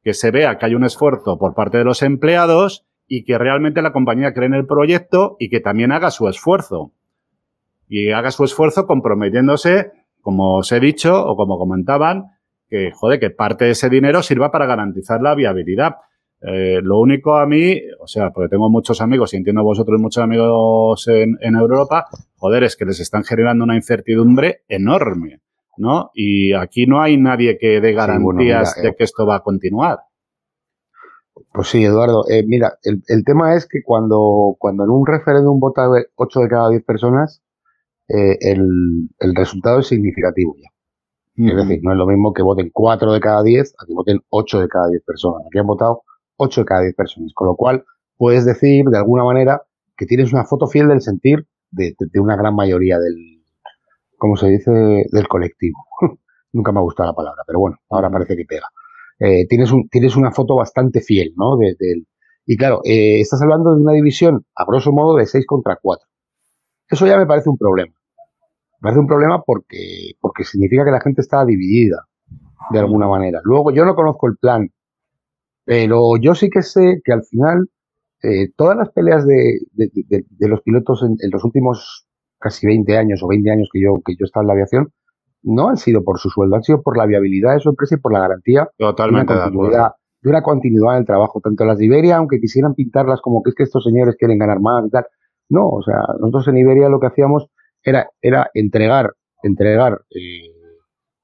que 0.03 0.13
se 0.13 0.31
vea 0.31 0.57
que 0.57 0.65
hay 0.67 0.75
un 0.75 0.83
esfuerzo 0.83 1.37
por 1.39 1.55
parte 1.55 1.77
de 1.77 1.83
los 1.83 2.03
empleados 2.03 2.85
y 3.07 3.23
que 3.23 3.37
realmente 3.37 3.81
la 3.81 3.93
compañía 3.93 4.33
cree 4.33 4.47
en 4.47 4.53
el 4.53 4.65
proyecto 4.65 5.35
y 5.39 5.49
que 5.49 5.59
también 5.59 5.91
haga 5.91 6.11
su 6.11 6.27
esfuerzo. 6.27 6.91
Y 7.87 8.11
haga 8.11 8.31
su 8.31 8.43
esfuerzo 8.43 8.87
comprometiéndose 8.87 9.91
como 10.25 10.55
os 10.57 10.71
he 10.71 10.79
dicho 10.79 11.13
o 11.23 11.35
como 11.35 11.59
comentaban, 11.59 12.31
que, 12.67 12.91
joder, 12.91 13.19
que 13.19 13.29
parte 13.29 13.65
de 13.65 13.71
ese 13.71 13.89
dinero 13.89 14.23
sirva 14.23 14.49
para 14.51 14.65
garantizar 14.65 15.21
la 15.21 15.35
viabilidad. 15.35 15.97
Eh, 16.41 16.79
lo 16.81 16.99
único 16.99 17.35
a 17.35 17.45
mí, 17.45 17.79
o 17.99 18.07
sea, 18.07 18.31
porque 18.31 18.49
tengo 18.49 18.67
muchos 18.71 19.01
amigos 19.01 19.33
y 19.33 19.37
entiendo 19.37 19.63
vosotros 19.63 20.01
muchos 20.01 20.23
amigos 20.23 21.07
en, 21.07 21.55
Europa, 21.55 22.07
joder, 22.37 22.63
es 22.63 22.75
que 22.75 22.85
les 22.85 22.99
están 22.99 23.23
generando 23.23 23.63
una 23.65 23.75
incertidumbre 23.75 24.63
enorme, 24.67 25.41
¿no? 25.77 26.09
Y 26.15 26.53
aquí 26.53 26.87
no 26.87 27.03
hay 27.03 27.17
nadie 27.17 27.59
que 27.59 27.79
dé 27.79 27.93
garantías 27.93 28.81
de 28.81 28.89
eh, 28.89 28.95
que 28.97 29.03
esto 29.03 29.27
va 29.27 29.35
a 29.35 29.41
continuar. 29.41 29.99
Pues 31.53 31.67
sí, 31.67 31.85
Eduardo. 31.85 32.25
Eh, 32.27 32.43
mira, 32.47 32.79
el, 32.81 33.03
el, 33.07 33.23
tema 33.23 33.53
es 33.55 33.67
que 33.67 33.83
cuando, 33.85 34.55
cuando 34.57 34.85
en 34.85 34.89
un 34.89 35.05
referéndum 35.05 35.59
vota 35.59 35.87
8 36.15 36.39
de 36.39 36.47
cada 36.47 36.69
10 36.71 36.83
personas, 36.83 37.44
eh, 38.07 38.37
el, 38.41 39.09
el, 39.19 39.35
resultado 39.35 39.79
es 39.79 39.87
significativo 39.87 40.55
ya. 40.57 40.69
Es 41.37 41.55
decir, 41.55 41.79
no 41.83 41.91
es 41.91 41.97
lo 41.97 42.07
mismo 42.07 42.33
que 42.33 42.41
voten 42.41 42.69
4 42.71 43.11
de 43.11 43.19
cada 43.19 43.43
10 43.43 43.75
a 43.77 43.85
que 43.85 43.93
voten 43.93 44.21
8 44.29 44.61
de 44.61 44.67
cada 44.69 44.87
10 44.87 45.03
personas. 45.03 45.45
Aquí 45.45 45.57
han 45.59 45.67
votado 45.67 46.03
8 46.37 46.61
de 46.61 46.65
cada 46.65 46.81
10 46.81 46.95
personas. 46.95 47.33
Con 47.33 47.47
lo 47.47 47.55
cual, 47.55 47.83
puedes 48.17 48.45
decir 48.45 48.85
de 48.85 48.97
alguna 48.97 49.25
manera 49.25 49.63
que 49.97 50.05
tienes 50.05 50.31
una 50.31 50.45
foto 50.45 50.67
fiel 50.67 50.87
del 50.87 51.01
sentir 51.01 51.45
de, 51.71 51.93
de, 51.99 52.19
una 52.19 52.37
gran 52.37 52.55
mayoría 52.55 52.99
del, 52.99 53.43
¿cómo 54.17 54.37
se 54.37 54.47
dice?, 54.47 54.71
del 54.71 55.27
colectivo. 55.27 55.77
Nunca 56.53 56.71
me 56.71 56.79
ha 56.79 56.83
gustado 56.83 57.09
la 57.09 57.15
palabra, 57.15 57.43
pero 57.45 57.59
bueno, 57.59 57.77
ahora 57.89 58.09
parece 58.09 58.37
que 58.37 58.45
pega. 58.45 58.67
Eh, 59.19 59.45
tienes, 59.47 59.71
un, 59.71 59.89
tienes 59.89 60.15
una 60.15 60.31
foto 60.31 60.55
bastante 60.55 61.01
fiel, 61.01 61.33
¿no? 61.35 61.57
De, 61.57 61.75
de, 61.77 62.03
y 62.45 62.57
claro, 62.57 62.81
eh, 62.83 63.19
estás 63.19 63.41
hablando 63.41 63.75
de 63.75 63.81
una 63.81 63.93
división, 63.93 64.45
a 64.55 64.65
grosso 64.65 64.91
modo, 64.91 65.17
de 65.17 65.25
6 65.25 65.45
contra 65.45 65.77
4. 65.81 66.07
Eso 66.89 67.07
ya 67.07 67.17
me 67.17 67.25
parece 67.25 67.49
un 67.49 67.57
problema. 67.57 67.93
Me 68.79 68.81
parece 68.81 68.99
un 68.99 69.07
problema 69.07 69.41
porque, 69.43 70.11
porque 70.19 70.43
significa 70.43 70.85
que 70.85 70.91
la 70.91 71.01
gente 71.01 71.21
está 71.21 71.43
dividida 71.45 72.05
de 72.71 72.79
alguna 72.79 73.07
manera. 73.07 73.41
Luego, 73.43 73.71
yo 73.71 73.85
no 73.85 73.95
conozco 73.95 74.27
el 74.27 74.37
plan, 74.37 74.69
pero 75.63 76.17
yo 76.17 76.35
sí 76.35 76.49
que 76.49 76.61
sé 76.61 77.01
que 77.03 77.13
al 77.13 77.23
final 77.23 77.69
eh, 78.23 78.49
todas 78.55 78.77
las 78.77 78.89
peleas 78.91 79.25
de, 79.25 79.59
de, 79.73 80.47
los 80.47 80.61
pilotos 80.61 81.03
en, 81.03 81.17
los 81.31 81.43
últimos 81.43 82.07
casi 82.39 82.65
20 82.65 82.97
años 82.97 83.21
o 83.23 83.27
20 83.27 83.51
años 83.51 83.69
que 83.71 83.81
yo, 83.81 84.01
que 84.05 84.13
yo 84.13 84.23
he 84.23 84.25
estado 84.25 84.43
en 84.43 84.47
la 84.47 84.53
aviación 84.53 84.91
no 85.45 85.69
han 85.69 85.77
sido 85.77 86.03
por 86.03 86.19
su 86.19 86.29
sueldo, 86.29 86.55
han 86.55 86.63
sido 86.63 86.81
por 86.81 86.97
la 86.97 87.05
viabilidad 87.05 87.53
de 87.53 87.59
su 87.59 87.69
empresa 87.69 87.95
y 87.95 87.99
por 87.99 88.11
la 88.11 88.19
garantía 88.19 88.67
Totalmente 88.77 89.31
de, 89.31 89.39
una 89.39 89.45
continuidad, 89.45 89.91
de 90.21 90.29
una 90.29 90.41
continuidad 90.41 90.93
en 90.93 90.99
el 91.01 91.05
trabajo. 91.05 91.39
Tanto 91.39 91.65
las 91.65 91.77
de 91.77 91.85
Iberia, 91.85 92.17
aunque 92.17 92.39
quisieran 92.39 92.73
pintarlas 92.73 93.21
como 93.21 93.43
que 93.43 93.51
es 93.51 93.55
que 93.55 93.63
estos 93.63 93.83
señores 93.83 94.15
quieren 94.17 94.39
ganar 94.39 94.59
más 94.59 94.87
y 94.87 94.89
tal, 94.89 95.05
no, 95.49 95.67
o 95.67 95.81
sea, 95.83 95.99
nosotros 96.19 96.47
en 96.47 96.57
Iberia 96.57 96.89
lo 96.89 96.99
que 96.99 97.07
hacíamos 97.07 97.49
era, 97.83 98.09
era 98.21 98.49
entregar, 98.53 99.11
entregar 99.43 99.99
eh, 100.09 100.49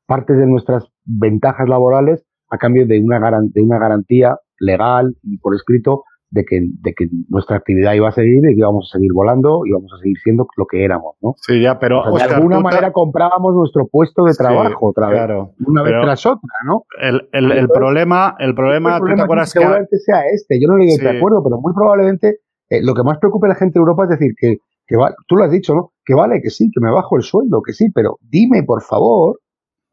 parte 0.05 0.33
de 0.33 0.45
nuestras 0.45 0.85
ventajas 1.05 1.67
laborales 1.67 2.23
a 2.49 2.57
cambio 2.57 2.85
de 2.85 2.99
una, 2.99 3.19
de 3.19 3.61
una 3.61 3.79
garantía 3.79 4.37
legal 4.59 5.15
y 5.23 5.37
por 5.37 5.55
escrito 5.55 6.03
de 6.31 6.45
que, 6.45 6.61
de 6.61 6.93
que 6.93 7.07
nuestra 7.27 7.57
actividad 7.57 7.93
iba 7.93 8.07
a 8.07 8.11
seguir 8.13 8.39
y 8.49 8.53
que 8.53 8.59
íbamos 8.59 8.89
a 8.89 8.97
seguir 8.97 9.11
volando 9.13 9.61
y 9.65 9.69
íbamos 9.69 9.91
a 9.93 9.97
seguir 10.01 10.17
siendo 10.23 10.47
lo 10.55 10.65
que 10.65 10.85
éramos, 10.85 11.15
¿no? 11.21 11.33
Sí, 11.35 11.61
ya, 11.61 11.77
pero... 11.77 12.03
de 12.15 12.23
alguna 12.23 12.61
manera 12.61 12.91
comprábamos 12.93 13.53
nuestro 13.53 13.87
puesto 13.87 14.23
de 14.23 14.33
trabajo 14.33 14.89
otra 14.89 15.09
vez, 15.09 15.47
una 15.67 15.83
vez 15.83 15.93
tras 16.01 16.25
otra, 16.25 16.49
¿no? 16.65 16.85
El, 17.01 17.27
el, 17.33 17.51
el 17.51 17.67
problema, 17.67 18.35
el 18.39 18.55
problema, 18.55 18.97
¿tú 18.99 19.13
te 19.13 19.21
acuerdas 19.21 19.53
que... 19.53 19.59
Seguramente 19.59 19.97
sea 19.99 20.21
este, 20.33 20.59
yo 20.61 20.69
no 20.69 20.77
le 20.77 20.85
digo 20.85 21.03
de 21.03 21.17
acuerdo, 21.17 21.43
pero 21.43 21.59
muy 21.59 21.73
probablemente 21.73 22.39
eh, 22.71 22.81
lo 22.81 22.93
que 22.93 23.03
más 23.03 23.17
preocupa 23.19 23.47
a 23.47 23.49
la 23.49 23.55
gente 23.55 23.73
de 23.73 23.81
Europa 23.81 24.05
es 24.05 24.11
decir 24.11 24.33
que, 24.39 24.55
que 24.87 24.95
tú 25.27 25.35
lo 25.35 25.43
has 25.43 25.51
dicho, 25.51 25.75
¿no? 25.75 25.91
Que 26.05 26.15
vale, 26.15 26.41
que 26.41 26.49
sí, 26.49 26.71
que 26.73 26.79
me 26.79 26.89
bajo 26.89 27.17
el 27.17 27.23
sueldo, 27.23 27.61
que 27.61 27.73
sí, 27.73 27.89
pero 27.93 28.17
dime, 28.21 28.63
por 28.63 28.81
favor, 28.81 29.41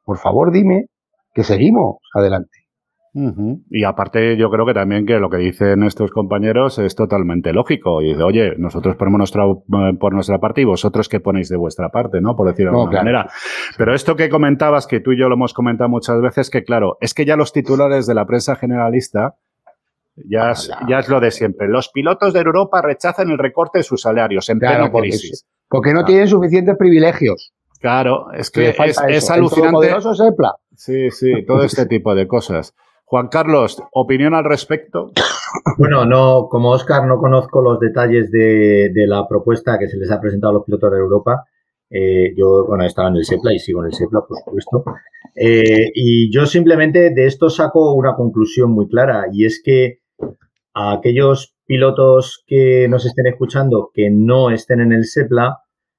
por 0.05 0.17
favor, 0.17 0.53
dime 0.53 0.87
que 1.35 1.43
seguimos 1.43 1.97
adelante. 2.15 2.57
Y 3.71 3.83
aparte, 3.83 4.37
yo 4.37 4.49
creo 4.49 4.65
que 4.65 4.75
también 4.75 5.05
que 5.05 5.19
lo 5.19 5.29
que 5.29 5.39
dicen 5.39 5.83
estos 5.83 6.13
compañeros 6.13 6.79
es 6.79 6.95
totalmente 6.95 7.53
lógico. 7.53 8.01
Y 8.01 8.11
dice, 8.11 8.23
oye, 8.23 8.55
nosotros 8.59 8.95
ponemos 8.95 9.19
nuestra, 9.19 9.43
por 9.99 10.15
nuestra 10.15 10.39
parte 10.39 10.61
y 10.61 10.65
vosotros 10.65 11.09
qué 11.09 11.19
ponéis 11.19 11.49
de 11.49 11.57
vuestra 11.57 11.89
parte, 11.89 12.21
¿no? 12.21 12.37
Por 12.37 12.47
decirlo 12.47 12.71
de 12.71 12.79
alguna 12.79 12.99
manera. 12.99 13.31
Pero 13.77 13.93
esto 13.93 14.15
que 14.15 14.29
comentabas, 14.29 14.87
que 14.87 15.01
tú 15.01 15.13
y 15.13 15.19
yo 15.19 15.29
lo 15.29 15.35
hemos 15.35 15.53
comentado 15.53 15.91
muchas 15.91 16.21
veces, 16.21 16.49
que 16.49 16.63
claro, 16.63 16.97
es 17.01 17.13
que 17.13 17.25
ya 17.25 17.35
los 17.35 17.53
titulares 17.53 18.07
de 18.07 18.15
la 18.15 18.25
prensa 18.25 18.55
generalista 18.55 19.35
ya 20.29 20.53
es, 20.53 20.71
ya 20.89 20.99
es 21.01 21.09
lo 21.09 21.21
de 21.21 21.31
siempre. 21.31 21.69
Los 21.69 21.89
pilotos 21.91 22.33
de 22.33 22.41
Europa 22.41 22.83
rechazan 22.83 23.31
el 23.31 23.39
recorte 23.39 23.79
de 23.79 23.85
sus 23.85 24.01
salarios 24.01 24.49
en 24.49 24.59
plena 24.59 24.91
crisis. 24.91 25.47
Porque 25.69 25.93
no 25.93 26.05
tienen 26.05 26.29
suficientes 26.29 26.77
privilegios. 26.79 27.53
Claro, 27.81 28.33
es 28.33 28.51
que 28.51 28.71
es, 28.71 29.01
es 29.09 29.31
alucinante. 29.31 29.95
Sí, 30.75 31.11
sí, 31.11 31.45
todo 31.47 31.63
este 31.63 31.87
tipo 31.87 32.15
de 32.15 32.27
cosas. 32.27 32.75
Juan 33.05 33.29
Carlos, 33.29 33.83
¿opinión 33.93 34.35
al 34.35 34.45
respecto? 34.45 35.13
Bueno, 35.79 36.05
no, 36.05 36.49
como 36.51 36.73
Oscar 36.73 37.07
no 37.07 37.19
conozco 37.19 37.63
los 37.63 37.81
detalles 37.81 38.31
de, 38.31 38.91
la 39.07 39.27
propuesta 39.27 39.79
que 39.79 39.89
se 39.89 39.97
les 39.97 40.11
ha 40.11 40.21
presentado 40.21 40.51
a 40.51 40.55
los 40.55 40.65
pilotos 40.65 40.91
de 40.91 40.99
Europa. 40.99 41.45
Eh, 41.89 42.35
yo, 42.37 42.67
bueno, 42.67 42.85
estaba 42.85 43.09
en 43.09 43.17
el 43.17 43.25
SEPLA 43.25 43.55
y 43.55 43.59
sigo 43.59 43.81
en 43.81 43.87
el 43.87 43.95
SEPLA, 43.95 44.21
por 44.29 44.37
supuesto. 44.39 44.85
Eh, 45.35 45.91
y 45.95 46.31
yo 46.31 46.45
simplemente 46.45 47.11
de 47.11 47.27
esto 47.27 47.49
saco 47.49 47.95
una 47.95 48.15
conclusión 48.15 48.73
muy 48.73 48.89
clara 48.89 49.27
y 49.33 49.47
es 49.47 49.63
que 49.65 50.01
a 50.79 50.93
aquellos 50.93 51.57
pilotos 51.67 52.45
que 52.47 52.87
nos 52.89 53.05
estén 53.05 53.27
escuchando 53.27 53.91
que 53.93 54.11
no 54.11 54.51
estén 54.51 54.81
en 54.81 54.93
el 54.93 55.07
SEPLA, 55.07 55.59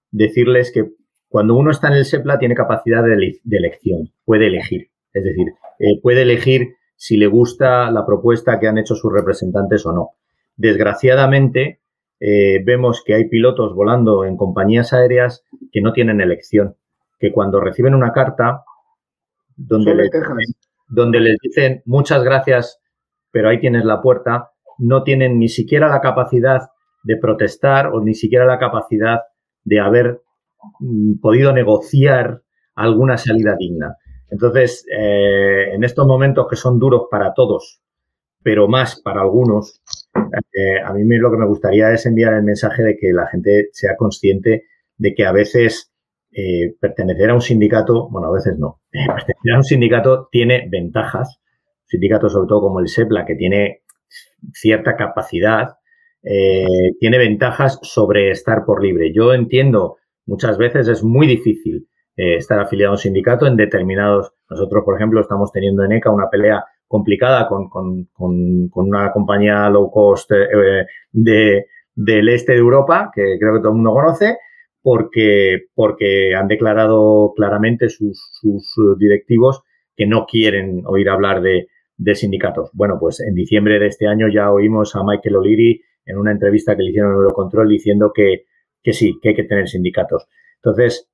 decirles 0.09 0.71
que 0.73 0.85
cuando 1.27 1.55
uno 1.55 1.69
está 1.69 1.89
en 1.89 1.95
el 1.95 2.05
SEPLA 2.05 2.39
tiene 2.39 2.55
capacidad 2.55 3.03
de, 3.03 3.39
elección, 3.51 4.13
puede 4.23 4.47
elegir. 4.47 4.89
Es 5.11 5.23
decir, 5.25 5.47
eh, 5.79 5.99
puede 6.01 6.21
elegir 6.21 6.75
si 6.95 7.17
le 7.17 7.27
gusta 7.27 7.91
la 7.91 8.05
propuesta 8.05 8.57
que 8.57 8.67
han 8.67 8.77
hecho 8.77 8.95
sus 8.95 9.11
representantes 9.11 9.85
o 9.85 9.91
no. 9.91 10.11
desgraciadamente, 10.55 11.81
eh, 12.21 12.61
vemos 12.65 13.03
que 13.05 13.15
hay 13.15 13.27
pilotos 13.27 13.73
volando 13.75 14.23
en 14.23 14.37
compañías 14.37 14.93
aéreas 14.93 15.43
que 15.71 15.81
no 15.81 15.91
tienen 15.91 16.21
elección, 16.21 16.75
que 17.19 17.33
cuando 17.33 17.59
reciben 17.59 17.95
una 17.95 18.13
carta 18.13 18.63
donde, 19.57 19.93
les, 19.93 20.09
donde 20.87 21.19
les 21.19 21.37
dicen 21.41 21.81
muchas 21.85 22.23
gracias, 22.23 22.81
pero 23.31 23.49
ahí 23.49 23.59
tienes 23.59 23.85
la 23.85 24.01
puerta, 24.01 24.51
no 24.79 25.03
tienen 25.03 25.37
ni 25.39 25.49
siquiera 25.49 25.87
la 25.87 26.01
capacidad 26.01 26.69
de 27.03 27.17
protestar 27.17 27.87
o 27.87 28.01
ni 28.01 28.13
siquiera 28.13 28.45
la 28.45 28.59
capacidad 28.59 29.19
de 29.63 29.79
haber 29.79 30.21
mm, 30.79 31.19
podido 31.19 31.53
negociar 31.53 32.41
alguna 32.75 33.17
salida 33.17 33.55
digna. 33.57 33.95
Entonces, 34.31 34.85
eh, 34.91 35.73
en 35.73 35.83
estos 35.83 36.05
momentos 36.05 36.47
que 36.49 36.55
son 36.55 36.79
duros 36.79 37.03
para 37.09 37.33
todos, 37.33 37.81
pero 38.41 38.67
más 38.67 39.01
para 39.01 39.21
algunos, 39.21 39.81
eh, 40.15 40.79
a 40.83 40.93
mí 40.93 41.17
lo 41.17 41.31
que 41.31 41.37
me 41.37 41.45
gustaría 41.45 41.91
es 41.91 42.05
enviar 42.05 42.33
el 42.33 42.43
mensaje 42.43 42.83
de 42.83 42.95
que 42.95 43.11
la 43.11 43.27
gente 43.27 43.69
sea 43.73 43.95
consciente 43.97 44.65
de 44.97 45.13
que 45.13 45.25
a 45.25 45.31
veces 45.31 45.91
eh, 46.31 46.75
pertenecer 46.79 47.31
a 47.31 47.33
un 47.33 47.41
sindicato, 47.41 48.07
bueno, 48.09 48.27
a 48.27 48.33
veces 48.33 48.57
no, 48.57 48.81
pertenecer 48.91 49.53
a 49.53 49.57
un 49.57 49.63
sindicato 49.63 50.29
tiene 50.31 50.67
ventajas, 50.69 51.39
sindicatos 51.85 52.33
sobre 52.33 52.47
todo 52.47 52.61
como 52.61 52.79
el 52.79 52.87
SEPLA, 52.87 53.25
que 53.25 53.35
tiene 53.35 53.81
cierta 54.53 54.95
capacidad, 54.95 55.75
eh, 56.23 56.65
tiene 56.99 57.17
ventajas 57.17 57.79
sobre 57.81 58.31
estar 58.31 58.65
por 58.65 58.83
libre. 58.83 59.13
Yo 59.13 59.33
entiendo, 59.33 59.97
muchas 60.25 60.57
veces 60.57 60.87
es 60.87 61.03
muy 61.03 61.27
difícil 61.27 61.87
estar 62.15 62.59
afiliado 62.59 62.91
a 62.91 62.95
un 62.95 62.97
sindicato 62.97 63.47
en 63.47 63.55
determinados. 63.55 64.33
Nosotros, 64.49 64.83
por 64.83 64.97
ejemplo, 64.97 65.21
estamos 65.21 65.53
teniendo 65.53 65.85
en 65.85 65.93
ECA 65.93 66.11
una 66.11 66.29
pelea 66.29 66.65
complicada 66.89 67.47
con, 67.47 68.09
una 68.17 69.11
compañía 69.11 69.69
low 69.69 69.91
cost 69.91 70.31
eh, 70.31 70.85
de, 71.11 71.67
del 71.93 72.29
este 72.29 72.53
de 72.53 72.57
Europa, 72.57 73.11
que 73.13 73.37
creo 73.39 73.53
que 73.53 73.59
todo 73.59 73.69
el 73.69 73.75
mundo 73.75 73.93
conoce, 73.93 74.37
porque, 74.81 75.67
porque 75.75 76.33
han 76.35 76.47
declarado 76.47 77.31
claramente 77.35 77.89
sus, 77.89 78.19
directivos 78.97 79.61
que 79.95 80.07
no 80.07 80.25
quieren 80.25 80.81
oír 80.85 81.09
hablar 81.09 81.41
de, 81.41 81.67
sindicatos. 82.13 82.69
Bueno, 82.73 82.97
pues 82.99 83.19
en 83.19 83.33
diciembre 83.33 83.79
de 83.79 83.87
este 83.87 84.07
año 84.07 84.27
ya 84.27 84.51
oímos 84.51 84.95
a 84.95 85.03
Michael 85.03 85.35
O'Leary 85.35 85.81
en 86.05 86.17
una 86.17 86.31
entrevista 86.31 86.75
que 86.75 86.83
le 86.83 86.89
hicieron 86.89 87.11
en 87.11 87.17
Eurocontrol 87.17 87.67
diciendo 87.69 88.11
que, 88.13 88.45
que 88.81 88.93
sí, 88.93 89.19
que 89.21 89.29
hay 89.29 89.35
que 89.35 89.43
tener 89.43 89.67
sindicatos. 89.67 90.27
Entonces, 90.55 91.09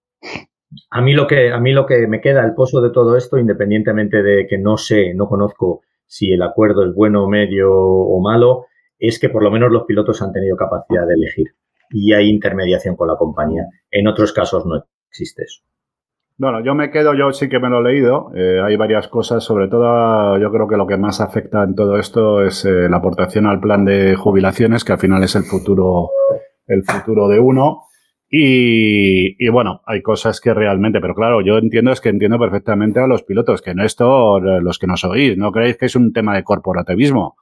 a 0.90 1.02
mí 1.02 1.14
lo 1.14 1.28
que 1.28 1.52
a 1.52 1.60
mí 1.60 1.74
lo 1.74 1.86
que 1.86 2.08
me 2.08 2.22
queda 2.22 2.46
el 2.46 2.54
pozo 2.54 2.82
de 2.82 2.92
todo 2.92 3.18
esto, 3.18 3.38
independientemente 3.38 4.24
de 4.24 4.48
que 4.48 4.58
no 4.58 4.78
sé, 4.78 5.14
no 5.14 5.28
conozco 5.28 5.82
si 6.06 6.32
el 6.32 6.42
acuerdo 6.42 6.86
es 6.86 6.94
bueno, 6.94 7.28
medio 7.28 7.72
o 7.72 8.22
malo, 8.22 8.66
es 9.00 9.20
que 9.20 9.30
por 9.30 9.44
lo 9.44 9.52
menos 9.52 9.72
los 9.72 9.84
pilotos 9.84 10.22
han 10.22 10.32
tenido 10.32 10.56
capacidad 10.56 11.06
de 11.08 11.14
elegir 11.14 11.48
y 11.90 12.14
hay 12.14 12.30
intermediación 12.30 12.96
con 12.96 13.08
la 13.08 13.16
compañía. 13.16 13.64
En 13.92 14.08
otros 14.08 14.34
casos 14.34 14.66
no 14.66 14.84
existe 15.10 15.44
eso. 15.44 15.62
Bueno, 16.38 16.62
yo 16.62 16.76
me 16.76 16.92
quedo, 16.92 17.14
yo 17.14 17.32
sí 17.32 17.48
que 17.48 17.60
me 17.60 17.70
lo 17.70 17.80
he 17.80 17.94
leído. 17.94 18.32
Eh, 18.36 18.60
hay 18.62 18.76
varias 18.76 19.08
cosas, 19.08 19.42
sobre 19.42 19.70
todo 19.70 20.38
yo 20.38 20.52
creo 20.52 20.68
que 20.68 20.76
lo 20.76 20.86
que 20.86 20.98
más 20.98 21.22
afecta 21.22 21.64
en 21.64 21.76
todo 21.76 21.98
esto 21.98 22.44
es 22.44 22.66
eh, 22.66 22.90
la 22.90 22.98
aportación 22.98 23.46
al 23.46 23.62
plan 23.62 23.86
de 23.86 24.16
jubilaciones, 24.16 24.84
que 24.84 24.92
al 24.92 25.00
final 25.00 25.24
es 25.24 25.36
el 25.36 25.44
futuro, 25.44 26.10
el 26.68 26.84
futuro 26.84 27.30
de 27.30 27.40
uno. 27.40 27.84
Y, 28.30 29.48
bueno, 29.50 29.82
hay 29.86 30.02
cosas 30.02 30.42
que 30.42 30.54
realmente, 30.54 31.00
pero 31.00 31.16
claro, 31.16 31.40
yo 31.40 31.58
entiendo, 31.58 31.92
es 31.92 32.02
que 32.02 32.10
entiendo 32.10 32.38
perfectamente 32.38 33.00
a 33.00 33.08
los 33.08 33.24
pilotos, 33.24 33.62
que 33.62 33.74
no 33.74 33.86
esto, 33.86 34.42
los 34.42 34.78
que 34.78 34.88
nos 34.88 35.06
oís, 35.06 35.38
no 35.38 35.54
creéis 35.54 35.78
que 35.78 35.86
es 35.86 35.96
un 35.96 36.12
tema 36.12 36.36
de 36.36 36.44
corporativismo. 36.44 37.38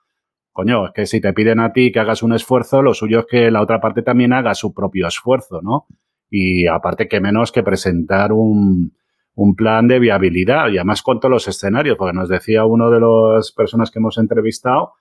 Coño, 0.51 0.85
es 0.85 0.91
que 0.93 1.07
si 1.07 1.19
te 1.19 1.33
piden 1.33 1.59
a 1.61 1.73
ti 1.73 1.91
que 1.91 1.99
hagas 1.99 2.21
un 2.21 2.33
esfuerzo, 2.33 2.83
lo 2.83 2.93
suyo 2.93 3.21
es 3.21 3.25
que 3.25 3.49
la 3.49 3.63
otra 3.63 3.81
parte 3.81 4.03
también 4.03 4.33
haga 4.33 4.53
su 4.53 4.71
propio 4.71 5.07
esfuerzo, 5.07 5.61
¿no? 5.63 5.87
Y 6.35 6.65
aparte 6.65 7.07
que 7.07 7.21
menos 7.21 7.51
que 7.51 7.61
presentar 7.61 8.33
un, 8.33 8.95
un 9.35 9.55
plan 9.55 9.87
de 9.87 9.99
viabilidad 9.99 10.69
y 10.69 10.77
además 10.77 11.03
con 11.03 11.19
todos 11.19 11.31
los 11.31 11.47
escenarios, 11.47 11.95
porque 11.95 12.17
nos 12.17 12.27
decía 12.27 12.65
uno 12.65 12.89
de 12.89 12.99
las 12.99 13.51
personas 13.51 13.91
que 13.91 13.99
hemos 13.99 14.17
entrevistado 14.17 14.93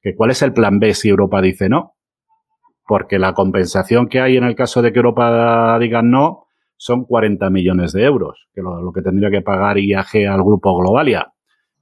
que 0.00 0.14
cuál 0.14 0.30
es 0.30 0.42
el 0.42 0.52
plan 0.52 0.78
B 0.78 0.94
si 0.94 1.08
Europa 1.08 1.42
dice 1.42 1.68
no 1.68 1.96
porque 2.86 3.18
la 3.18 3.34
compensación 3.34 4.08
que 4.08 4.20
hay 4.20 4.36
en 4.36 4.44
el 4.44 4.54
caso 4.54 4.80
de 4.80 4.92
que 4.92 4.98
Europa 5.00 5.76
diga 5.80 6.02
no 6.02 6.46
son 6.76 7.04
40 7.04 7.50
millones 7.50 7.92
de 7.92 8.04
euros, 8.04 8.48
que 8.54 8.62
lo, 8.62 8.80
lo 8.80 8.92
que 8.92 9.02
tendría 9.02 9.30
que 9.30 9.42
pagar 9.42 9.78
IAG 9.78 10.28
al 10.28 10.42
grupo 10.42 10.78
Globalia. 10.78 11.32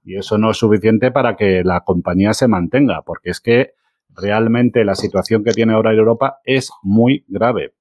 Y 0.05 0.17
eso 0.17 0.39
no 0.39 0.51
es 0.51 0.57
suficiente 0.57 1.11
para 1.11 1.37
que 1.37 1.63
la 1.65 1.81
compañía 1.81 2.33
se 2.33 2.49
mantenga, 2.49 3.03
porque 3.03 3.31
es 3.31 3.41
que 3.41 3.73
realmente 4.11 4.85
la 4.85 4.95
situación 4.95 5.43
que 5.43 5.53
tiene 5.53 5.75
ahora 5.75 5.93
Europa 5.93 6.39
es 6.45 6.71
muy 6.83 7.25
grave. 7.29 7.75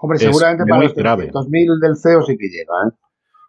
Hombre, 0.00 0.18
seguramente 0.18 0.64
para 0.66 0.82
los 0.82 0.94
300.000 0.94 1.80
del 1.80 1.96
CEO 1.96 2.22
sí 2.22 2.36
que 2.36 2.48
llega, 2.48 2.72
¿eh? 2.86 2.92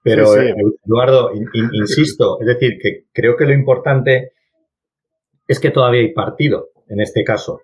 Pero, 0.02 0.36
eh, 0.38 0.56
Eduardo, 0.86 1.32
insisto, 1.54 2.40
es 2.40 2.48
decir, 2.48 2.80
que 2.82 3.06
creo 3.12 3.36
que 3.36 3.46
lo 3.46 3.54
importante 3.54 4.32
es 5.48 5.60
que 5.60 5.72
todavía 5.72 6.02
hay 6.02 6.14
partido 6.14 6.70
en 6.88 7.02
este 7.02 7.24
caso. 7.24 7.62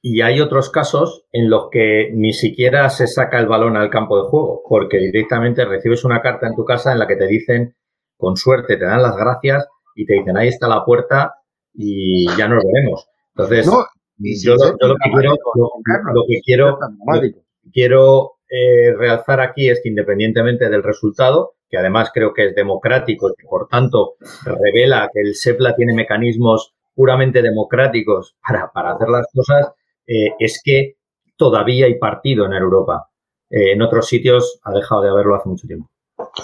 Y 0.00 0.22
hay 0.22 0.40
otros 0.40 0.70
casos 0.70 1.26
en 1.32 1.50
los 1.50 1.68
que 1.70 2.10
ni 2.14 2.32
siquiera 2.32 2.88
se 2.88 3.06
saca 3.06 3.38
el 3.38 3.48
balón 3.48 3.76
al 3.76 3.90
campo 3.90 4.16
de 4.16 4.28
juego, 4.28 4.62
porque 4.68 4.98
directamente 4.98 5.64
recibes 5.64 6.04
una 6.04 6.22
carta 6.22 6.46
en 6.46 6.54
tu 6.54 6.64
casa 6.64 6.92
en 6.92 7.00
la 7.00 7.06
que 7.06 7.16
te 7.16 7.26
dicen, 7.26 7.74
con 8.16 8.36
suerte, 8.36 8.76
te 8.76 8.84
dan 8.84 9.02
las 9.02 9.16
gracias 9.16 9.66
y 9.94 10.06
te 10.06 10.14
dicen, 10.14 10.36
ahí 10.36 10.48
está 10.48 10.68
la 10.68 10.84
puerta 10.84 11.34
y 11.74 12.26
ya 12.36 12.48
nos 12.48 12.64
veremos. 12.64 13.08
Entonces, 13.30 13.66
yo, 14.42 14.54
lo, 14.54 14.94
que 14.96 15.10
quiero, 15.12 15.36
lo, 15.54 16.24
que 16.28 16.40
quiero, 16.44 16.78
quiero 17.72 18.38
eh, 18.48 18.94
realzar 18.96 19.40
aquí 19.40 19.68
es 19.68 19.80
que 19.82 19.88
independientemente 19.88 20.68
del 20.68 20.82
resultado, 20.82 21.54
que 21.68 21.78
además 21.78 22.10
creo 22.12 22.32
que 22.32 22.46
es 22.46 22.54
democrático 22.54 23.30
y 23.30 23.34
que 23.38 23.46
por 23.46 23.68
tanto 23.68 24.14
revela 24.44 25.10
que 25.12 25.20
el 25.20 25.34
SEPLA 25.34 25.76
tiene 25.76 25.94
mecanismos 25.94 26.74
puramente 26.94 27.42
democráticos 27.42 28.36
para, 28.46 28.72
para 28.72 28.92
hacer 28.92 29.08
las 29.08 29.26
cosas, 29.32 29.72
eh, 30.06 30.32
es 30.38 30.60
que 30.64 30.96
todavía 31.36 31.86
hay 31.86 31.98
partido 31.98 32.46
en 32.46 32.54
Europa. 32.54 33.08
Eh, 33.50 33.72
en 33.72 33.82
otros 33.82 34.08
sitios 34.08 34.58
ha 34.64 34.72
dejado 34.72 35.02
de 35.02 35.10
haberlo 35.10 35.36
hace 35.36 35.48
mucho 35.48 35.66
tiempo. 35.66 35.88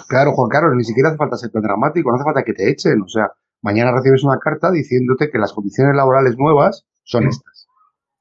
Claro, 0.08 0.32
Juan 0.32 0.48
Carlos, 0.48 0.74
ni 0.76 0.84
siquiera 0.84 1.08
hace 1.08 1.18
falta 1.18 1.36
ser 1.36 1.50
tan 1.50 1.62
dramático, 1.62 2.10
no 2.10 2.16
hace 2.16 2.24
falta 2.24 2.44
que 2.44 2.52
te 2.52 2.70
echen. 2.70 3.02
O 3.02 3.08
sea, 3.08 3.32
mañana 3.62 3.92
recibes 3.92 4.22
una 4.22 4.38
carta 4.38 4.70
diciéndote 4.70 5.30
que 5.30 5.38
las 5.38 5.52
condiciones 5.52 5.96
laborales 5.96 6.36
nuevas 6.38 6.86
son 7.02 7.26
estas. 7.26 7.66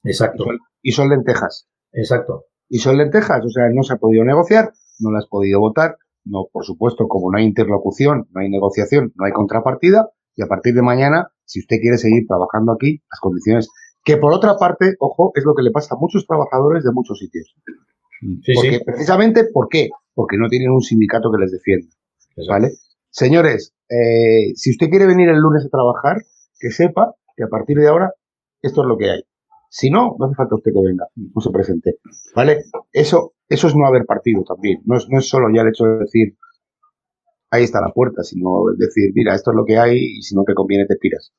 Exacto. 0.04 0.46
Y 0.82 0.92
son, 0.92 1.10
lentejas. 1.10 1.68
Exacto. 1.92 2.46
Y 2.74 2.80
son 2.80 2.98
lentejas, 2.98 3.46
o 3.46 3.50
sea, 3.50 3.70
no 3.72 3.84
se 3.84 3.94
ha 3.94 3.98
podido 3.98 4.26
negociar, 4.26 4.72
no 4.98 5.12
las 5.12 5.26
has 5.26 5.30
podido 5.30 5.60
votar, 5.60 5.96
no, 6.26 6.48
por 6.52 6.66
supuesto, 6.66 7.08
como 7.08 7.32
no 7.32 7.38
hay 7.38 7.46
interlocución, 7.46 8.28
no 8.32 8.42
hay 8.42 8.50
negociación, 8.50 9.14
no 9.14 9.26
hay 9.26 9.32
contrapartida, 9.32 10.10
y 10.36 10.42
a 10.42 10.48
partir 10.48 10.74
de 10.74 10.82
mañana, 10.82 11.28
si 11.46 11.60
usted 11.60 11.78
quiere 11.80 12.00
seguir 12.00 12.26
trabajando 12.28 12.72
aquí, 12.72 13.04
las 13.12 13.20
condiciones 13.20 13.70
que 14.04 14.18
por 14.18 14.34
otra 14.34 14.56
parte, 14.58 14.96
ojo, 14.98 15.34
es 15.36 15.44
lo 15.46 15.54
que 15.54 15.62
le 15.62 15.70
pasa 15.70 15.94
a 15.94 16.00
muchos 16.00 16.26
trabajadores 16.26 16.84
de 16.84 16.92
muchos 16.92 17.20
sitios. 17.20 17.54
Porque 18.56 18.80
precisamente, 18.84 19.44
¿por 19.54 19.68
qué? 19.70 19.90
Porque 20.16 20.38
no 20.40 20.50
tienen 20.50 20.72
un 20.72 20.82
sindicato 20.82 21.32
que 21.32 21.42
les 21.44 21.52
defienda. 21.52 21.94
¿Vale? 22.50 22.72
Señores, 23.12 23.76
eh, 23.88 24.54
si 24.56 24.72
usted 24.72 24.90
quiere 24.90 25.06
venir 25.06 25.30
el 25.30 25.38
lunes 25.38 25.64
a 25.64 25.70
trabajar, 25.70 26.24
que 26.60 26.72
sepa 26.72 27.14
que 27.38 27.44
a 27.44 27.50
partir 27.50 27.78
de 27.78 27.88
ahora 27.88 28.14
esto 28.64 28.82
es 28.82 28.88
lo 28.88 28.98
que 28.98 29.12
hay. 29.12 29.24
Si 29.76 29.90
no, 29.90 30.16
no 30.20 30.28
hace 30.28 30.36
falta 30.36 30.54
usted 30.54 30.72
que 30.72 30.82
venga, 30.86 31.08
no 31.16 31.42
se 31.42 31.50
presente. 31.50 31.98
¿Vale? 32.36 32.60
Eso, 32.92 33.34
eso 33.50 33.68
es 33.68 33.76
no 33.76 33.88
haber 33.88 34.06
partido 34.06 34.44
también. 34.44 34.84
No 34.86 34.96
es, 34.96 35.10
no 35.10 35.18
es 35.18 35.28
solo 35.28 35.48
ya 35.52 35.64
el 35.64 35.70
hecho 35.70 35.86
de 35.86 35.98
decir, 35.98 36.38
ahí 37.50 37.64
está 37.64 37.82
la 37.82 37.92
puerta, 37.92 38.22
sino 38.22 38.66
decir, 38.78 39.12
mira, 39.16 39.34
esto 39.34 39.50
es 39.50 39.58
lo 39.58 39.66
que 39.66 39.80
hay 39.80 39.98
y 39.98 40.22
si 40.22 40.36
no 40.36 40.44
te 40.44 40.54
conviene 40.54 40.86
te 40.86 40.96
tiras. 40.98 41.34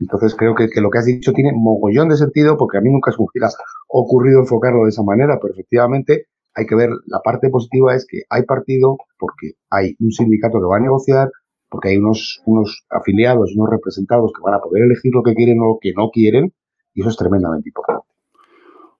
Entonces 0.00 0.36
creo 0.36 0.54
que, 0.54 0.68
lo 0.80 0.88
que 0.88 0.98
has 0.98 1.06
dicho 1.06 1.32
tiene 1.32 1.50
mogollón 1.52 2.10
de 2.10 2.16
sentido 2.16 2.56
porque 2.56 2.78
a 2.78 2.80
mí 2.80 2.90
nunca 2.90 3.10
se 3.10 3.18
me 3.18 3.26
hubiera 3.26 3.48
ocurrido 3.88 4.38
enfocarlo 4.38 4.84
de 4.84 4.90
esa 4.90 5.02
manera, 5.02 5.40
pero 5.42 5.54
efectivamente 5.54 6.28
hay 6.54 6.66
que 6.66 6.76
ver, 6.76 6.90
la 7.06 7.22
parte 7.24 7.50
positiva 7.50 7.96
es 7.96 8.06
que 8.08 8.20
hay 8.30 8.44
partido 8.44 8.98
porque 9.18 9.54
hay 9.70 9.96
un 9.98 10.12
sindicato 10.12 10.60
que 10.60 10.66
va 10.66 10.76
a 10.76 10.80
negociar, 10.80 11.28
porque 11.68 11.88
hay 11.88 11.96
unos, 11.96 12.40
unos 12.46 12.86
afiliados, 12.88 13.52
unos 13.56 13.68
representados 13.68 14.32
que 14.32 14.42
van 14.44 14.54
a 14.54 14.60
poder 14.60 14.84
elegir 14.84 15.12
lo 15.12 15.24
que 15.24 15.34
quieren 15.34 15.58
o 15.58 15.64
lo 15.70 15.78
que 15.80 15.92
no 15.92 16.10
quieren, 16.10 16.52
y 16.94 17.00
eso 17.00 17.10
es 17.10 17.16
tremendamente 17.16 17.68
importante. 17.68 18.06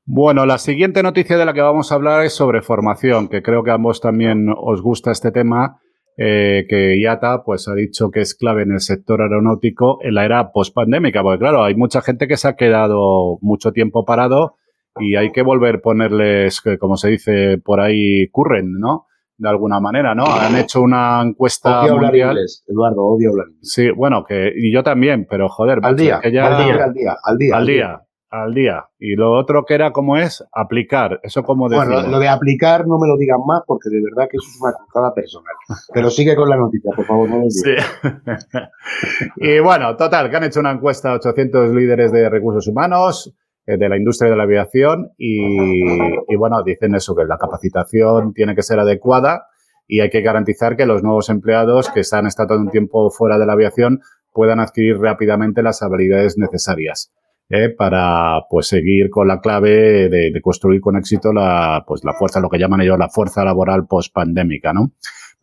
Bueno, 0.07 0.45
la 0.45 0.59
siguiente 0.59 1.03
noticia 1.03 1.39
de 1.39 1.47
la 1.47 1.55
que 1.55 1.63
vamos 1.63 1.91
a 1.91 1.95
hablar 1.95 2.25
es 2.25 2.35
sobre 2.35 2.61
formación, 2.61 3.29
que 3.29 3.43
creo 3.43 3.63
que 3.63 3.71
a 3.71 3.75
ambos 3.75 4.03
también 4.03 4.49
os 4.55 4.83
gusta 4.83 5.11
este 5.11 5.31
tema 5.31 5.81
eh, 6.17 6.67
que 6.69 6.99
IATA 7.01 7.43
pues, 7.43 7.67
ha 7.69 7.75
dicho 7.75 8.11
que 8.11 8.21
es 8.21 8.35
clave 8.35 8.63
en 8.63 8.73
el 8.73 8.81
sector 8.81 9.23
aeronáutico 9.23 9.99
en 10.03 10.15
la 10.15 10.27
era 10.27 10.53
post-pandémica, 10.53 11.23
porque 11.23 11.39
claro, 11.39 11.65
hay 11.65 11.75
mucha 11.75 12.03
gente 12.03 12.29
que 12.29 12.37
se 12.37 12.49
ha 12.49 12.57
quedado 12.57 13.39
mucho 13.41 13.73
tiempo 13.73 14.05
parado 14.05 14.57
y 15.01 15.17
hay 15.17 15.33
que 15.33 15.43
volver 15.43 15.77
a 15.77 15.81
ponerles, 15.81 16.63
como 16.79 16.97
se 16.97 17.09
dice 17.09 17.59
por 17.59 17.81
ahí, 17.81 18.29
curren, 18.29 18.79
¿no? 18.79 19.07
De 19.37 19.49
alguna 19.49 19.81
manera, 19.81 20.15
¿no? 20.15 20.25
Han 20.27 20.55
hecho 20.57 20.81
una 20.81 21.21
encuesta 21.21 21.83
odio 21.83 21.97
mundial. 21.97 22.39
Eduardo, 22.69 23.05
odio 23.05 23.31
hablar 23.31 23.47
Sí, 23.63 23.91
bueno, 23.91 24.25
que 24.25 24.53
y 24.55 24.73
yo 24.73 24.85
también, 24.85 25.27
pero 25.29 25.49
joder, 25.49 25.81
al 25.83 25.97
día, 25.97 26.21
al 26.23 26.31
día, 26.31 26.47
al 26.47 26.65
día, 26.65 26.85
al 26.85 26.93
día, 26.95 27.57
al 27.57 27.67
día, 27.67 28.01
al 28.31 28.55
día. 28.55 28.85
Y 28.99 29.17
lo 29.17 29.33
otro 29.33 29.65
que 29.65 29.75
era, 29.75 29.93
¿cómo 29.93 30.17
es? 30.17 30.45
Aplicar. 30.53 31.21
¿Eso 31.23 31.43
como 31.43 31.69
decimos? 31.69 31.95
Bueno, 31.95 32.09
lo 32.09 32.19
de 32.19 32.29
aplicar 32.29 32.87
no 32.87 32.99
me 32.99 33.09
lo 33.09 33.17
digan 33.17 33.41
más 33.47 33.63
porque 33.67 33.89
de 33.91 34.03
verdad 34.03 34.29
que 34.31 34.37
eso 34.37 34.47
es 34.49 34.61
una 34.61 34.73
cruzada 34.73 35.15
personal. 35.15 35.55
Pero 35.93 36.11
sigue 36.11 36.37
con 36.37 36.49
la 36.49 36.57
noticia, 36.57 36.91
por 36.95 37.05
favor, 37.05 37.29
no 37.29 37.43
sí. 37.49 37.75
Y 39.37 39.59
bueno, 39.61 39.97
total, 39.97 40.31
que 40.31 40.37
han 40.37 40.45
hecho 40.45 40.61
una 40.61 40.73
encuesta 40.73 41.11
a 41.11 41.15
800 41.15 41.75
líderes 41.75 42.13
de 42.13 42.29
recursos 42.29 42.67
humanos 42.69 43.35
de 43.67 43.89
la 43.89 43.97
industria 43.97 44.31
de 44.31 44.37
la 44.37 44.43
aviación 44.43 45.13
y, 45.17 46.37
bueno, 46.37 46.63
dicen 46.63 46.95
eso, 46.95 47.15
que 47.15 47.25
la 47.25 47.39
capacitación 47.39 48.35
tiene 48.35 48.55
que 48.55 48.63
ser 48.63 48.79
adecuada 48.79 49.47
y 49.87 50.01
hay 50.01 50.11
que 50.11 50.23
garantizar 50.23 50.77
que 50.77 50.87
los 50.87 51.03
nuevos 51.03 51.29
empleados 51.31 51.91
que 51.91 52.01
están 52.01 52.27
estado 52.27 52.59
un 52.59 52.71
tiempo 52.71 53.11
fuera 53.11 53.39
de 53.39 53.47
la 53.47 53.55
aviación 53.55 54.01
puedan 54.33 54.61
adquirir 54.61 54.99
rápidamente 54.99 55.63
las 55.63 55.83
habilidades 55.83 56.37
necesarias. 56.37 57.13
¿eh? 57.51 57.71
para 57.71 58.41
pues 58.49 58.67
seguir 58.67 59.11
con 59.11 59.29
la 59.29 59.41
clave 59.41 60.09
de, 60.09 60.41
construir 60.43 60.81
con 60.81 60.97
éxito 60.97 61.33
la 61.33 61.85
pues 61.87 62.03
la 62.05 62.15
fuerza 62.15 62.41
lo 62.41 62.49
que 62.49 62.59
llaman 62.59 62.81
ellos 62.81 62.99
la 62.99 63.11
fuerza 63.11 63.45
laboral 63.45 63.87
post 63.87 64.13
pandémica 64.15 64.73
no 64.73 64.93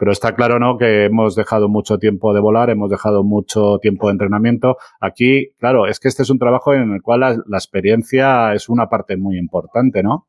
pero 0.02 0.12
está 0.12 0.34
claro 0.34 0.58
no 0.58 0.80
que 0.80 1.06
hemos 1.06 1.36
dejado 1.36 1.70
mucho 1.70 2.00
tiempo 2.00 2.34
de 2.34 2.40
volar 2.40 2.72
hemos 2.72 2.90
dejado 2.90 3.24
mucho 3.24 3.78
tiempo 3.78 4.08
de 4.08 4.14
entrenamiento 4.14 4.78
aquí 5.00 5.52
claro 5.60 5.86
es 5.86 6.00
que 6.00 6.08
este 6.08 6.24
es 6.24 6.32
un 6.32 6.40
trabajo 6.40 6.74
en 6.74 6.92
el 6.92 7.04
cual 7.04 7.20
la, 7.20 7.58
experiencia 7.58 8.52
es 8.56 8.68
una 8.68 8.90
parte 8.90 9.16
muy 9.16 9.38
importante 9.38 10.02
no 10.02 10.26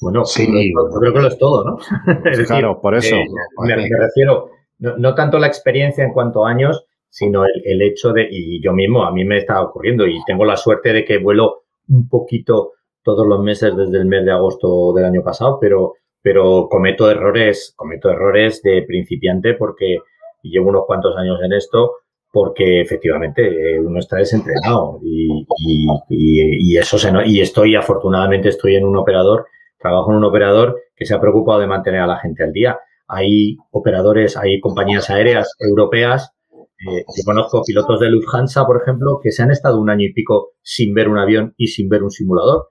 bueno, 0.00 0.24
sí, 0.24 0.46
yo 0.46 1.00
creo 1.00 1.12
que 1.12 1.20
lo 1.20 1.26
es 1.26 1.38
todo, 1.38 1.64
¿no? 1.64 1.76
claro, 2.46 2.80
por 2.80 2.94
eso. 2.94 3.16
me, 3.64 3.74
refiero, 3.74 4.50
no, 4.78 5.14
tanto 5.16 5.40
la 5.40 5.48
experiencia 5.48 6.04
en 6.04 6.12
cuanto 6.12 6.46
a 6.46 6.50
años, 6.50 6.86
sino 7.08 7.44
el, 7.44 7.82
hecho 7.82 8.12
de, 8.12 8.28
y 8.30 8.62
yo 8.62 8.72
mismo, 8.72 9.02
a 9.02 9.10
mí 9.10 9.24
me 9.24 9.38
está 9.38 9.60
ocurriendo 9.60 10.06
y 10.06 10.20
tengo 10.24 10.44
la 10.44 10.56
suerte 10.56 10.92
de 10.92 11.04
que 11.04 11.18
vuelo 11.18 11.64
un 11.88 12.08
poquito 12.08 12.74
todos 13.02 13.26
los 13.26 13.42
meses 13.42 13.76
desde 13.76 13.98
el 13.98 14.06
mes 14.06 14.24
de 14.24 14.30
agosto 14.30 14.92
del 14.94 15.06
año 15.06 15.22
pasado, 15.24 15.58
pero, 15.60 15.94
pero 16.22 16.68
cometo 16.68 17.10
errores, 17.10 17.74
cometo 17.76 18.10
errores 18.10 18.62
de 18.62 18.82
principiante 18.86 19.54
porque 19.54 19.98
llevo 20.42 20.68
unos 20.68 20.84
cuantos 20.86 21.16
años 21.16 21.38
en 21.42 21.52
esto, 21.52 21.92
porque 22.30 22.80
efectivamente 22.80 23.42
eh, 23.46 23.80
uno 23.80 23.98
está 23.98 24.16
desentrenado 24.16 25.00
y, 25.02 25.46
y, 26.08 26.76
eso 26.76 26.98
se 26.98 27.10
y 27.26 27.40
estoy 27.40 27.74
afortunadamente 27.74 28.48
estoy 28.48 28.76
en 28.76 28.84
un 28.84 28.96
operador, 28.96 29.46
trabajo 29.78 30.10
en 30.10 30.18
un 30.18 30.24
operador 30.24 30.80
que 30.94 31.06
se 31.06 31.14
ha 31.14 31.20
preocupado 31.20 31.60
de 31.60 31.66
mantener 31.66 32.00
a 32.00 32.06
la 32.06 32.18
gente 32.18 32.44
al 32.44 32.52
día. 32.52 32.78
Hay 33.08 33.56
operadores, 33.70 34.36
hay 34.36 34.60
compañías 34.60 35.08
aéreas 35.08 35.54
europeas 35.58 36.34
eh, 36.86 37.04
yo 37.08 37.24
conozco 37.24 37.62
pilotos 37.64 37.98
de 37.98 38.08
Lufthansa, 38.08 38.64
por 38.64 38.80
ejemplo, 38.80 39.18
que 39.20 39.32
se 39.32 39.42
han 39.42 39.50
estado 39.50 39.80
un 39.80 39.90
año 39.90 40.04
y 40.04 40.12
pico 40.12 40.52
sin 40.62 40.94
ver 40.94 41.08
un 41.08 41.18
avión 41.18 41.54
y 41.56 41.66
sin 41.68 41.88
ver 41.88 42.04
un 42.04 42.10
simulador, 42.10 42.68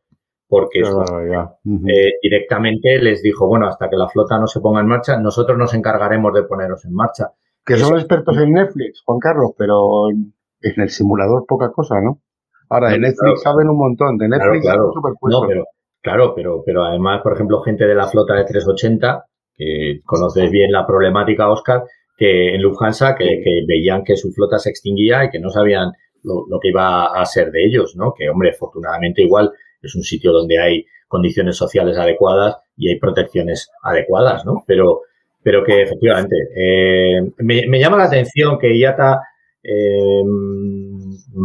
porque 0.48 0.80
eh, 0.80 2.14
directamente 2.22 3.00
les 3.00 3.22
dijo, 3.22 3.48
bueno, 3.48 3.68
hasta 3.68 3.90
que 3.90 3.98
la 3.98 4.08
flota 4.08 4.40
no 4.40 4.48
se 4.48 4.62
ponga 4.62 4.80
en 4.80 4.88
marcha, 4.88 5.20
nosotros 5.20 5.58
nos 5.58 5.74
encargaremos 5.74 6.34
de 6.34 6.44
poneros 6.44 6.86
en 6.86 6.94
marcha. 6.94 7.32
Que 7.66 7.76
son 7.76 7.98
expertos 7.98 8.38
en 8.38 8.54
Netflix, 8.54 9.02
Juan 9.06 9.20
Carlos, 9.20 9.52
pero 9.58 10.10
en 10.10 10.34
el 10.62 10.90
simulador 10.90 11.46
poca 11.46 11.70
cosa, 11.72 12.00
¿no? 12.02 12.22
Ahora, 12.70 12.92
de 12.92 13.00
Netflix 13.00 13.42
saben 13.44 13.70
un 13.70 13.78
montón, 13.78 14.18
de 14.18 14.28
Netflix 14.28 14.62
claro, 14.62 14.92
no, 14.94 15.42
pero, 15.48 15.66
claro, 16.02 16.34
pero, 16.36 16.64
pero 16.66 16.84
además, 16.84 17.22
por 17.22 17.34
ejemplo, 17.34 17.62
gente 17.62 17.86
de 17.86 17.96
la 17.96 18.08
flota 18.08 18.36
de 18.36 18.46
380, 18.46 19.26
que 19.56 20.02
conoces 20.06 20.50
bien 20.50 20.72
la 20.72 20.86
problemática, 20.86 21.50
Oscar, 21.50 21.84
que 22.18 22.56
en 22.56 22.62
Lufthansa 22.62 23.16
que, 23.16 23.42
veían 23.68 24.04
que 24.04 24.18
su 24.18 24.32
flota 24.32 24.58
se 24.58 24.70
extinguía 24.70 25.26
y 25.26 25.30
que 25.30 25.40
no 25.40 25.50
sabían 25.50 25.92
lo, 26.24 26.60
que 26.62 26.70
iba 26.70 27.06
a 27.06 27.26
ser 27.26 27.52
de 27.52 27.66
ellos, 27.66 27.96
¿no? 27.96 28.14
Que, 28.14 28.30
hombre, 28.30 28.50
afortunadamente 28.50 29.22
igual 29.22 29.52
es 29.88 29.96
un 29.96 30.04
sitio 30.04 30.32
donde 30.32 30.60
hay 30.60 30.86
condiciones 31.08 31.58
sociales 31.58 31.98
adecuadas 31.98 32.58
y 32.76 32.90
hay 32.90 33.00
protecciones 33.00 33.70
adecuadas, 33.82 34.46
¿no? 34.46 34.64
Pero, 34.68 35.02
pero 35.42 35.64
que 35.64 35.82
efectivamente 35.82 36.36
eh, 36.56 37.32
me, 37.40 37.80
llama 37.80 37.98
la 37.98 38.06
atención 38.06 38.60
que 38.60 38.78
IATA 38.78 39.22
eh, 39.64 40.24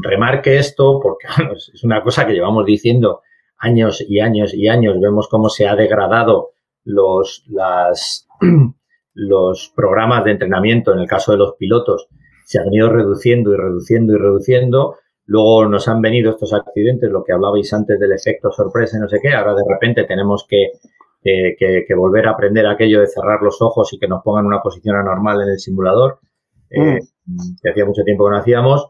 remarque 0.02 0.56
esto 0.56 1.00
porque 1.00 1.26
es 1.74 1.84
una 1.84 2.02
cosa 2.02 2.26
que 2.26 2.34
llevamos 2.34 2.66
diciendo 2.66 3.20
años 3.58 4.04
y 4.06 4.20
años 4.20 4.52
y 4.54 4.68
años. 4.68 4.96
Vemos 5.00 5.28
cómo 5.28 5.48
se 5.48 5.66
ha 5.66 5.76
degradado 5.76 6.50
los, 6.84 7.44
las, 7.48 8.26
los 9.14 9.72
programas 9.74 10.24
de 10.24 10.32
entrenamiento, 10.32 10.92
en 10.92 10.98
el 10.98 11.06
caso 11.06 11.32
de 11.32 11.38
los 11.38 11.54
pilotos, 11.56 12.08
se 12.44 12.58
han 12.58 12.72
ido 12.72 12.90
reduciendo 12.90 13.52
y 13.54 13.56
reduciendo 13.56 14.14
y 14.14 14.18
reduciendo. 14.18 14.96
Luego 15.26 15.66
nos 15.66 15.86
han 15.88 16.00
venido 16.00 16.30
estos 16.30 16.52
accidentes, 16.52 17.10
lo 17.10 17.22
que 17.22 17.32
hablabais 17.32 17.72
antes 17.72 17.98
del 17.98 18.12
efecto 18.12 18.50
sorpresa 18.50 18.96
y 18.96 19.00
no 19.00 19.08
sé 19.08 19.18
qué. 19.22 19.32
Ahora 19.32 19.54
de 19.54 19.62
repente 19.68 20.04
tenemos 20.04 20.46
que, 20.48 20.72
que, 21.22 21.94
volver 21.94 22.26
a 22.26 22.32
aprender 22.32 22.66
aquello 22.66 23.00
de 23.00 23.06
cerrar 23.06 23.40
los 23.42 23.62
ojos 23.62 23.92
y 23.92 23.98
que 23.98 24.08
nos 24.08 24.22
pongan 24.22 24.46
una 24.46 24.60
posición 24.60 24.96
anormal 24.96 25.42
en 25.42 25.50
el 25.50 25.58
simulador, 25.58 26.18
eh, 26.70 27.00
mm. 27.26 27.56
que 27.62 27.70
hacía 27.70 27.84
mucho 27.84 28.02
tiempo 28.02 28.24
que 28.24 28.30
no 28.30 28.38
hacíamos. 28.38 28.88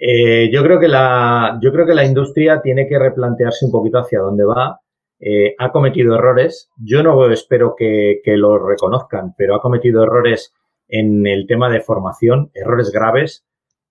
Eh, 0.00 0.50
yo 0.52 0.62
creo 0.62 0.80
que 0.80 0.88
la, 0.88 1.58
yo 1.62 1.72
creo 1.72 1.86
que 1.86 1.94
la 1.94 2.04
industria 2.04 2.60
tiene 2.60 2.88
que 2.88 2.98
replantearse 2.98 3.64
un 3.64 3.72
poquito 3.72 3.98
hacia 3.98 4.20
dónde 4.20 4.44
va 4.44 4.80
eh, 5.26 5.54
ha 5.58 5.72
cometido 5.72 6.14
errores. 6.14 6.70
Yo 6.76 7.02
no 7.02 7.30
espero 7.30 7.74
que, 7.76 8.20
lo 8.24 8.58
reconozcan, 8.58 9.34
pero 9.38 9.54
ha 9.54 9.62
cometido 9.62 10.02
errores 10.02 10.52
en 10.88 11.26
el 11.26 11.46
tema 11.46 11.70
de 11.70 11.80
formación, 11.80 12.50
errores 12.54 12.90
graves. 12.90 13.46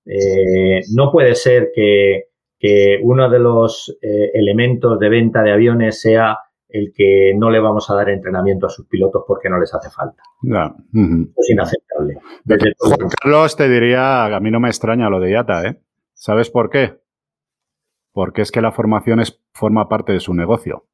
Eh, 0.06 0.82
no 0.94 1.12
puede 1.12 1.36
ser 1.36 1.72
que, 1.74 2.24
uno 3.02 3.30
de 3.30 3.40
los 3.40 3.94
eh, 4.02 4.32
elementos 4.34 4.98
de 4.98 5.10
venta 5.10 5.44
de 5.44 5.52
aviones 5.52 6.00
sea 6.00 6.40
el 6.70 6.94
que 6.96 7.34
no 7.38 7.52
le 7.52 7.60
vamos 7.60 7.90
a 7.90 7.96
dar 7.96 8.10
entrenamiento 8.10 8.68
a 8.68 8.70
sus 8.70 8.88
pilotos 8.88 9.24
porque 9.28 9.50
no 9.50 9.60
les 9.60 9.74
hace 9.74 9.90
falta. 9.90 10.24
Es 11.38 11.50
inaceptable. 11.50 12.16
Juan 12.80 13.10
Carlos, 13.22 13.56
te 13.58 13.68
diría, 13.68 14.26
a 14.26 14.40
mí 14.40 14.50
no 14.50 14.62
me 14.62 14.70
extraña 14.70 15.10
lo 15.10 15.20
de 15.20 15.32
IATA, 15.32 15.68
¿eh? 15.68 15.82
¿Sabes 16.14 16.50
por 16.50 16.70
qué? 16.70 17.02
Porque 18.14 18.42
es 18.42 18.52
que 18.52 18.62
la 18.62 18.72
formación 18.72 19.20
es, 19.20 19.42
forma 19.54 19.90
parte 19.90 20.14
de 20.14 20.20
su 20.20 20.34
negocio. 20.34 20.86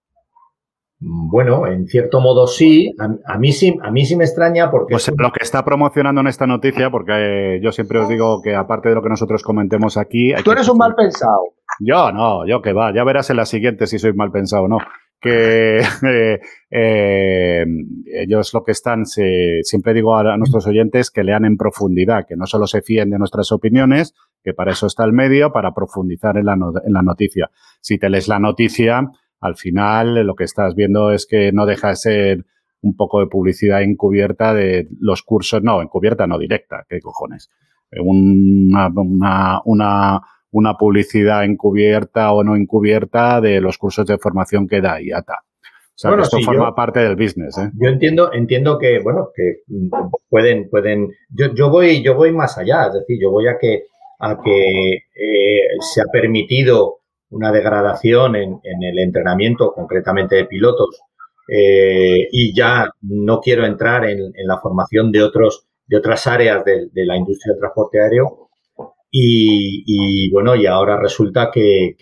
Bueno, 1.02 1.66
en 1.66 1.88
cierto 1.88 2.20
modo 2.20 2.46
sí. 2.46 2.94
A, 3.26 3.38
mí 3.38 3.54
sí, 3.54 3.78
a 3.82 3.90
mí 3.90 4.06
sí 4.06 4.18
me 4.18 4.26
extraña 4.26 4.70
porque. 4.70 4.92
Pues 4.92 5.10
lo 5.18 5.32
que 5.32 5.44
está 5.44 5.64
promocionando 5.64 6.20
en 6.20 6.28
esta 6.28 6.46
noticia, 6.46 6.90
porque 6.90 7.56
eh, 7.56 7.60
yo 7.64 7.72
siempre 7.72 8.00
os 8.00 8.10
digo 8.10 8.42
que 8.42 8.54
aparte 8.54 8.90
de 8.90 8.96
lo 8.96 9.02
que 9.02 9.10
nosotros 9.10 9.42
comentemos 9.42 9.96
aquí. 9.96 10.34
Tú 10.44 10.52
eres 10.52 10.68
un 10.68 10.78
mal 10.78 10.96
pensado. 10.96 11.54
Yo 11.80 12.12
no, 12.12 12.46
yo 12.46 12.62
que 12.62 12.74
va. 12.74 12.94
Ya 12.94 13.06
verás 13.06 13.30
en 13.30 13.38
la 13.38 13.46
siguiente 13.46 13.88
si 13.88 13.98
soy 13.98 14.12
mal 14.12 14.32
pensado 14.32 14.64
o 14.64 14.68
no. 14.68 14.80
Que 15.22 15.80
eh, 16.06 16.40
eh, 16.70 17.66
ellos 18.06 18.54
lo 18.54 18.64
que 18.66 18.74
están, 18.74 19.06
siempre 19.06 19.94
digo 19.94 20.18
a, 20.18 20.36
nuestros 20.36 20.68
oyentes 20.68 21.12
que 21.12 21.24
lean 21.24 21.46
en 21.46 21.56
profundidad, 21.56 22.26
que 22.28 22.36
no 22.36 22.46
solo 22.46 22.68
se 22.68 22.82
fíen 22.82 23.10
de 23.10 23.20
nuestras 23.20 23.54
opiniones, 23.54 24.16
que 24.44 24.54
para 24.54 24.72
eso 24.72 24.88
está 24.88 25.06
el 25.06 25.14
medio, 25.14 25.54
para 25.54 25.74
profundizar 25.74 26.36
en 26.36 26.46
la, 26.46 26.54
en 26.54 26.94
la 26.94 27.02
noticia. 27.02 27.50
Si 27.80 27.98
te 27.98 28.10
lees 28.10 28.28
la 28.28 28.40
noticia 28.40 29.10
al 29.40 29.56
final 29.56 30.26
lo 30.26 30.36
que 30.36 30.44
estás 30.44 30.76
viendo 30.76 31.12
es 31.12 31.26
que 31.26 31.52
no 31.52 31.66
deja 31.66 31.90
de 31.90 31.96
ser 31.96 32.46
un 32.82 32.96
poco 32.96 33.20
de 33.20 33.28
publicidad 33.28 33.82
encubierta 33.82 34.54
de 34.54 34.88
los 35.00 35.22
cursos, 35.24 35.62
no, 35.64 35.82
encubierta, 35.82 36.28
no 36.28 36.38
directa, 36.38 36.86
¿qué 36.88 37.00
cojones? 37.00 37.50
Una, 37.92 38.88
una, 38.96 39.62
una, 39.66 40.22
una 40.52 40.74
publicidad 40.76 41.44
encubierta 41.44 42.32
o 42.32 42.44
no 42.44 42.56
encubierta 42.56 43.42
de 43.42 43.62
los 43.62 43.78
cursos 43.78 44.06
de 44.06 44.18
formación 44.18 44.68
que 44.68 44.82
da 44.82 45.02
IATA. 45.02 45.34
O 45.34 46.02
sea, 46.02 46.16
esto 46.22 46.40
forma 46.40 46.74
parte 46.74 47.02
del 47.02 47.18
business. 47.18 47.58
¿eh? 47.58 47.72
Yo 47.74 47.90
entiendo, 47.90 48.32
entiendo 48.32 48.78
que, 48.80 49.00
bueno, 49.00 49.32
que 49.36 49.64
pueden, 50.30 50.70
pueden. 50.70 51.10
Yo, 51.30 51.54
yo 51.54 51.70
voy, 51.70 52.02
yo 52.02 52.16
voy 52.16 52.32
más 52.32 52.58
allá, 52.58 52.88
es 52.88 52.94
decir, 52.94 53.18
yo 53.22 53.32
voy 53.32 53.50
a 53.50 53.58
que, 53.60 53.84
a 54.20 54.40
que 54.42 54.94
eh, 54.94 55.68
se 55.82 56.00
ha 56.00 56.06
permitido 56.06 56.99
una 57.32 57.52
degradación 57.52 58.36
en, 58.36 58.60
el 58.64 59.00
entrenamiento, 59.00 59.72
concretamente 59.74 60.36
de 60.36 60.46
pilotos, 60.46 61.02
eh, 61.48 62.28
y 62.32 62.56
ya 62.56 62.90
no 63.02 63.40
quiero 63.40 63.66
entrar 63.66 64.06
en, 64.06 64.32
la 64.46 64.60
formación 64.60 65.12
de 65.12 65.24
otros 65.24 65.66
de 65.88 65.98
otras 65.98 66.28
áreas 66.28 66.64
de, 66.64 66.90
la 66.94 67.18
industria 67.18 67.54
del 67.54 67.60
transporte 67.62 68.00
aéreo. 68.00 68.50
Y, 69.12 70.30
bueno, 70.32 70.56
y 70.56 70.68
ahora 70.68 71.00
resulta 71.02 71.50
que, 71.52 71.96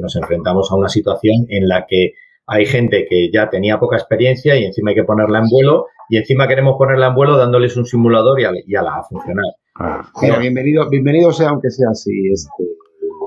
nos 0.00 0.16
enfrentamos 0.16 0.70
a 0.70 0.76
una 0.76 0.88
situación 0.88 1.46
en 1.48 1.66
la 1.66 1.86
que 1.88 2.12
hay 2.46 2.66
gente 2.66 3.06
que 3.08 3.30
ya 3.32 3.48
tenía 3.48 3.78
poca 3.78 3.96
experiencia 3.96 4.58
y 4.58 4.64
encima 4.64 4.90
hay 4.90 4.96
que 4.96 5.04
ponerla 5.04 5.38
en 5.38 5.48
vuelo 5.48 5.86
y 6.10 6.18
encima 6.18 6.46
queremos 6.46 6.76
ponerla 6.76 7.06
en 7.06 7.14
vuelo 7.14 7.38
dándoles 7.38 7.76
un 7.76 7.86
simulador 7.86 8.38
y 8.40 8.44
a, 8.44 8.82
la 8.82 8.96
a 8.96 9.04
funcionar. 9.04 9.46
Ah. 9.76 10.02
bienvenido, 10.38 10.90
bienvenido 10.90 11.32
sea 11.32 11.48
aunque 11.48 11.70
sea 11.70 11.88
así, 11.90 12.10
este, 12.30 12.64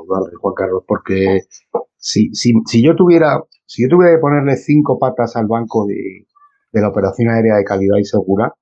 Juan 0.06 0.54
Carlos, 0.56 0.84
porque 0.88 1.42
si, 1.98 2.34
si, 2.34 2.54
si, 2.66 2.84
yo 2.84 2.96
tuviera, 2.96 3.42
si 3.66 3.84
yo 3.84 3.90
tuviera 3.90 4.16
que 4.16 4.22
ponerle 4.22 4.56
cinco 4.58 5.00
patas 5.00 5.36
al 5.36 5.48
banco 5.48 5.86
de, 5.86 6.26
la 6.72 6.90
operación 6.90 7.30
aérea 7.30 7.56
de 7.56 7.64
calidad 7.64 7.98
y 7.98 8.04
segura, 8.04 8.54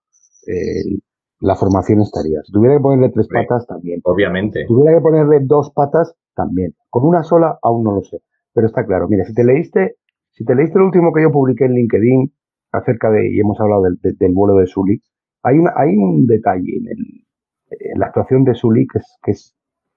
eh, 0.47 0.99
la 1.39 1.55
formación 1.55 2.01
estaría. 2.01 2.41
Si 2.45 2.51
tuviera 2.51 2.77
que 2.77 2.81
ponerle 2.81 3.09
tres 3.09 3.27
patas, 3.27 3.65
también. 3.67 3.99
Obviamente. 4.03 4.61
Si 4.61 4.67
tuviera 4.67 4.95
que 4.95 5.01
ponerle 5.01 5.39
dos 5.41 5.71
patas, 5.71 6.15
también. 6.35 6.73
Con 6.89 7.05
una 7.05 7.23
sola 7.23 7.57
aún 7.61 7.83
no 7.83 7.95
lo 7.95 8.01
sé, 8.03 8.19
pero 8.53 8.67
está 8.67 8.85
claro. 8.85 9.07
Mira, 9.07 9.25
si 9.25 9.33
te 9.33 9.43
leíste, 9.43 9.97
si 10.31 10.45
te 10.45 10.55
leíste 10.55 10.77
el 10.77 10.85
último 10.85 11.11
que 11.13 11.21
yo 11.21 11.31
publiqué 11.31 11.65
en 11.65 11.73
LinkedIn 11.73 12.33
acerca 12.71 13.11
de, 13.11 13.31
y 13.31 13.39
hemos 13.39 13.59
hablado 13.59 13.83
del, 13.83 13.97
del 14.01 14.33
vuelo 14.33 14.55
de 14.57 14.67
Sully, 14.67 15.01
hay, 15.43 15.57
una, 15.57 15.73
hay 15.75 15.95
un 15.95 16.25
detalle 16.25 16.77
en, 16.77 16.87
el, 16.87 17.25
en 17.69 17.99
la 17.99 18.07
actuación 18.07 18.43
de 18.43 18.55
Sully 18.55 18.87
que 18.87 18.99
es, 18.99 19.17
que 19.23 19.31
es 19.31 19.55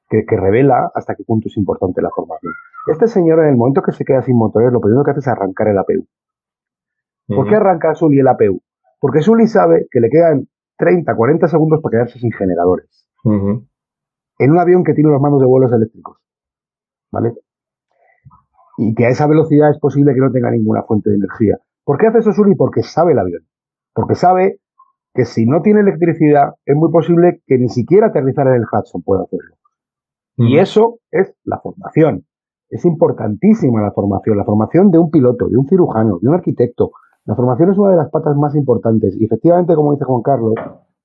que, 0.09 0.25
revela 0.37 0.91
hasta 0.95 1.15
qué 1.15 1.25
punto 1.25 1.49
es 1.49 1.57
importante 1.57 2.01
la 2.01 2.11
formación. 2.11 2.53
Este 2.91 3.09
señor, 3.09 3.41
en 3.41 3.47
el 3.47 3.57
momento 3.57 3.83
que 3.83 3.93
se 3.93 4.05
queda 4.05 4.23
sin 4.23 4.37
motores, 4.37 4.73
lo 4.73 4.81
primero 4.81 5.03
que 5.05 5.11
hace 5.11 5.21
es 5.21 5.29
arrancar 5.29 5.69
el 5.69 5.79
APU. 5.79 6.07
¿Por 7.29 7.49
qué 7.49 7.57
arranca 7.57 7.95
Sully 7.95 8.21
el 8.21 8.29
APU? 8.29 8.63
Porque 9.01 9.21
Sully 9.21 9.49
sabe 9.49 9.89
que 9.91 10.01
le 10.01 10.09
quedan 10.09 10.49
30, 10.79 11.15
40 11.15 11.49
segundos 11.49 11.81
para 11.83 11.93
quedarse 11.93 12.19
sin 12.21 12.31
generadores. 12.31 13.09
En 13.25 14.51
un 14.51 14.59
avión 14.59 14.85
que 14.85 14.95
tiene 14.95 15.11
los 15.11 15.21
mandos 15.21 15.41
de 15.41 15.47
vuelos 15.47 15.73
eléctricos. 15.73 16.19
¿Vale? 17.11 17.33
Y 18.79 18.95
que 18.95 19.07
a 19.07 19.09
esa 19.09 19.27
velocidad 19.27 19.71
es 19.71 19.79
posible 19.79 20.15
que 20.15 20.21
no 20.21 20.31
tenga 20.31 20.51
ninguna 20.51 20.83
fuente 20.83 21.11
de 21.11 21.17
energía. 21.17 21.59
¿Por 21.85 21.99
qué 21.99 22.07
hace 22.07 22.19
eso 22.19 22.33
Sully? 22.33 22.55
Porque 22.55 22.83
sabe 22.83 23.13
el 23.13 23.19
avión. 23.19 23.43
Porque 23.93 24.15
sabe 24.15 24.61
que 25.15 25.25
si 25.25 25.47
no 25.47 25.63
tiene 25.63 25.81
electricidad, 25.81 26.55
es 26.65 26.77
muy 26.77 26.93
posible 26.93 27.43
que 27.47 27.59
ni 27.59 27.69
siquiera 27.69 28.09
aterrizar 28.09 28.47
en 28.49 28.55
el 28.55 28.67
Hudson 28.71 29.03
pueda 29.03 29.23
hacerlo. 29.23 29.56
Y 30.37 30.59
eso 30.59 30.99
es 31.11 31.35
la 31.45 31.59
formación. 31.61 32.25
Es 32.69 32.85
importantísima 32.85 33.81
la 33.81 33.93
formación, 33.93 34.37
la 34.37 34.45
formación 34.45 34.91
de 34.91 34.99
un 34.99 35.11
piloto, 35.11 35.49
de 35.49 35.57
un 35.57 35.67
cirujano, 35.67 36.19
de 36.21 36.29
un 36.29 36.35
arquitecto. 36.35 36.91
La 37.25 37.35
formación 37.35 37.71
es 37.71 37.79
una 37.79 37.93
de 37.93 37.97
las 37.97 38.11
patas 38.11 38.37
más 38.37 38.55
importantes. 38.55 39.17
Y 39.19 39.25
efectivamente, 39.25 39.75
como 39.75 39.93
dice 39.93 40.05
Juan 40.05 40.23
Carlos, 40.23 40.55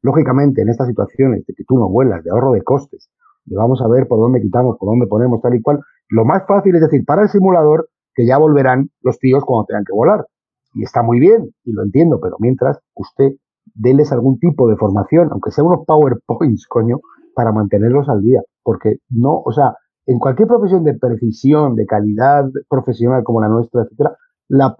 lógicamente 0.01 0.61
en 0.61 0.69
estas 0.69 0.87
situaciones 0.87 1.45
de 1.45 1.53
que 1.53 1.63
tú 1.63 1.77
no 1.77 1.87
vuelas, 1.87 2.23
de 2.23 2.31
ahorro 2.31 2.51
de 2.51 2.61
costes, 2.63 3.09
de 3.45 3.55
vamos 3.55 3.81
a 3.81 3.87
ver 3.87 4.07
por 4.07 4.19
dónde 4.19 4.41
quitamos, 4.41 4.77
por 4.77 4.89
dónde 4.89 5.07
ponemos, 5.07 5.41
tal 5.41 5.55
y 5.55 5.61
cual, 5.61 5.79
lo 6.09 6.25
más 6.25 6.45
fácil 6.47 6.75
es 6.75 6.81
decir, 6.81 7.05
para 7.05 7.23
el 7.23 7.29
simulador, 7.29 7.89
que 8.13 8.25
ya 8.25 8.37
volverán 8.37 8.89
los 9.01 9.17
tíos 9.19 9.43
cuando 9.45 9.65
tengan 9.65 9.85
que 9.85 9.93
volar. 9.93 10.25
Y 10.73 10.83
está 10.83 11.03
muy 11.03 11.19
bien, 11.19 11.51
y 11.63 11.71
lo 11.71 11.83
entiendo, 11.83 12.19
pero 12.21 12.35
mientras 12.39 12.79
usted 12.95 13.33
déles 13.73 14.11
algún 14.11 14.39
tipo 14.39 14.67
de 14.67 14.75
formación, 14.75 15.29
aunque 15.31 15.51
sea 15.51 15.63
unos 15.63 15.85
PowerPoints, 15.85 16.67
coño, 16.67 16.99
para 17.35 17.51
mantenerlos 17.51 18.09
al 18.09 18.21
día. 18.21 18.41
Porque 18.63 18.97
no, 19.09 19.41
o 19.43 19.51
sea, 19.51 19.75
en 20.05 20.19
cualquier 20.19 20.47
profesión 20.47 20.83
de 20.83 20.93
precisión, 20.93 21.75
de 21.75 21.85
calidad 21.85 22.45
profesional 22.69 23.23
como 23.23 23.41
la 23.41 23.47
nuestra, 23.47 23.83
etcétera, 23.83 24.17
la, 24.47 24.75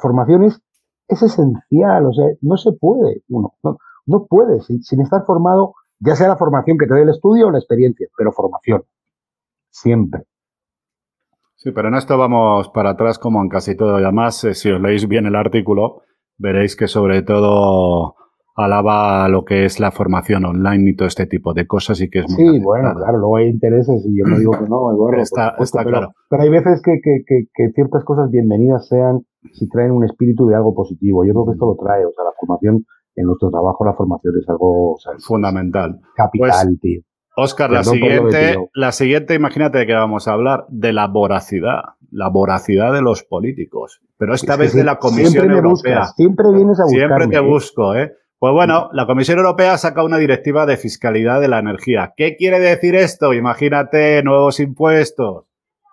formación 0.00 0.44
es, 0.44 0.60
es, 1.08 1.22
esencial. 1.22 2.06
O 2.06 2.12
sea, 2.12 2.26
no 2.40 2.56
se 2.56 2.72
puede 2.72 3.22
uno, 3.28 3.54
no, 3.62 3.78
no 4.06 4.26
puede 4.26 4.60
sin, 4.60 4.82
sin, 4.82 5.00
estar 5.00 5.24
formado, 5.24 5.74
ya 6.00 6.16
sea 6.16 6.28
la 6.28 6.36
formación 6.36 6.78
que 6.78 6.86
te 6.86 6.94
dé 6.94 7.02
el 7.02 7.10
estudio 7.10 7.48
o 7.48 7.50
la 7.50 7.58
experiencia, 7.58 8.08
pero 8.16 8.32
formación. 8.32 8.82
Siempre. 9.70 10.24
Sí, 11.54 11.70
pero 11.72 11.88
en 11.88 11.94
esto 11.94 12.18
vamos 12.18 12.68
para 12.68 12.90
atrás 12.90 13.18
como 13.18 13.40
en 13.42 13.48
casi 13.48 13.76
todo. 13.76 13.98
Y 14.00 14.04
además, 14.04 14.42
eh, 14.44 14.54
si 14.54 14.70
os 14.70 14.80
leéis 14.80 15.08
bien 15.08 15.26
el 15.26 15.36
artículo, 15.36 16.02
veréis 16.38 16.76
que 16.76 16.86
sobre 16.86 17.22
todo 17.22 18.14
alaba 18.56 19.28
lo 19.28 19.44
que 19.44 19.66
es 19.66 19.78
la 19.78 19.90
formación 19.90 20.46
online 20.46 20.90
y 20.90 20.96
todo 20.96 21.06
este 21.06 21.26
tipo 21.26 21.52
de 21.52 21.66
cosas 21.66 22.00
y 22.00 22.08
que 22.08 22.20
es 22.20 22.26
muy 22.30 22.36
Sí, 22.36 22.64
bueno, 22.64 22.94
claro, 22.94 23.18
luego 23.18 23.36
hay 23.36 23.48
intereses 23.48 24.04
y 24.06 24.18
yo 24.18 24.24
no 24.26 24.38
digo 24.38 24.52
que 24.52 24.68
no, 24.68 24.90
Eduardo, 24.92 25.20
está, 25.20 25.54
está 25.58 25.84
claro. 25.84 26.12
Pero 26.30 26.42
hay 26.42 26.48
veces 26.48 26.80
que, 26.82 26.98
que, 27.02 27.22
que, 27.26 27.70
ciertas 27.74 28.02
cosas 28.04 28.30
bienvenidas 28.30 28.88
sean 28.88 29.20
si 29.52 29.68
traen 29.68 29.92
un 29.92 30.04
espíritu 30.04 30.46
de 30.46 30.56
algo 30.56 30.74
positivo. 30.74 31.24
Yo 31.24 31.34
creo 31.34 31.46
que 31.46 31.52
esto 31.52 31.66
lo 31.66 31.76
trae, 31.76 32.04
o 32.06 32.10
sea, 32.12 32.24
la 32.24 32.30
formación, 32.40 32.84
en 33.14 33.26
nuestro 33.26 33.50
trabajo 33.50 33.84
la 33.84 33.94
formación 33.94 34.34
es 34.40 34.48
algo 34.48 34.96
fundamental. 35.18 36.00
Capital, 36.16 36.66
pues, 36.66 36.80
tío. 36.80 37.00
Oscar, 37.38 37.70
la 37.70 37.84
siguiente, 37.84 38.56
la 38.72 38.92
siguiente, 38.92 39.34
imagínate 39.34 39.86
que 39.86 39.92
vamos 39.92 40.26
a 40.26 40.32
hablar 40.32 40.64
de 40.70 40.94
la 40.94 41.06
voracidad, 41.06 41.82
la 42.10 42.30
voracidad 42.30 42.94
de 42.94 43.02
los 43.02 43.24
políticos, 43.24 44.00
pero 44.16 44.32
esta 44.32 44.56
vez 44.56 44.72
de 44.74 44.84
la 44.84 44.98
Comisión 44.98 45.50
Europea. 45.50 46.06
siempre 46.16 46.46
vienes 46.54 46.80
a 46.80 46.84
buscarme. 46.84 47.16
Siempre 47.16 47.26
te 47.28 47.36
¿eh? 47.36 47.46
busco, 47.46 47.94
¿eh? 47.94 48.12
Pues 48.38 48.52
bueno, 48.52 48.90
la 48.92 49.06
Comisión 49.06 49.38
Europea 49.38 49.78
saca 49.78 50.04
una 50.04 50.18
directiva 50.18 50.66
de 50.66 50.76
fiscalidad 50.76 51.40
de 51.40 51.48
la 51.48 51.58
energía. 51.58 52.12
¿Qué 52.16 52.36
quiere 52.36 52.58
decir 52.60 52.94
esto? 52.94 53.32
Imagínate 53.32 54.22
nuevos 54.22 54.60
impuestos. 54.60 55.44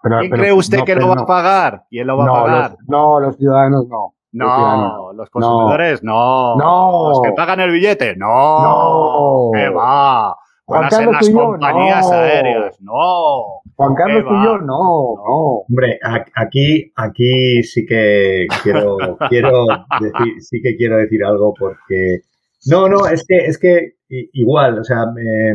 ¿Quién 0.02 0.30
cree 0.30 0.52
usted 0.52 0.84
que 0.84 0.96
lo 0.96 1.08
va 1.08 1.22
a 1.22 1.26
pagar? 1.26 1.84
¿Quién 1.90 2.08
lo 2.08 2.18
va 2.18 2.26
a 2.26 2.44
pagar? 2.44 2.78
no, 2.88 3.20
los 3.22 3.38
ciudadanos 3.38 3.88
no. 3.88 4.14
No, 4.34 5.14
los, 5.14 5.30
consumidores 5.30 6.04
no. 6.04 6.56
no. 6.58 7.10
Los 7.10 7.22
que 7.22 7.32
pagan 7.34 7.60
el 7.60 7.72
billete, 7.72 8.16
no. 8.18 8.64
No. 8.64 9.52
¿Qué 9.54 9.70
va? 9.70 10.36
Van 10.66 10.86
a 10.86 10.90
ser 10.90 11.08
las 11.08 11.30
compañías 11.30 12.12
aéreas, 12.12 12.82
no. 12.82 13.62
Juan 13.76 13.96
Carlos 13.96 14.24
y 14.26 14.46
yo, 14.46 14.58
no, 14.58 15.16
no. 15.16 15.64
Hombre, 15.68 16.00
aquí, 16.36 16.92
aquí 16.96 17.64
sí 17.64 17.86
que 17.86 18.48
quiero, 18.64 18.98
quiero 19.30 19.66
decir, 20.00 20.42
sí 20.42 20.62
que 20.64 20.76
quiero 20.78 20.98
decir 20.98 21.24
algo 21.24 21.54
porque 21.54 22.22
no, 22.68 22.88
no, 22.88 23.08
es 23.08 23.26
que, 23.28 23.38
es 23.38 23.58
que 23.58 23.96
igual, 24.08 24.80
o 24.80 24.84
sea, 24.84 25.06
me, 25.08 25.54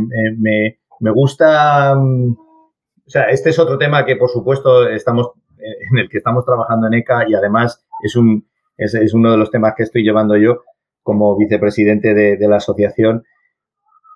me, 1.00 1.10
gusta, 1.10 1.94
mm, 1.94 2.32
o 2.32 3.10
sea, 3.10 3.24
este 3.24 3.50
es 3.50 3.58
otro 3.58 3.78
tema 3.78 4.04
que 4.04 4.16
por 4.16 4.28
supuesto 4.28 4.88
estamos, 4.88 5.30
en 5.58 5.98
el 5.98 6.08
que 6.08 6.18
estamos 6.18 6.44
trabajando 6.44 6.86
en 6.86 6.94
ECA 6.94 7.28
y 7.28 7.34
además 7.34 7.84
es, 8.02 8.16
un, 8.16 8.48
es, 8.76 8.94
es 8.94 9.14
uno 9.14 9.30
de 9.30 9.38
los 9.38 9.50
temas 9.50 9.74
que 9.76 9.84
estoy 9.84 10.02
llevando 10.02 10.36
yo 10.36 10.62
como 11.02 11.36
vicepresidente 11.36 12.14
de, 12.14 12.36
de 12.36 12.48
la 12.48 12.56
asociación. 12.56 13.24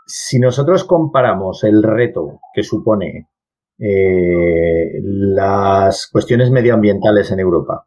Si 0.06 0.38
nosotros 0.38 0.84
comparamos 0.84 1.64
el 1.64 1.82
reto 1.82 2.40
que 2.54 2.62
supone 2.62 3.28
eh, 3.78 5.00
las 5.02 6.06
cuestiones 6.06 6.50
medioambientales 6.50 7.32
en 7.32 7.40
Europa, 7.40 7.86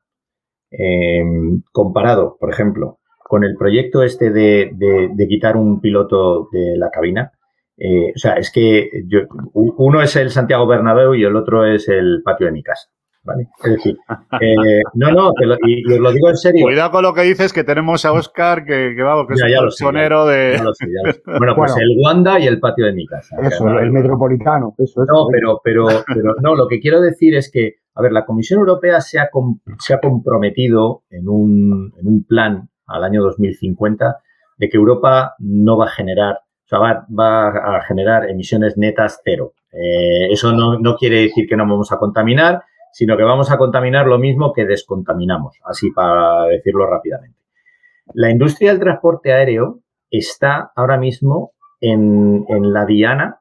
eh, 0.71 1.23
comparado, 1.71 2.37
por 2.37 2.51
ejemplo, 2.51 2.99
con 3.27 3.43
el 3.43 3.55
proyecto 3.55 4.03
este 4.03 4.29
de, 4.29 4.69
de, 4.71 5.27
quitar 5.27 5.57
un 5.57 5.81
piloto 5.81 6.47
de 6.51 6.77
la 6.77 6.91
cabina, 6.91 7.31
eh, 7.75 8.11
o 8.15 8.19
sea, 8.19 8.33
es 8.33 8.51
que 8.51 8.87
yo, 9.07 9.21
uno 9.53 9.99
es 10.03 10.15
el 10.15 10.29
Santiago 10.29 10.67
Bernabéu 10.67 11.15
y 11.15 11.23
el 11.23 11.35
otro 11.35 11.65
es 11.65 11.89
el 11.89 12.21
patio 12.23 12.45
de 12.45 12.51
mi 12.51 12.61
casa. 12.61 12.87
¿Vale? 13.23 13.47
Es 13.63 13.71
decir, 13.71 13.97
eh, 14.39 14.81
no, 14.93 15.09
no, 15.09 15.31
y, 15.65 15.91
os 15.91 15.99
lo 15.99 16.11
digo 16.11 16.29
en 16.29 16.37
serio. 16.37 16.67
Cuidado 16.67 16.91
con 16.91 17.01
lo 17.01 17.15
que 17.15 17.23
dices, 17.23 17.51
que 17.51 17.63
tenemos 17.63 18.05
a 18.05 18.13
Oscar, 18.13 18.63
que, 18.63 18.93
que 18.95 19.01
vamos, 19.01 19.25
que 19.27 19.33
es 19.33 19.59
un 19.59 19.71
sonero 19.71 20.27
de. 20.27 20.61
bueno, 21.25 21.55
pues 21.55 21.75
el 21.77 21.97
Wanda 21.99 22.39
y 22.39 22.45
el 22.45 22.59
patio 22.59 22.85
de 22.85 22.93
mi 22.93 23.07
casa. 23.07 23.37
Eso, 23.41 23.67
el 23.79 23.91
metropolitano, 23.91 24.75
eso, 24.77 25.01
es. 25.01 25.09
No, 25.09 25.25
pero, 25.31 25.59
pero, 25.63 25.87
pero 26.05 26.35
no, 26.43 26.53
lo 26.53 26.67
que 26.67 26.79
quiero 26.79 27.01
decir 27.01 27.35
es 27.35 27.49
que, 27.51 27.77
a 27.95 28.03
ver, 28.03 28.11
la 28.11 28.23
Comisión 28.23 28.59
Europea 28.59 29.01
se 29.01 29.17
ha, 29.17 29.29
se 29.79 29.95
ha 29.95 29.99
comprometido 29.99 31.01
en 31.09 31.27
un, 31.27 31.91
en 31.99 32.07
un 32.07 32.23
plan 32.25 32.69
al 32.87 33.03
año 33.03 33.21
2050 33.23 34.17
de 34.57 34.69
que 34.69 34.77
Europa 34.77 35.35
no 35.39 35.77
va 35.77 35.85
a 35.85 35.89
generar, 35.89 36.35
o 36.35 36.67
sea, 36.67 36.79
va, 36.79 37.47
a 37.47 37.81
generar 37.81 38.29
emisiones 38.29 38.77
netas 38.77 39.21
cero. 39.23 39.53
Eh, 39.71 40.31
eso 40.31 40.53
no, 40.53 40.95
quiere 40.95 41.21
decir 41.21 41.47
que 41.47 41.57
no 41.57 41.63
vamos 41.63 41.91
a 41.91 41.97
contaminar, 41.97 42.63
sino 42.91 43.17
que 43.17 43.23
vamos 43.23 43.51
a 43.51 43.57
contaminar 43.57 44.07
lo 44.07 44.17
mismo 44.17 44.53
que 44.53 44.65
descontaminamos, 44.65 45.57
así 45.65 45.91
para 45.91 46.45
decirlo 46.45 46.87
rápidamente. 46.87 47.37
La 48.13 48.29
industria 48.29 48.71
del 48.71 48.79
transporte 48.79 49.33
aéreo 49.33 49.81
está 50.09 50.71
ahora 50.75 50.97
mismo 50.97 51.51
en, 51.81 52.45
en 52.47 52.71
la 52.71 52.85
diana 52.85 53.39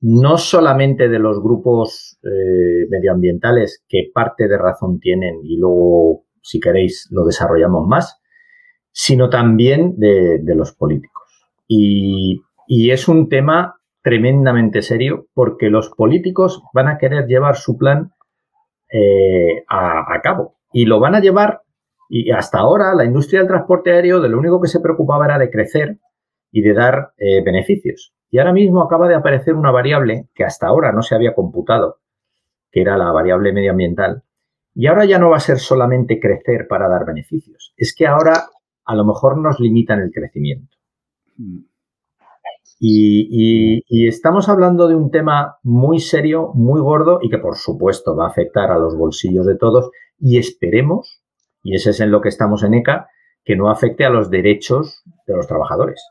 no 0.00 0.38
solamente 0.38 1.08
de 1.08 1.18
los 1.18 1.42
grupos 1.42 2.18
eh, 2.22 2.86
medioambientales 2.88 3.84
que 3.88 4.10
parte 4.12 4.48
de 4.48 4.56
razón 4.56 4.98
tienen 4.98 5.40
y 5.44 5.58
luego, 5.58 6.24
si 6.40 6.58
queréis, 6.58 7.08
lo 7.10 7.24
desarrollamos 7.24 7.86
más, 7.86 8.19
sino 8.92 9.30
también 9.30 9.94
de, 9.98 10.42
los 10.54 10.72
políticos. 10.72 11.22
Y, 11.66 12.42
es 12.68 13.08
un 13.08 13.28
tema 13.28 13.76
tremendamente 14.02 14.82
serio 14.82 15.26
porque 15.34 15.70
los 15.70 15.90
políticos 15.90 16.62
van 16.72 16.88
a 16.88 16.98
querer 16.98 17.26
llevar 17.26 17.56
su 17.56 17.76
plan 17.76 18.12
eh, 18.92 19.64
a, 19.68 20.20
cabo 20.22 20.56
y 20.72 20.84
lo 20.84 21.00
van 21.00 21.16
a 21.16 21.20
llevar 21.20 21.62
y 22.08 22.30
hasta 22.30 22.58
ahora 22.58 22.94
la 22.94 23.04
industria 23.04 23.40
del 23.40 23.48
transporte 23.48 23.92
aéreo 23.92 24.20
de 24.20 24.28
lo 24.28 24.38
único 24.38 24.60
que 24.60 24.68
se 24.68 24.80
preocupaba 24.80 25.26
era 25.26 25.38
de 25.38 25.50
crecer 25.50 25.98
y 26.52 26.62
de 26.62 26.74
dar 26.74 27.12
eh, 27.18 27.42
beneficios. 27.42 28.12
Y 28.30 28.38
ahora 28.38 28.52
mismo 28.52 28.82
acaba 28.82 29.08
de 29.08 29.16
aparecer 29.16 29.54
una 29.54 29.70
variable 29.72 30.28
que 30.34 30.44
hasta 30.44 30.68
ahora 30.68 30.92
no 30.92 31.02
se 31.02 31.14
había 31.14 31.34
computado, 31.34 31.98
que 32.70 32.82
era 32.82 32.96
la 32.96 33.10
variable 33.10 33.52
medioambiental. 33.52 34.22
Y 34.74 34.86
ahora 34.86 35.04
ya 35.04 35.18
no 35.18 35.30
va 35.30 35.36
a 35.36 35.40
ser 35.40 35.58
solamente 35.58 36.20
crecer 36.20 36.66
para 36.68 36.88
dar 36.88 37.04
beneficios. 37.04 37.74
Es 37.76 37.94
que 37.96 38.06
ahora 38.06 38.44
a 38.90 38.96
lo 38.96 39.04
mejor 39.04 39.38
nos 39.38 39.60
limitan 39.60 40.00
el 40.00 40.10
crecimiento. 40.10 40.76
Mm. 41.36 41.60
Y, 42.80 44.08
estamos 44.08 44.48
hablando 44.48 44.88
de 44.88 44.96
un 44.96 45.12
tema 45.12 45.58
muy 45.62 46.00
serio, 46.00 46.50
muy 46.54 46.80
gordo 46.80 47.20
y 47.22 47.28
que 47.28 47.38
por 47.38 47.56
supuesto 47.56 48.16
va 48.16 48.24
a 48.24 48.30
afectar 48.30 48.72
a 48.72 48.78
los 48.78 48.96
bolsillos 48.96 49.46
de 49.46 49.56
todos 49.56 49.90
y 50.18 50.38
esperemos, 50.38 51.22
y 51.62 51.76
ese 51.76 51.90
es 51.90 52.00
en 52.00 52.10
lo 52.10 52.20
que 52.20 52.30
estamos 52.30 52.64
en 52.64 52.74
ECA, 52.74 53.06
que 53.44 53.54
no 53.54 53.70
afecte 53.70 54.04
a 54.04 54.10
los 54.10 54.28
derechos 54.28 55.02
de 55.26 55.36
los 55.36 55.46
trabajadores. 55.46 56.02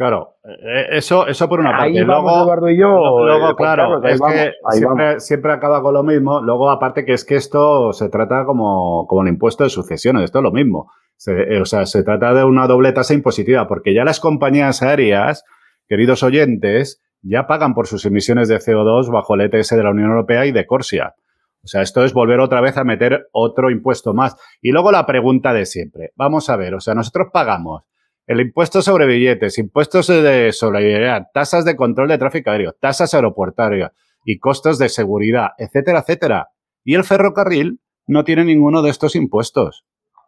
Claro, 0.00 0.36
eh, 0.44 0.86
eso, 0.92 1.26
eso 1.26 1.46
por 1.46 1.60
una 1.60 1.72
parte. 1.72 2.02
Luego, 2.02 2.30
Eduardo 2.30 2.70
y 2.70 2.78
yo. 2.78 2.88
Luego, 3.22 3.54
claro, 3.54 4.02
es 4.02 4.18
que 4.18 4.52
siempre, 4.70 5.20
siempre, 5.20 5.52
acaba 5.52 5.82
con 5.82 5.92
lo 5.92 6.02
mismo. 6.02 6.40
Luego, 6.40 6.70
aparte 6.70 7.04
que 7.04 7.12
es 7.12 7.26
que 7.26 7.36
esto 7.36 7.92
se 7.92 8.08
trata 8.08 8.46
como, 8.46 9.06
como 9.06 9.20
el 9.20 9.28
impuesto 9.28 9.62
de 9.62 9.68
sucesiones, 9.68 10.24
esto 10.24 10.38
es 10.38 10.42
lo 10.42 10.52
mismo. 10.52 10.90
Eh, 11.26 11.60
o 11.60 11.66
sea, 11.66 11.84
se 11.84 12.02
trata 12.02 12.32
de 12.32 12.44
una 12.44 12.66
doble 12.66 12.92
tasa 12.92 13.12
impositiva, 13.12 13.68
porque 13.68 13.92
ya 13.92 14.02
las 14.02 14.20
compañías 14.20 14.82
aéreas, 14.82 15.44
queridos 15.86 16.22
oyentes, 16.22 17.02
ya 17.20 17.46
pagan 17.46 17.74
por 17.74 17.86
sus 17.86 18.06
emisiones 18.06 18.48
de 18.48 18.56
CO2 18.56 19.12
bajo 19.12 19.34
el 19.34 19.42
ETS 19.42 19.68
de 19.68 19.82
la 19.82 19.90
Unión 19.90 20.08
Europea 20.08 20.46
y 20.46 20.52
de 20.52 20.64
Corsia. 20.64 21.14
O 21.62 21.66
sea, 21.66 21.82
esto 21.82 22.06
es 22.06 22.14
volver 22.14 22.40
otra 22.40 22.62
vez 22.62 22.78
a 22.78 22.84
meter 22.84 23.28
otro 23.32 23.70
impuesto 23.70 24.14
más. 24.14 24.34
Y 24.62 24.72
luego 24.72 24.92
la 24.92 25.04
pregunta 25.04 25.52
de 25.52 25.66
siempre. 25.66 26.12
Vamos 26.16 26.48
a 26.48 26.56
ver, 26.56 26.72
o 26.72 26.80
sea, 26.80 26.94
nosotros 26.94 27.28
pagamos 27.30 27.82
el 28.26 28.40
impuesto 28.40 28.82
sobre 28.82 29.06
billetes, 29.06 29.58
impuestos 29.58 30.06
de 30.06 30.52
solidaridad, 30.52 31.28
tasas 31.34 31.64
de 31.64 31.76
control 31.76 32.08
de 32.08 32.18
tráfico 32.18 32.50
aéreo, 32.50 32.74
tasas 32.78 33.12
aeroportuarias 33.14 33.92
y 34.24 34.38
costos 34.38 34.78
de 34.78 34.88
seguridad, 34.88 35.48
etcétera, 35.58 36.00
etcétera. 36.00 36.48
Y 36.84 36.94
el 36.94 37.04
ferrocarril 37.04 37.80
no 38.06 38.24
tiene 38.24 38.44
ninguno 38.44 38.82
de 38.82 38.90
estos 38.90 39.16
impuestos. 39.16 39.84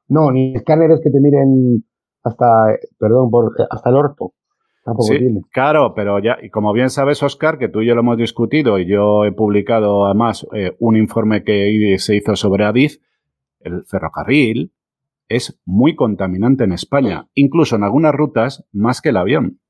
No, 0.09 0.31
ni 0.31 0.55
escáneres 0.55 1.01
que 1.03 1.11
te 1.11 1.21
miren 1.21 1.85
hasta, 2.23 2.77
perdón, 2.99 3.31
por, 3.31 3.55
hasta 3.71 3.91
el 3.91 3.97
orto. 3.97 4.33
Tampoco 4.85 5.11
tiene. 5.11 5.43
Claro, 5.53 5.95
pero 5.95 6.19
ya, 6.19 6.39
y 6.43 6.51
como 6.51 6.73
bien 6.73 6.91
sabes, 6.91 7.23
Oscar, 7.23 7.59
que 7.59 7.69
tú 7.69 7.83
y 7.83 7.87
yo 7.87 7.95
lo 7.95 8.01
hemos 8.01 8.19
discutido 8.19 8.79
y 8.79 8.87
yo 8.87 9.25
he 9.25 9.33
publicado 9.33 10.07
además 10.07 10.47
eh, 10.55 10.75
un 10.81 10.97
informe 10.97 11.45
que 11.45 11.97
se 11.99 12.17
hizo 12.17 12.35
sobre 12.35 12.65
Adif, 12.65 12.97
el 13.61 13.85
ferrocarril 13.85 14.73
es 15.29 15.61
muy 15.65 15.95
contaminante 15.95 16.65
en 16.65 16.73
España, 16.73 17.29
incluso 17.35 17.77
en 17.77 17.85
algunas 17.85 18.15
rutas 18.15 18.65
más 18.73 19.01
que 19.01 19.11
el 19.11 19.17
avión. 19.17 19.61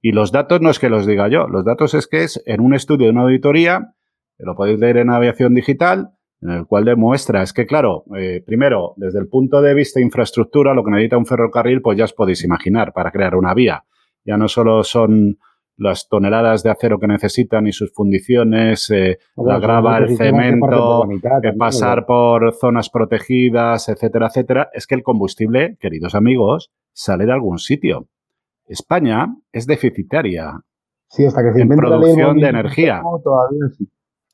Y 0.00 0.12
los 0.12 0.32
datos 0.32 0.60
no 0.60 0.70
es 0.70 0.78
que 0.78 0.88
los 0.88 1.06
diga 1.06 1.28
yo, 1.28 1.48
los 1.48 1.64
datos 1.64 1.94
es 1.94 2.06
que 2.06 2.22
es 2.22 2.42
en 2.46 2.60
un 2.60 2.74
estudio 2.74 3.06
de 3.06 3.12
una 3.12 3.22
auditoría, 3.22 3.94
que 4.36 4.44
lo 4.44 4.54
podéis 4.54 4.78
leer 4.78 4.98
en 4.98 5.10
Aviación 5.10 5.54
Digital, 5.54 6.10
en 6.42 6.50
el 6.50 6.66
cual 6.66 6.84
demuestra, 6.84 7.42
es 7.42 7.52
que 7.52 7.66
claro, 7.66 8.04
eh, 8.16 8.42
primero, 8.44 8.94
desde 8.96 9.18
el 9.18 9.28
punto 9.28 9.62
de 9.62 9.74
vista 9.74 9.98
de 9.98 10.06
infraestructura, 10.06 10.74
lo 10.74 10.84
que 10.84 10.90
necesita 10.90 11.16
un 11.16 11.26
ferrocarril, 11.26 11.80
pues 11.80 11.96
ya 11.96 12.04
os 12.04 12.12
podéis 12.12 12.44
imaginar, 12.44 12.92
para 12.92 13.10
crear 13.10 13.34
una 13.34 13.54
vía. 13.54 13.84
Ya 14.24 14.36
no 14.36 14.48
solo 14.48 14.84
son 14.84 15.38
las 15.76 16.08
toneladas 16.08 16.62
de 16.62 16.70
acero 16.70 16.98
que 16.98 17.06
necesitan 17.06 17.66
y 17.66 17.72
sus 17.72 17.92
fundiciones, 17.92 18.90
eh, 18.90 19.18
la 19.36 19.58
grava, 19.58 19.98
el 19.98 20.16
cemento, 20.16 21.06
que 21.42 21.52
pasar 21.52 22.06
por 22.06 22.54
zonas 22.54 22.88
protegidas, 22.88 23.88
etcétera, 23.88 24.28
etcétera, 24.28 24.70
es 24.72 24.86
que 24.86 24.94
el 24.94 25.02
combustible, 25.02 25.76
queridos 25.78 26.14
amigos, 26.14 26.72
sale 26.92 27.26
de 27.26 27.32
algún 27.32 27.58
sitio. 27.58 28.08
España 28.66 29.36
es 29.52 29.66
deficitaria 29.66 30.60
sí, 31.08 31.24
hasta 31.24 31.42
que 31.42 31.52
se 31.52 31.62
en 31.62 31.68
producción 31.68 32.38
de 32.38 32.48
energía. 32.48 33.02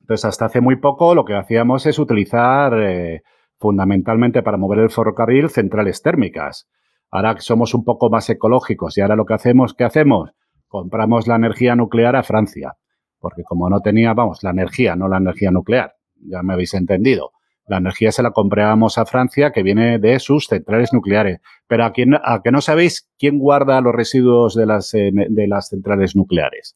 Entonces, 0.00 0.24
hasta 0.24 0.46
hace 0.46 0.60
muy 0.60 0.76
poco 0.76 1.14
lo 1.14 1.24
que 1.24 1.34
hacíamos 1.34 1.86
es 1.86 1.98
utilizar 1.98 2.74
eh, 2.80 3.22
fundamentalmente 3.58 4.42
para 4.42 4.56
mover 4.56 4.80
el 4.80 4.90
ferrocarril 4.90 5.48
centrales 5.48 6.02
térmicas. 6.02 6.68
Ahora 7.10 7.36
somos 7.38 7.74
un 7.74 7.84
poco 7.84 8.10
más 8.10 8.28
ecológicos 8.30 8.96
y 8.96 9.00
ahora 9.00 9.16
lo 9.16 9.26
que 9.26 9.34
hacemos, 9.34 9.74
¿qué 9.74 9.84
hacemos? 9.84 10.30
Compramos 10.72 11.28
la 11.28 11.36
energía 11.36 11.76
nuclear 11.76 12.16
a 12.16 12.22
Francia, 12.22 12.76
porque 13.20 13.44
como 13.44 13.68
no 13.68 13.80
tenía, 13.80 14.14
vamos, 14.14 14.42
la 14.42 14.50
energía, 14.50 14.96
no 14.96 15.06
la 15.06 15.18
energía 15.18 15.50
nuclear, 15.50 15.94
ya 16.16 16.42
me 16.42 16.54
habéis 16.54 16.72
entendido. 16.72 17.32
La 17.66 17.76
energía 17.76 18.10
se 18.10 18.22
la 18.22 18.30
comprábamos 18.30 18.96
a 18.96 19.04
Francia, 19.04 19.52
que 19.52 19.62
viene 19.62 19.98
de 19.98 20.18
sus 20.18 20.46
centrales 20.46 20.94
nucleares. 20.94 21.40
Pero 21.68 21.84
a, 21.84 21.92
quién, 21.92 22.14
a 22.14 22.40
que 22.42 22.50
no 22.50 22.62
sabéis 22.62 23.08
quién 23.18 23.38
guarda 23.38 23.80
los 23.82 23.94
residuos 23.94 24.54
de 24.54 24.66
las, 24.66 24.94
eh, 24.94 25.12
de 25.12 25.46
las 25.46 25.68
centrales 25.68 26.16
nucleares. 26.16 26.74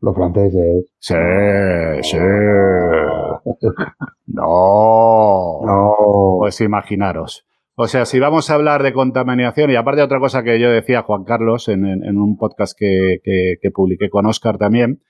Los 0.00 0.14
franceses. 0.14 0.86
Sí, 1.00 1.14
sí. 2.02 2.18
No. 4.26 5.60
No. 5.66 5.96
Pues 6.38 6.60
imaginaros. 6.60 7.44
O 7.74 7.86
sea, 7.88 8.04
si 8.04 8.18
vamos 8.18 8.50
a 8.50 8.54
hablar 8.54 8.82
de 8.82 8.92
contaminación, 8.92 9.70
y 9.70 9.76
aparte 9.76 10.00
de 10.00 10.04
otra 10.04 10.18
cosa 10.18 10.42
que 10.42 10.60
yo 10.60 10.70
decía 10.70 11.02
Juan 11.02 11.24
Carlos 11.24 11.68
en, 11.68 11.84
un 12.18 12.36
podcast 12.36 12.78
que, 12.78 13.56
publiqué 13.74 14.10
con 14.10 14.26
Oscar 14.26 14.58
también, 14.58 15.02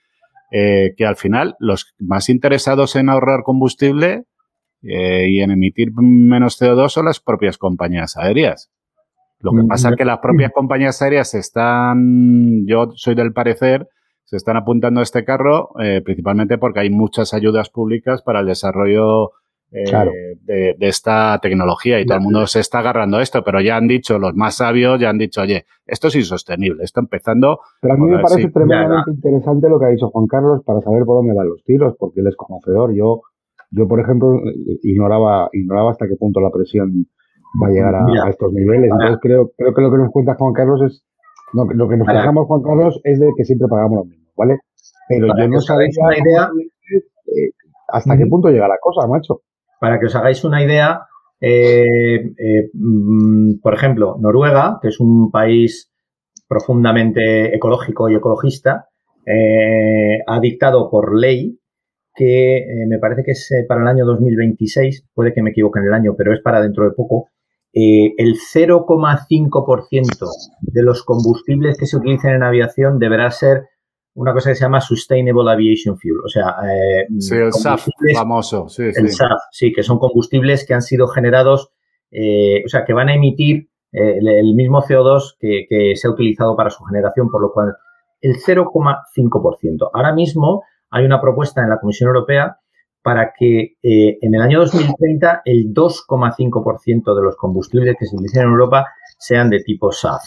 eh, 0.51 0.93
que 0.95 1.05
al 1.05 1.17
final 1.17 1.55
los 1.59 1.93
más 1.99 2.29
interesados 2.29 2.95
en 2.95 3.09
ahorrar 3.09 3.43
combustible 3.43 4.25
eh, 4.81 5.27
y 5.29 5.41
en 5.41 5.51
emitir 5.51 5.89
menos 5.93 6.61
CO2 6.61 6.89
son 6.89 7.05
las 7.05 7.19
propias 7.19 7.57
compañías 7.57 8.15
aéreas. 8.15 8.71
Lo 9.39 9.51
que 9.51 9.67
pasa 9.67 9.89
es 9.89 9.95
que 9.97 10.05
las 10.05 10.19
propias 10.19 10.53
compañías 10.53 11.01
aéreas 11.01 11.33
están, 11.33 12.65
yo 12.65 12.91
soy 12.95 13.13
del 13.13 13.33
parecer, 13.33 13.89
se 14.23 14.37
están 14.37 14.55
apuntando 14.55 15.01
a 15.01 15.03
este 15.03 15.25
carro 15.25 15.71
eh, 15.81 16.01
principalmente 16.01 16.57
porque 16.57 16.79
hay 16.79 16.89
muchas 16.89 17.33
ayudas 17.33 17.69
públicas 17.69 18.21
para 18.21 18.39
el 18.39 18.45
desarrollo 18.45 19.31
eh, 19.73 20.35
de, 20.43 20.75
esta 20.79 21.39
tecnología 21.41 21.99
y 21.99 22.05
todo 22.05 22.17
el 22.17 22.23
mundo 22.23 22.45
se 22.45 22.59
está 22.59 22.79
agarrando 22.79 23.17
a 23.17 23.23
esto, 23.23 23.43
pero 23.43 23.59
ya 23.59 23.75
han 23.75 23.87
dicho, 23.87 24.19
los 24.19 24.35
más 24.35 24.57
sabios 24.57 24.99
ya 24.99 25.09
han 25.09 25.17
dicho, 25.17 25.41
oye, 25.41 25.65
esto 25.87 26.09
es 26.09 26.15
insostenible, 26.15 26.83
esto 26.83 26.99
empezando... 26.99 27.59
Pero 27.81 27.95
a 27.95 27.97
mí 27.97 28.05
me 28.11 28.19
parece 28.19 28.49
tremendamente 28.49 29.11
interesante 29.11 29.67
lo 29.69 29.79
que 29.79 29.85
ha 29.85 29.89
dicho 29.89 30.09
Juan 30.09 30.27
Carlos 30.27 30.61
para 30.63 30.79
saber 30.81 31.05
por 31.05 31.17
dónde 31.17 31.33
van 31.33 31.49
los 31.49 31.63
tiros, 31.63 31.95
porque 31.97 32.19
él 32.19 32.27
es 32.27 32.35
conocedor. 32.35 32.93
Yo, 32.93 33.21
yo 33.71 33.87
por 33.87 33.99
ejemplo, 33.99 34.39
ignoraba, 34.83 35.49
ignoraba 35.53 35.91
hasta 35.91 36.07
qué 36.07 36.15
punto 36.17 36.39
la 36.39 36.51
presión 36.51 37.07
va 37.61 37.67
a 37.67 37.71
llegar 37.71 37.95
a, 37.95 38.29
estos 38.29 38.53
niveles. 38.53 38.91
Entonces 38.91 39.17
creo, 39.21 39.51
creo 39.57 39.73
que 39.73 39.81
lo 39.81 39.91
que 39.91 39.97
nos 39.97 40.11
cuenta 40.11 40.35
Juan 40.35 40.53
Carlos 40.53 40.81
es, 40.83 41.03
no, 41.53 41.65
lo 41.65 41.89
que 41.89 41.97
nos 41.97 42.07
quejamos 42.07 42.45
Juan 42.45 42.61
Carlos 42.61 43.01
es 43.03 43.19
de 43.19 43.31
que 43.35 43.43
siempre 43.43 43.67
pagamos 43.67 43.97
lo 43.97 44.05
mismo, 44.05 44.27
¿vale? 44.37 44.59
Pero 45.09 45.27
yo 45.37 45.47
no 45.47 45.61
sabía 45.61 45.87
idea, 45.87 46.49
eh, 47.27 47.51
hasta 47.87 48.17
qué 48.17 48.25
punto 48.27 48.49
llega 48.49 48.67
la 48.67 48.77
cosa, 48.79 49.07
macho. 49.07 49.41
Para 49.83 49.99
que 49.99 50.05
os 50.05 50.15
hagáis 50.15 50.45
una 50.45 50.63
idea, 50.63 51.01
eh, 51.41 52.15
eh, 52.15 52.69
mm, 52.73 53.59
por 53.61 53.73
ejemplo, 53.73 54.15
Noruega, 54.17 54.79
que 54.81 54.87
es 54.87 55.01
un 55.01 55.29
país 55.29 55.91
profundamente 56.47 57.53
ecológico 57.53 58.07
y 58.07 58.15
ecologista, 58.15 58.85
eh, 59.25 60.19
ha 60.25 60.39
dictado 60.39 60.89
por 60.89 61.19
ley 61.19 61.59
que 62.15 62.63
me 62.87 62.97
parece 62.97 63.23
que 63.25 63.31
es 63.31 63.51
para 63.67 63.81
el 63.81 63.87
año 63.89 64.05
2026, 64.05 65.09
puede 65.13 65.33
que 65.33 65.41
me 65.41 65.49
equivoque 65.49 65.81
en 65.81 65.87
el 65.87 65.93
año, 65.93 66.13
pero 66.17 66.31
es 66.33 66.39
para 66.39 66.61
dentro 66.61 66.85
de 66.85 66.91
poco, 66.91 67.27
el 67.73 68.35
0,5% 68.37 70.29
de 70.61 70.81
los 70.81 71.03
combustibles 71.03 71.77
que 71.77 71.87
se 71.87 71.97
utilicen 71.97 72.35
en 72.35 72.43
aviación 72.43 72.99
deberá 72.99 73.29
ser 73.31 73.63
una 74.15 74.33
cosa 74.33 74.49
que 74.49 74.55
se 74.55 74.63
llama 74.63 74.81
Sustainable 74.81 75.51
Aviation 75.51 75.97
Fuel. 75.97 76.19
O 76.23 76.27
sea, 76.27 76.55
eh, 76.63 77.07
sí, 77.19 77.35
el 77.35 77.53
SAF 77.53 77.87
famoso. 78.13 78.67
Sí, 78.69 78.83
el 78.83 79.09
SAF, 79.09 79.39
sí, 79.51 79.71
que 79.71 79.83
son 79.83 79.97
combustibles 79.99 80.65
que 80.65 80.73
han 80.73 80.81
sido 80.81 81.07
generados, 81.07 81.71
eh, 82.11 82.63
o 82.65 82.69
sea, 82.69 82.85
que 82.85 82.93
van 82.93 83.09
a 83.09 83.15
emitir 83.15 83.69
eh, 83.91 84.17
el, 84.19 84.53
mismo 84.55 84.81
CO2 84.81 85.35
que, 85.39 85.93
se 85.95 86.07
ha 86.07 86.11
utilizado 86.11 86.55
para 86.55 86.69
su 86.69 86.83
generación, 86.83 87.29
por 87.29 87.41
lo 87.41 87.51
cual 87.51 87.75
el 88.21 88.35
0,5%. 88.35 89.89
Ahora 89.93 90.13
mismo 90.13 90.63
hay 90.91 91.05
una 91.05 91.19
propuesta 91.19 91.61
en 91.63 91.69
la 91.69 91.79
Comisión 91.79 92.07
Europea 92.09 92.57
para 93.01 93.33
que 93.37 93.75
en 93.81 94.33
el 94.33 94.41
año 94.41 94.59
2030 94.59 95.41
el 95.43 95.73
2,5% 95.73 97.15
de 97.15 97.21
los 97.21 97.35
combustibles 97.35 97.97
que 97.99 98.05
se 98.05 98.15
utilizan 98.15 98.43
en 98.43 98.49
Europa 98.49 98.87
sean 99.17 99.49
de 99.49 99.59
tipo 99.59 99.91
SAF. 99.91 100.23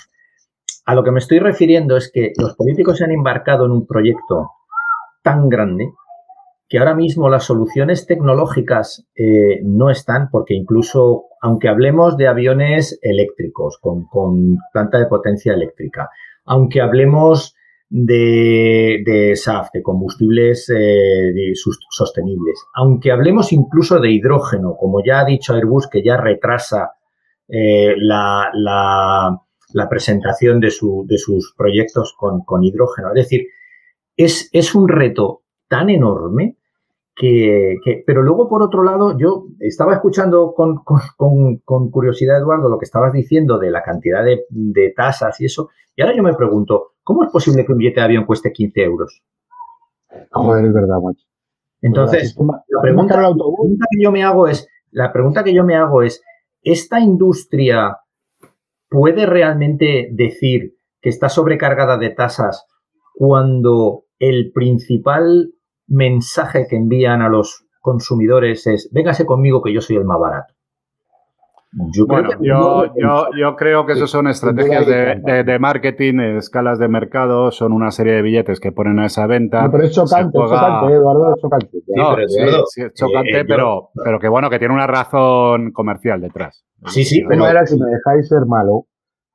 A 0.86 0.94
lo 0.94 1.02
que 1.02 1.10
me 1.10 1.18
estoy 1.18 1.40
refiriendo 1.40 1.96
es 1.96 2.12
que 2.12 2.32
los 2.38 2.54
políticos 2.54 2.98
se 2.98 3.04
han 3.04 3.10
embarcado 3.10 3.66
en 3.66 3.72
un 3.72 3.86
proyecto 3.86 4.52
tan 5.22 5.48
grande 5.48 5.90
que 6.68 6.78
ahora 6.78 6.94
mismo 6.94 7.28
las 7.28 7.44
soluciones 7.44 8.06
tecnológicas 8.06 9.04
eh, 9.16 9.60
no 9.64 9.90
están, 9.90 10.30
porque 10.30 10.54
incluso, 10.54 11.24
aunque 11.40 11.68
hablemos 11.68 12.16
de 12.16 12.28
aviones 12.28 12.98
eléctricos 13.02 13.78
con, 13.80 14.06
planta 14.72 14.98
de 14.98 15.06
potencia 15.06 15.54
eléctrica, 15.54 16.08
aunque 16.44 16.80
hablemos 16.80 17.56
de, 17.88 19.32
SAF, 19.36 19.70
de 19.72 19.82
combustibles 19.82 20.68
eh, 20.70 21.32
sostenibles, 21.90 22.64
aunque 22.74 23.10
hablemos 23.10 23.52
incluso 23.52 23.98
de 24.00 24.10
hidrógeno, 24.10 24.76
como 24.76 25.02
ya 25.04 25.20
ha 25.20 25.24
dicho 25.24 25.54
Airbus, 25.54 25.88
que 25.88 26.04
ya 26.04 26.16
retrasa 26.16 26.92
eh, 27.48 27.94
la, 27.96 28.50
la 28.54 29.40
presentación 29.88 30.58
de, 30.58 30.70
su, 30.70 31.04
de 31.06 31.18
sus 31.18 31.54
proyectos 31.54 32.14
con, 32.16 32.64
hidrógeno. 32.64 33.08
Es 33.08 33.14
decir, 33.14 33.48
es, 34.16 34.48
es, 34.52 34.74
un 34.74 34.88
reto 34.88 35.42
tan 35.68 35.90
enorme 35.90 36.56
que, 37.14 37.76
Pero 38.06 38.22
luego, 38.22 38.48
por 38.48 38.62
otro 38.62 38.82
lado, 38.82 39.18
yo 39.18 39.46
estaba 39.60 39.94
escuchando 39.94 40.54
con, 40.54 40.82
con, 41.64 41.90
curiosidad, 41.90 42.38
Eduardo, 42.38 42.70
lo 42.70 42.78
que 42.78 42.86
estabas 42.86 43.12
diciendo 43.12 43.58
de 43.58 43.70
la 43.70 43.82
cantidad 43.82 44.24
de, 44.24 44.92
tasas 44.96 45.40
y 45.40 45.44
eso, 45.44 45.68
y 45.94 46.02
ahora 46.02 46.16
yo 46.16 46.22
me 46.22 46.34
pregunto, 46.34 46.94
¿cómo 47.02 47.24
es 47.24 47.30
posible 47.30 47.64
que 47.64 47.72
un 47.72 47.78
billete 47.78 48.00
de 48.00 48.06
avión 48.06 48.24
cueste 48.24 48.52
15 48.52 48.82
euros? 48.82 49.22
Joder, 50.30 50.64
es 50.64 50.72
verdad, 50.72 51.00
macho. 51.02 51.26
Entonces, 51.82 52.34
la 52.68 52.80
pregunta, 52.80 53.20
la 53.20 53.28
pregunta 53.28 53.86
que 53.90 54.02
yo 54.02 54.10
me 54.10 54.24
hago 54.24 54.48
es, 54.48 54.66
la 54.90 55.12
pregunta 55.12 55.44
que 55.44 55.54
yo 55.54 55.64
me 55.64 55.76
hago 55.76 56.02
es, 56.02 56.22
¿esta 56.62 56.98
industria 56.98 57.96
puede 58.88 59.26
realmente 59.26 60.08
decir 60.12 60.74
que 61.00 61.08
está 61.08 61.28
sobrecargada 61.28 61.98
de 61.98 62.10
tasas 62.10 62.66
cuando 63.14 64.04
el 64.18 64.52
principal 64.52 65.52
mensaje 65.86 66.66
que 66.68 66.76
envían 66.76 67.22
a 67.22 67.28
los 67.28 67.66
consumidores 67.80 68.66
es, 68.66 68.90
véngase 68.92 69.24
conmigo 69.24 69.62
que 69.62 69.72
yo 69.72 69.80
soy 69.80 69.96
el 69.96 70.04
más 70.04 70.18
barato. 70.18 70.55
Yo, 71.72 72.06
creo 72.06 72.24
que 72.24 73.38
yo, 73.38 73.56
creo 73.56 73.86
que 73.86 73.92
eso 73.92 74.06
son 74.06 74.28
estrategias 74.28 74.86
de, 74.86 75.58
marketing, 75.58 76.20
escalas 76.20 76.78
de 76.78 76.88
mercado, 76.88 77.50
son 77.50 77.72
una 77.72 77.90
serie 77.90 78.14
de 78.14 78.22
billetes 78.22 78.60
que 78.60 78.72
ponen 78.72 78.98
a 78.98 79.06
esa 79.06 79.26
venta. 79.26 79.68
pero 79.70 79.84
es 79.84 79.92
chocante, 79.92 80.38
es 80.38 80.44
chocante, 80.44 80.94
Eduardo, 80.94 81.34
es 81.34 81.42
chocante. 81.42 81.70
Sí, 82.68 82.82
es 82.82 82.94
chocante, 82.94 83.40
eh, 83.40 83.44
pero, 83.44 83.90
pero 84.02 84.18
que 84.18 84.28
bueno, 84.28 84.48
que 84.48 84.58
tiene 84.58 84.72
una 84.72 84.86
razón 84.86 85.72
comercial 85.72 86.20
detrás. 86.20 86.64
Sí, 86.86 87.04
sí. 87.04 87.22
Pero 87.28 87.46
era, 87.46 87.66
si 87.66 87.78
me 87.78 87.90
dejáis 87.90 88.28
ser 88.28 88.46
malo, 88.46 88.86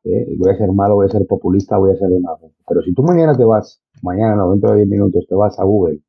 eh, 0.03 0.25
voy 0.37 0.51
a 0.51 0.57
ser 0.57 0.71
malo, 0.71 0.95
voy 0.95 1.07
a 1.07 1.09
ser 1.09 1.27
populista, 1.27 1.77
voy 1.77 1.91
a 1.91 1.95
ser 1.95 2.09
demagogo. 2.09 2.53
Pero 2.67 2.81
si 2.81 2.93
tú 2.93 3.03
mañana 3.03 3.35
te 3.35 3.45
vas, 3.45 3.83
mañana 4.01 4.35
no, 4.35 4.51
dentro 4.51 4.71
de 4.71 4.77
10 4.77 4.89
minutos 4.89 5.25
te 5.27 5.35
vas 5.35 5.59
a 5.59 5.63
Google 5.63 5.99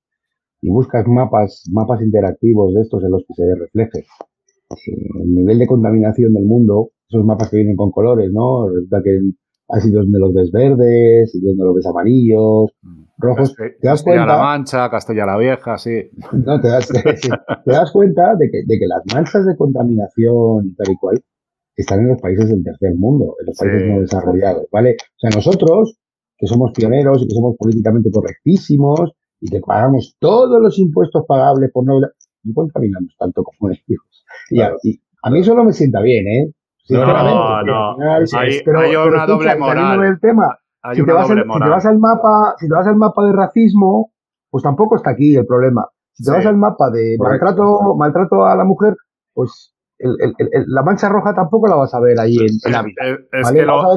y 0.63 0.71
buscas 0.71 1.07
mapas, 1.07 1.65
mapas 1.71 2.01
interactivos 2.01 2.73
de 2.73 2.83
estos 2.83 3.03
en 3.03 3.11
los 3.11 3.25
que 3.27 3.35
se 3.35 3.55
refleje 3.55 4.07
el 4.87 5.35
nivel 5.35 5.59
de 5.59 5.67
contaminación 5.67 6.33
del 6.33 6.45
mundo, 6.45 6.91
esos 7.09 7.25
mapas 7.25 7.51
que 7.51 7.57
vienen 7.57 7.77
con 7.77 7.91
colores, 7.91 8.31
¿no? 8.33 8.69
Resulta 8.69 9.03
que 9.03 9.21
hay 9.69 9.81
sitios 9.81 10.05
donde 10.05 10.19
los 10.19 10.35
ves 10.35 10.51
verdes, 10.51 11.31
sitios 11.31 11.57
donde 11.57 11.65
los 11.65 11.77
ves 11.77 11.87
amarillos, 11.87 12.71
rojos. 13.19 13.55
te 13.57 13.75
das 13.81 14.03
cuenta. 14.03 14.27
la 14.27 14.39
Mancha, 14.39 14.91
Castilla 14.91 15.27
la 15.27 15.39
Vieja, 15.39 15.79
sí. 15.79 16.11
No, 16.33 16.61
te 16.61 16.69
das, 16.69 16.89
te 17.65 17.71
das 17.71 17.93
cuenta 17.93 18.35
de 18.37 18.51
que, 18.51 18.63
de 18.67 18.79
que, 18.79 18.87
las 18.87 19.03
manchas 19.15 19.47
de 19.47 19.57
contaminación 19.57 20.67
y 20.67 20.75
tal 20.75 20.93
y 20.93 20.97
cual 20.97 21.23
están 21.77 22.01
en 22.01 22.09
los 22.09 22.21
países 22.21 22.49
del 22.49 22.63
tercer 22.63 22.95
mundo, 22.97 23.35
en 23.41 23.47
los 23.47 23.57
países 23.57 23.89
no 23.89 24.01
desarrollados, 24.01 24.67
¿vale? 24.71 24.97
O 24.99 25.19
sea, 25.19 25.31
nosotros, 25.31 25.97
que 26.37 26.47
somos 26.47 26.73
pioneros 26.73 27.23
y 27.23 27.29
que 27.29 27.35
somos 27.35 27.57
políticamente 27.57 28.11
correctísimos 28.11 29.13
y 29.41 29.49
que 29.51 29.61
pagamos 29.61 30.17
todos 30.19 30.61
los 30.61 30.79
impuestos 30.79 31.25
pagables 31.27 31.71
por 31.73 31.85
no, 31.85 32.01
no 32.45 32.55
contaminamos 32.55 33.15
tanto 33.19 33.43
como 33.43 33.71
ellos. 33.71 34.25
Y, 34.51 34.61
a, 34.61 35.31
mí 35.31 35.41
eso 35.41 35.55
no 35.55 35.65
me 35.65 35.73
sienta 35.73 36.01
bien, 36.01 36.27
¿eh? 36.27 36.53
No, 36.91 37.63
no. 37.63 37.97
hay, 38.39 38.61
hay, 38.65 38.97
una 38.97 39.27
doble 39.27 39.57
moral. 39.57 40.19
tema, 40.21 40.59
si, 40.93 41.05
te 41.05 41.13
vas 41.13 41.87
al 41.87 41.99
mapa, 41.99 42.55
si 42.59 42.69
te 42.69 42.75
vas 42.75 42.87
al 42.87 42.97
mapa 42.97 43.25
de 43.25 43.33
racismo, 43.33 44.13
pues 44.51 44.65
tampoco 44.65 44.97
está 44.97 45.11
aquí 45.11 45.37
el 45.37 45.47
problema. 45.47 45.87
Si 46.13 46.25
te 46.25 46.31
vas 46.33 46.45
al 46.45 46.57
mapa 46.57 46.91
de 46.91 47.17
maltrato, 47.19 47.95
maltrato 47.97 48.45
a 48.45 48.57
la 48.57 48.65
mujer, 48.65 48.97
pues 49.33 49.75
la 49.99 50.83
mancha 50.83 51.09
roja 51.09 51.35
tampoco 51.35 51.69
la 51.69 51.77
vas 51.77 51.95
a 51.95 52.01
ver 52.01 52.19
ahí 52.19 52.37
en, 52.37 52.73
la 52.73 52.83
vida. 52.83 53.03
Es, 53.31 53.51
que 53.53 53.63
lo, 53.63 53.95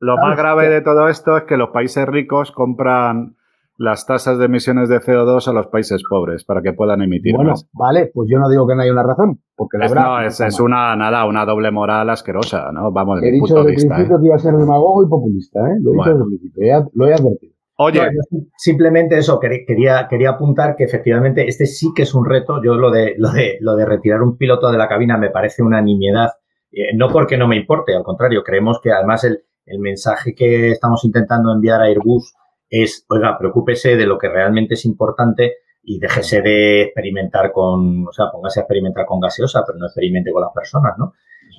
lo 0.00 0.16
más 0.16 0.36
grave 0.36 0.70
de 0.70 0.80
todo 0.80 1.08
esto 1.08 1.36
es 1.36 1.44
que 1.44 1.58
los 1.58 1.68
países 1.70 2.06
ricos 2.06 2.50
compran 2.52 3.36
las 3.80 4.04
tasas 4.04 4.38
de 4.38 4.44
emisiones 4.44 4.90
de 4.90 5.00
CO2 5.00 5.48
a 5.48 5.52
los 5.54 5.68
países 5.68 6.02
pobres 6.06 6.44
para 6.44 6.60
que 6.60 6.74
puedan 6.74 7.00
emitir 7.00 7.34
bueno, 7.34 7.54
vale, 7.72 8.10
pues 8.12 8.28
yo 8.30 8.38
no 8.38 8.46
digo 8.50 8.68
que 8.68 8.74
no 8.74 8.82
haya 8.82 8.92
una 8.92 9.04
razón, 9.04 9.40
porque 9.56 9.78
la 9.78 9.88
verdad... 9.88 10.04
No, 10.04 10.20
es, 10.20 10.60
una, 10.60 10.94
nada, 10.96 11.24
una 11.24 11.46
doble 11.46 11.70
moral 11.70 12.10
asquerosa, 12.10 12.70
¿no? 12.72 12.92
Vamos, 12.92 13.22
He 13.22 13.30
dicho 13.32 13.54
desde 13.54 13.70
el 13.70 13.88
principio 13.88 14.16
¿eh? 14.16 14.18
que 14.20 14.26
iba 14.26 14.36
a 14.36 14.38
ser 14.38 14.54
demagogo 14.54 15.02
y 15.02 15.08
populista, 15.08 15.60
¿eh? 15.60 15.78
Lo 15.80 15.92
he 15.92 15.94
dicho 15.94 16.10
desde 16.10 16.22
el 16.22 16.28
principio, 16.28 16.90
lo 16.92 17.06
he 17.06 17.14
advertido. 17.14 17.54
Oye, 17.76 18.02
simplemente 18.58 19.16
eso, 19.16 19.40
quería, 19.40 20.06
quería 20.10 20.30
apuntar 20.30 20.76
que 20.76 20.84
efectivamente 20.84 21.48
este 21.48 21.64
sí 21.64 21.88
que 21.96 22.02
es 22.02 22.14
un 22.14 22.26
reto. 22.26 22.62
Yo 22.62 22.74
lo 22.74 22.90
de, 22.90 23.14
lo 23.16 23.30
de, 23.30 23.56
lo 23.62 23.76
de 23.76 23.86
retirar 23.86 24.20
un 24.20 24.36
piloto 24.36 24.70
de 24.70 24.76
la 24.76 24.88
cabina 24.88 25.16
me 25.16 25.30
parece 25.30 25.62
una 25.62 25.80
nimiedad, 25.80 26.28
eh, 26.70 26.94
no 26.94 27.08
porque 27.08 27.38
no 27.38 27.48
me 27.48 27.56
importe, 27.56 27.96
al 27.96 28.02
contrario, 28.02 28.42
creemos 28.44 28.78
que 28.82 28.92
además 28.92 29.24
el, 29.24 29.44
el 29.64 29.78
mensaje 29.78 30.34
que 30.34 30.72
estamos 30.72 31.02
intentando 31.06 31.50
enviar 31.50 31.80
a 31.80 31.84
Airbus 31.84 32.34
es, 32.70 33.04
oiga, 33.08 33.36
preocúpese 33.36 33.96
de 33.96 34.06
lo 34.06 34.16
que 34.16 34.28
realmente 34.28 34.74
es 34.74 34.84
importante 34.84 35.56
y 35.82 35.98
déjese 35.98 36.40
de 36.40 36.82
experimentar 36.82 37.52
con, 37.52 38.06
o 38.06 38.12
sea, 38.12 38.26
póngase 38.32 38.60
a 38.60 38.62
experimentar 38.62 39.04
con 39.06 39.20
gaseosa, 39.20 39.64
pero 39.66 39.78
no 39.78 39.86
experimente 39.86 40.30
con 40.30 40.42
las 40.42 40.52
personas, 40.54 40.92
¿no? 40.98 41.12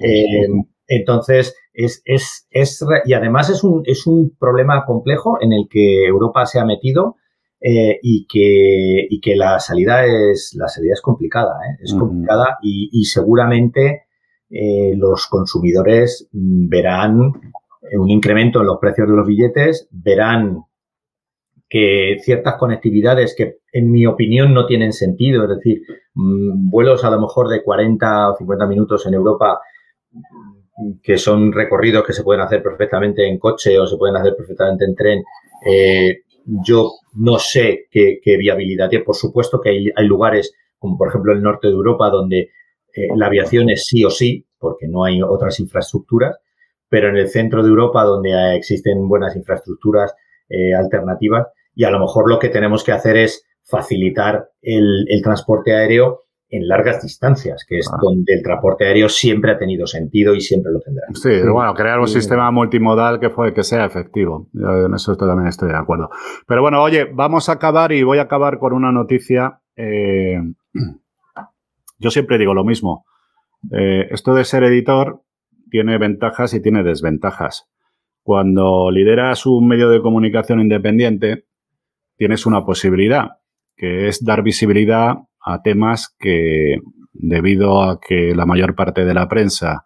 Eh, 0.03 0.47
entonces, 0.87 1.55
es, 1.73 2.01
es, 2.05 2.47
es, 2.49 2.85
y 3.05 3.13
además 3.13 3.49
es 3.49 3.63
un, 3.63 3.83
es 3.85 4.07
un 4.07 4.35
problema 4.39 4.85
complejo 4.85 5.37
en 5.41 5.53
el 5.53 5.67
que 5.69 6.05
Europa 6.05 6.45
se 6.45 6.59
ha 6.59 6.65
metido 6.65 7.17
eh, 7.59 7.99
y, 8.01 8.25
que, 8.27 9.07
y 9.09 9.19
que 9.19 9.35
la 9.35 9.59
salida 9.59 10.05
es, 10.05 10.55
la 10.57 10.67
salida 10.67 10.93
es 10.93 11.01
complicada, 11.01 11.53
¿eh? 11.69 11.77
es 11.83 11.93
complicada 11.93 12.57
y, 12.61 12.89
y 12.91 13.05
seguramente 13.05 14.05
los 14.97 15.27
consumidores 15.27 16.27
verán 16.33 17.31
un 17.93 18.09
incremento 18.09 18.59
en 18.59 18.65
los 18.65 18.79
precios 18.81 19.07
de 19.07 19.15
los 19.15 19.25
billetes, 19.25 19.87
verán 19.91 20.65
que 21.71 22.17
ciertas 22.21 22.55
conectividades 22.57 23.33
que 23.33 23.59
en 23.71 23.89
mi 23.93 24.05
opinión 24.05 24.53
no 24.53 24.65
tienen 24.65 24.91
sentido, 24.91 25.43
es 25.45 25.57
decir, 25.57 25.81
mm, 26.13 26.69
vuelos 26.69 27.05
a 27.05 27.09
lo 27.09 27.21
mejor 27.21 27.47
de 27.47 27.63
40 27.63 28.31
o 28.31 28.35
50 28.35 28.67
minutos 28.67 29.07
en 29.07 29.13
Europa 29.13 29.61
mm, 30.11 30.99
que 31.01 31.17
son 31.17 31.53
recorridos 31.53 32.05
que 32.05 32.11
se 32.11 32.23
pueden 32.23 32.41
hacer 32.41 32.61
perfectamente 32.61 33.25
en 33.25 33.39
coche 33.39 33.79
o 33.79 33.87
se 33.87 33.95
pueden 33.95 34.17
hacer 34.17 34.35
perfectamente 34.35 34.83
en 34.83 34.95
tren, 34.95 35.23
eh, 35.65 36.23
yo 36.45 36.91
no 37.13 37.39
sé 37.39 37.87
qué, 37.89 38.19
viabilidad 38.37 38.89
tiene. 38.89 39.05
Por 39.05 39.15
supuesto 39.15 39.61
que 39.61 39.69
hay, 39.69 40.07
lugares, 40.07 40.53
como 40.77 40.97
por 40.97 41.07
ejemplo 41.07 41.31
el 41.31 41.41
norte 41.41 41.67
de 41.67 41.73
Europa, 41.73 42.09
donde 42.09 42.39
eh, 42.93 43.07
la 43.15 43.27
aviación 43.27 43.69
es 43.69 43.85
sí 43.85 44.03
o 44.03 44.09
sí, 44.09 44.45
porque 44.59 44.89
no 44.89 45.05
hay 45.05 45.21
otras 45.21 45.57
infraestructuras, 45.61 46.37
pero 46.89 47.07
en 47.07 47.15
el 47.15 47.29
centro 47.29 47.63
de 47.63 47.69
Europa, 47.69 48.03
donde 48.03 48.57
existen 48.57 49.07
buenas 49.07 49.37
infraestructuras 49.37 50.13
eh, 50.49 50.73
alternativas, 50.75 51.47
y 51.73 51.83
a 51.83 51.91
lo 51.91 51.99
mejor 51.99 52.29
lo 52.29 52.39
que 52.39 52.49
tenemos 52.49 52.83
que 52.83 52.91
hacer 52.91 53.17
es 53.17 53.45
facilitar 53.63 54.49
el, 54.61 55.05
transporte 55.23 55.73
aéreo 55.73 56.21
en 56.49 56.67
largas 56.67 57.01
distancias, 57.01 57.65
que 57.67 57.77
es 57.77 57.89
ah. 57.91 57.97
donde 58.01 58.33
el 58.33 58.43
transporte 58.43 58.85
aéreo 58.85 59.07
siempre 59.07 59.51
ha 59.51 59.57
tenido 59.57 59.87
sentido 59.87 60.35
y 60.35 60.41
siempre 60.41 60.71
lo 60.73 60.79
tendrá. 60.81 61.07
Sí, 61.13 61.29
bueno, 61.49 61.73
crear 61.73 61.99
un 61.99 62.07
sistema 62.07 62.51
multimodal 62.51 63.19
que, 63.19 63.29
fue, 63.29 63.53
que 63.53 63.63
sea 63.63 63.85
efectivo. 63.85 64.49
en 64.53 64.93
eso 64.93 65.15
también 65.15 65.47
estoy 65.47 65.69
de 65.69 65.77
acuerdo. 65.77 66.09
Pero 66.45 66.61
bueno, 66.61 66.81
oye, 66.83 67.05
vamos 67.05 67.47
a 67.47 67.53
acabar 67.53 67.93
y 67.93 68.03
voy 68.03 68.17
a 68.17 68.23
acabar 68.23 68.59
con 68.59 68.73
una 68.73 68.91
noticia. 68.91 69.61
Eh, 69.77 70.41
yo 71.99 72.11
siempre 72.11 72.37
digo 72.37 72.53
lo 72.53 72.65
mismo. 72.65 73.05
Eh, 73.71 74.07
esto 74.11 74.33
de 74.33 74.43
ser 74.43 74.63
editor 74.63 75.21
tiene 75.69 75.97
ventajas 75.97 76.53
y 76.53 76.61
tiene 76.61 76.83
desventajas. 76.83 77.69
Cuando 78.23 78.91
lideras 78.91 79.45
un 79.45 79.67
medio 79.67 79.89
de 79.89 80.01
comunicación 80.01 80.59
independiente, 80.59 81.45
tienes 82.21 82.45
una 82.45 82.63
posibilidad, 82.63 83.39
que 83.75 84.07
es 84.07 84.23
dar 84.23 84.43
visibilidad 84.43 85.15
a 85.43 85.63
temas 85.63 86.15
que, 86.19 86.75
debido 87.13 87.81
a 87.81 87.99
que 87.99 88.35
la 88.35 88.45
mayor 88.45 88.75
parte 88.75 89.05
de 89.05 89.15
la 89.15 89.27
prensa 89.27 89.85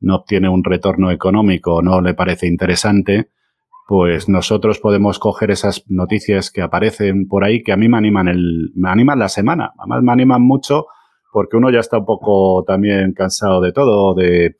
no 0.00 0.14
obtiene 0.14 0.48
un 0.48 0.64
retorno 0.64 1.10
económico, 1.10 1.82
no 1.82 2.00
le 2.00 2.14
parece 2.14 2.46
interesante, 2.46 3.28
pues 3.86 4.26
nosotros 4.26 4.78
podemos 4.78 5.18
coger 5.18 5.50
esas 5.50 5.84
noticias 5.86 6.50
que 6.50 6.62
aparecen 6.62 7.28
por 7.28 7.44
ahí 7.44 7.62
que 7.62 7.72
a 7.72 7.76
mí 7.76 7.90
me 7.90 7.98
animan 7.98 8.28
el, 8.28 8.72
me 8.74 8.88
animan 8.88 9.18
la 9.18 9.28
semana. 9.28 9.74
Además 9.78 10.02
me 10.02 10.12
animan 10.12 10.40
mucho 10.40 10.86
porque 11.30 11.58
uno 11.58 11.70
ya 11.70 11.80
está 11.80 11.98
un 11.98 12.06
poco 12.06 12.64
también 12.66 13.12
cansado 13.12 13.60
de 13.60 13.72
todo, 13.72 14.14
de 14.14 14.56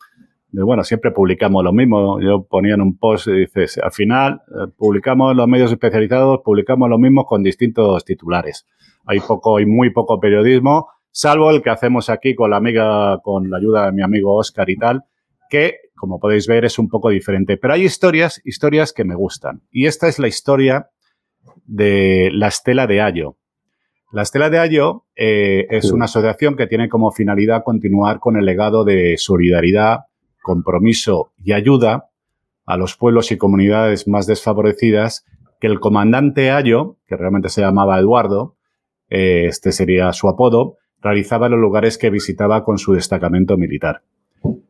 bueno, 0.64 0.84
siempre 0.84 1.10
publicamos 1.10 1.62
lo 1.62 1.72
mismo. 1.72 2.20
Yo 2.20 2.44
ponía 2.44 2.74
en 2.74 2.80
un 2.80 2.96
post 2.96 3.28
y 3.28 3.32
dices, 3.40 3.78
al 3.78 3.92
final 3.92 4.42
eh, 4.48 4.70
publicamos 4.76 5.36
los 5.36 5.46
medios 5.48 5.72
especializados, 5.72 6.40
publicamos 6.44 6.88
lo 6.88 6.98
mismo 6.98 7.26
con 7.26 7.42
distintos 7.42 8.04
titulares. 8.04 8.66
Hay 9.04 9.20
poco 9.20 9.60
y 9.60 9.66
muy 9.66 9.90
poco 9.90 10.18
periodismo, 10.18 10.88
salvo 11.10 11.50
el 11.50 11.62
que 11.62 11.70
hacemos 11.70 12.10
aquí 12.10 12.34
con 12.34 12.50
la 12.50 12.56
amiga, 12.56 13.18
con 13.22 13.50
la 13.50 13.58
ayuda 13.58 13.86
de 13.86 13.92
mi 13.92 14.02
amigo 14.02 14.34
Oscar 14.34 14.68
y 14.70 14.76
tal, 14.76 15.04
que, 15.48 15.76
como 15.94 16.18
podéis 16.18 16.46
ver, 16.46 16.64
es 16.64 16.78
un 16.78 16.88
poco 16.88 17.10
diferente. 17.10 17.56
Pero 17.56 17.74
hay 17.74 17.84
historias, 17.84 18.40
historias 18.44 18.92
que 18.92 19.04
me 19.04 19.14
gustan. 19.14 19.62
Y 19.70 19.86
esta 19.86 20.08
es 20.08 20.18
la 20.18 20.28
historia 20.28 20.90
de 21.64 22.30
la 22.32 22.48
Estela 22.48 22.86
de 22.86 23.00
Ayo. 23.00 23.36
La 24.12 24.22
Estela 24.22 24.50
de 24.50 24.58
Ayo 24.58 25.04
eh, 25.16 25.66
es 25.70 25.90
una 25.90 26.04
asociación 26.06 26.56
que 26.56 26.66
tiene 26.66 26.88
como 26.88 27.10
finalidad 27.10 27.62
continuar 27.64 28.20
con 28.20 28.36
el 28.36 28.44
legado 28.44 28.84
de 28.84 29.16
solidaridad, 29.18 30.00
compromiso 30.46 31.32
y 31.42 31.54
ayuda 31.54 32.10
a 32.66 32.76
los 32.76 32.96
pueblos 32.96 33.32
y 33.32 33.36
comunidades 33.36 34.06
más 34.06 34.28
desfavorecidas 34.28 35.24
que 35.60 35.66
el 35.66 35.80
comandante 35.80 36.52
Ayo, 36.52 36.98
que 37.08 37.16
realmente 37.16 37.48
se 37.48 37.62
llamaba 37.62 37.98
Eduardo, 37.98 38.54
eh, 39.10 39.46
este 39.48 39.72
sería 39.72 40.12
su 40.12 40.28
apodo, 40.28 40.76
realizaba 41.00 41.46
en 41.46 41.52
los 41.52 41.60
lugares 41.60 41.98
que 41.98 42.10
visitaba 42.10 42.62
con 42.62 42.78
su 42.78 42.92
destacamento 42.92 43.56
militar. 43.56 44.02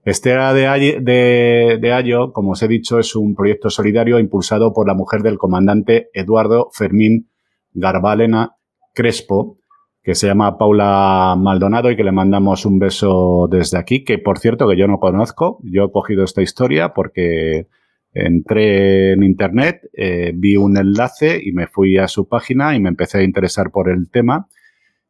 Este 0.07 0.31
de, 0.31 1.79
de, 1.79 1.93
Ayo, 1.93 2.33
como 2.33 2.53
os 2.53 2.63
he 2.63 2.69
dicho, 2.69 2.99
es 2.99 3.15
un 3.15 3.35
proyecto 3.35 3.69
solidario 3.69 4.19
impulsado 4.19 4.73
por 4.73 4.87
la 4.87 4.95
mujer 4.95 5.21
del 5.21 5.37
comandante 5.37 6.09
Eduardo 6.15 6.71
Fermín 6.73 7.29
Garbalena 7.75 8.57
Crespo, 8.95 9.59
que 10.07 10.15
se 10.15 10.29
llama 10.29 10.57
Paula 10.57 11.35
Maldonado 11.37 11.91
y 11.91 11.97
que 11.97 12.05
le 12.05 12.13
mandamos 12.13 12.65
un 12.65 12.79
beso 12.79 13.49
desde 13.51 13.77
aquí, 13.77 14.05
que 14.05 14.19
por 14.19 14.39
cierto 14.39 14.69
que 14.69 14.77
yo 14.77 14.87
no 14.87 15.01
conozco. 15.01 15.59
Yo 15.65 15.87
he 15.87 15.91
cogido 15.91 16.23
esta 16.23 16.43
historia 16.43 16.95
porque 16.95 17.67
entré 18.15 19.15
en 19.15 19.25
internet, 19.25 19.81
eh, 19.93 20.31
vi 20.33 20.57
un 20.57 20.77
enlace 20.77 21.41
y 21.43 21.51
me 21.51 21.67
fui 21.67 21.99
a 21.99 22.07
su 22.07 22.29
página 22.29 22.77
y 22.77 22.81
me 22.81 22.89
empecé 22.89 23.19
a 23.19 23.23
interesar 23.25 23.73
por 23.73 23.91
el 23.91 24.09
tema. 24.09 24.47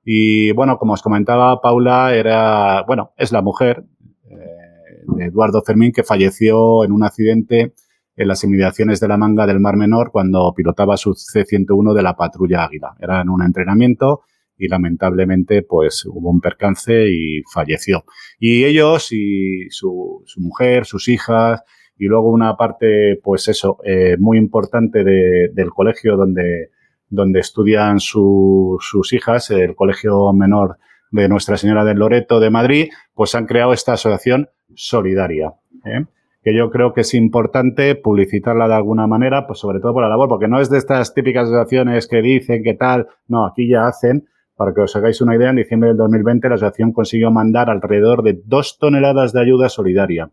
Y 0.02 0.52
bueno, 0.52 0.78
como 0.78 0.94
os 0.94 1.02
comentaba, 1.02 1.60
Paula 1.60 2.14
era, 2.14 2.82
bueno, 2.86 3.12
es 3.18 3.32
la 3.32 3.42
mujer 3.42 3.84
eh, 4.30 5.02
de 5.08 5.24
Eduardo 5.26 5.62
Fermín 5.62 5.92
que 5.92 6.04
falleció 6.04 6.84
en 6.84 6.92
un 6.92 7.04
accidente 7.04 7.74
en 8.16 8.28
las 8.28 8.42
inmediaciones 8.44 8.98
de 9.00 9.08
la 9.08 9.18
manga 9.18 9.46
del 9.46 9.60
Mar 9.60 9.76
Menor 9.76 10.10
cuando 10.10 10.54
pilotaba 10.56 10.96
su 10.96 11.12
C-101 11.12 11.92
de 11.92 12.02
la 12.02 12.16
patrulla 12.16 12.64
Águila. 12.64 12.94
Era 12.98 13.20
en 13.20 13.28
un 13.28 13.42
entrenamiento 13.42 14.22
y 14.58 14.68
lamentablemente 14.68 15.62
pues 15.62 16.04
hubo 16.06 16.30
un 16.30 16.40
percance 16.40 17.08
y 17.08 17.42
falleció. 17.52 18.04
Y 18.38 18.64
ellos 18.64 19.12
y 19.12 19.68
su, 19.70 20.22
su 20.24 20.40
mujer, 20.40 20.86
sus 20.86 21.08
hijas 21.08 21.62
y 21.98 22.06
luego 22.06 22.30
una 22.30 22.56
parte 22.56 23.18
pues 23.22 23.48
eso 23.48 23.78
eh, 23.84 24.16
muy 24.18 24.38
importante 24.38 25.04
de, 25.04 25.50
del 25.52 25.70
colegio 25.70 26.16
donde, 26.16 26.70
donde 27.08 27.40
estudian 27.40 28.00
su, 28.00 28.76
sus 28.80 29.12
hijas, 29.12 29.50
el 29.50 29.74
colegio 29.74 30.32
menor 30.32 30.78
de 31.10 31.28
Nuestra 31.28 31.56
Señora 31.56 31.84
del 31.84 31.98
Loreto 31.98 32.40
de 32.40 32.50
Madrid, 32.50 32.88
pues 33.14 33.34
han 33.34 33.46
creado 33.46 33.72
esta 33.72 33.94
asociación 33.94 34.48
solidaria. 34.74 35.54
¿eh? 35.84 36.04
que 36.46 36.54
yo 36.54 36.70
creo 36.70 36.94
que 36.94 37.00
es 37.00 37.12
importante 37.12 37.96
publicitarla 37.96 38.68
de 38.68 38.74
alguna 38.74 39.08
manera, 39.08 39.48
pues 39.48 39.58
sobre 39.58 39.80
todo 39.80 39.94
por 39.94 40.04
la 40.04 40.08
labor, 40.08 40.28
porque 40.28 40.46
no 40.46 40.60
es 40.60 40.70
de 40.70 40.78
estas 40.78 41.12
típicas 41.12 41.48
asociaciones 41.48 42.06
que 42.06 42.22
dicen 42.22 42.62
que 42.62 42.74
tal, 42.74 43.08
no, 43.26 43.48
aquí 43.48 43.68
ya 43.68 43.88
hacen, 43.88 44.28
para 44.56 44.72
que 44.72 44.80
os 44.80 44.96
hagáis 44.96 45.20
una 45.20 45.36
idea, 45.36 45.50
en 45.50 45.56
diciembre 45.56 45.90
del 45.90 45.98
2020 45.98 46.48
la 46.48 46.54
asociación 46.54 46.92
consiguió 46.92 47.30
mandar 47.30 47.68
alrededor 47.68 48.22
de 48.22 48.40
dos 48.44 48.78
toneladas 48.78 49.32
de 49.32 49.40
ayuda 49.42 49.68
solidaria, 49.68 50.30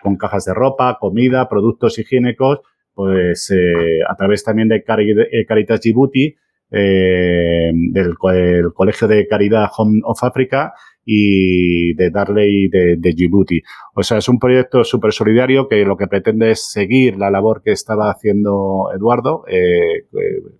con 0.00 0.16
cajas 0.16 0.44
de 0.44 0.54
ropa, 0.54 0.98
comida, 1.00 1.48
productos 1.48 1.98
higiénicos, 1.98 2.60
pues 2.94 3.50
eh, 3.50 4.00
a 4.08 4.14
través 4.14 4.44
también 4.44 4.68
de 4.68 4.76
eh, 4.76 5.46
Caritas 5.46 5.80
Djibouti, 5.80 6.34
eh, 6.70 7.70
del, 7.74 8.14
Colegio 8.16 9.08
de 9.08 9.26
Caridad 9.26 9.68
Home 9.76 10.00
of 10.04 10.22
Africa 10.22 10.72
y 11.04 11.94
de 11.94 12.10
Darley 12.10 12.68
de, 12.68 12.96
de 12.96 13.12
Djibouti. 13.12 13.60
O 13.94 14.02
sea, 14.02 14.18
es 14.18 14.28
un 14.28 14.38
proyecto 14.38 14.84
súper 14.84 15.12
solidario 15.12 15.68
que 15.68 15.84
lo 15.84 15.96
que 15.96 16.06
pretende 16.06 16.52
es 16.52 16.70
seguir 16.70 17.16
la 17.16 17.30
labor 17.30 17.62
que 17.62 17.72
estaba 17.72 18.10
haciendo 18.10 18.90
Eduardo, 18.94 19.44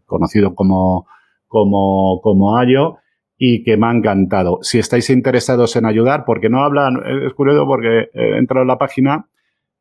conocido 0.05 0.55
como, 0.55 1.07
como, 1.47 2.21
como 2.23 2.57
Ayo, 2.59 2.97
y 3.39 3.63
que 3.63 3.77
me 3.77 3.87
ha 3.87 3.93
encantado. 3.93 4.59
Si 4.63 4.79
estáis 4.79 5.11
interesados 5.11 5.77
en 5.77 5.87
ayudar, 5.87 6.25
porque 6.25 6.49
no 6.49 6.63
hablan, 6.63 6.97
es 7.27 7.35
curioso 7.35 7.67
porque 7.67 8.09
he 8.15 8.39
entrado 8.39 8.63
en 8.63 8.69
la 8.69 8.79
página 8.79 9.29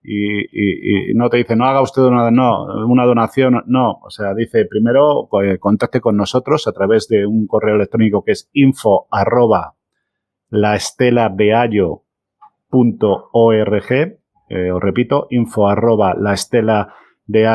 y, 0.07 1.13
no 1.15 1.29
te 1.29 1.37
dice, 1.37 1.55
no 1.55 1.65
haga 1.65 1.81
usted 1.81 2.01
una, 2.03 2.29
no, 2.31 2.85
una 2.85 3.05
donación, 3.05 3.63
no. 3.65 3.99
O 4.03 4.09
sea, 4.09 4.33
dice, 4.35 4.65
primero 4.65 5.27
pues, 5.29 5.57
contacte 5.59 6.01
con 6.01 6.17
nosotros 6.17 6.67
a 6.67 6.73
través 6.73 7.07
de 7.07 7.25
un 7.25 7.47
correo 7.47 7.75
electrónico 7.75 8.23
que 8.23 8.33
es 8.33 8.49
info 8.53 9.07
arroba 9.09 9.75
la 10.49 10.75
estela 10.75 11.29
de 11.29 11.53
eh, 14.47 14.71
os 14.71 14.81
repito, 14.81 15.27
info 15.31 15.67
arroba 15.67 16.13
la 16.13 16.33
estela 16.33 16.93
de 17.25 17.47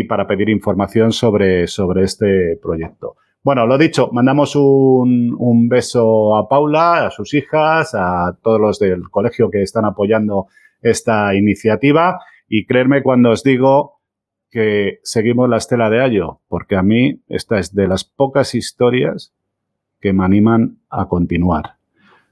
y 0.00 0.04
para 0.04 0.26
pedir 0.26 0.48
información 0.48 1.12
sobre, 1.12 1.66
sobre 1.66 2.04
este 2.04 2.58
proyecto. 2.62 3.16
Bueno, 3.42 3.66
lo 3.66 3.76
dicho, 3.76 4.08
mandamos 4.12 4.54
un, 4.56 5.34
un, 5.38 5.68
beso 5.68 6.36
a 6.36 6.48
Paula, 6.48 7.06
a 7.06 7.10
sus 7.10 7.34
hijas, 7.34 7.94
a 7.94 8.38
todos 8.42 8.60
los 8.60 8.78
del 8.78 9.10
colegio 9.10 9.50
que 9.50 9.62
están 9.62 9.84
apoyando 9.84 10.46
esta 10.80 11.34
iniciativa 11.34 12.20
y 12.48 12.66
creerme 12.66 13.02
cuando 13.02 13.30
os 13.30 13.42
digo 13.42 14.00
que 14.50 15.00
seguimos 15.02 15.48
la 15.48 15.56
estela 15.56 15.90
de 15.90 16.02
Ayo, 16.02 16.40
porque 16.48 16.76
a 16.76 16.82
mí 16.82 17.20
esta 17.28 17.58
es 17.58 17.74
de 17.74 17.88
las 17.88 18.04
pocas 18.04 18.54
historias 18.54 19.34
que 20.00 20.12
me 20.12 20.24
animan 20.24 20.78
a 20.90 21.08
continuar. 21.08 21.76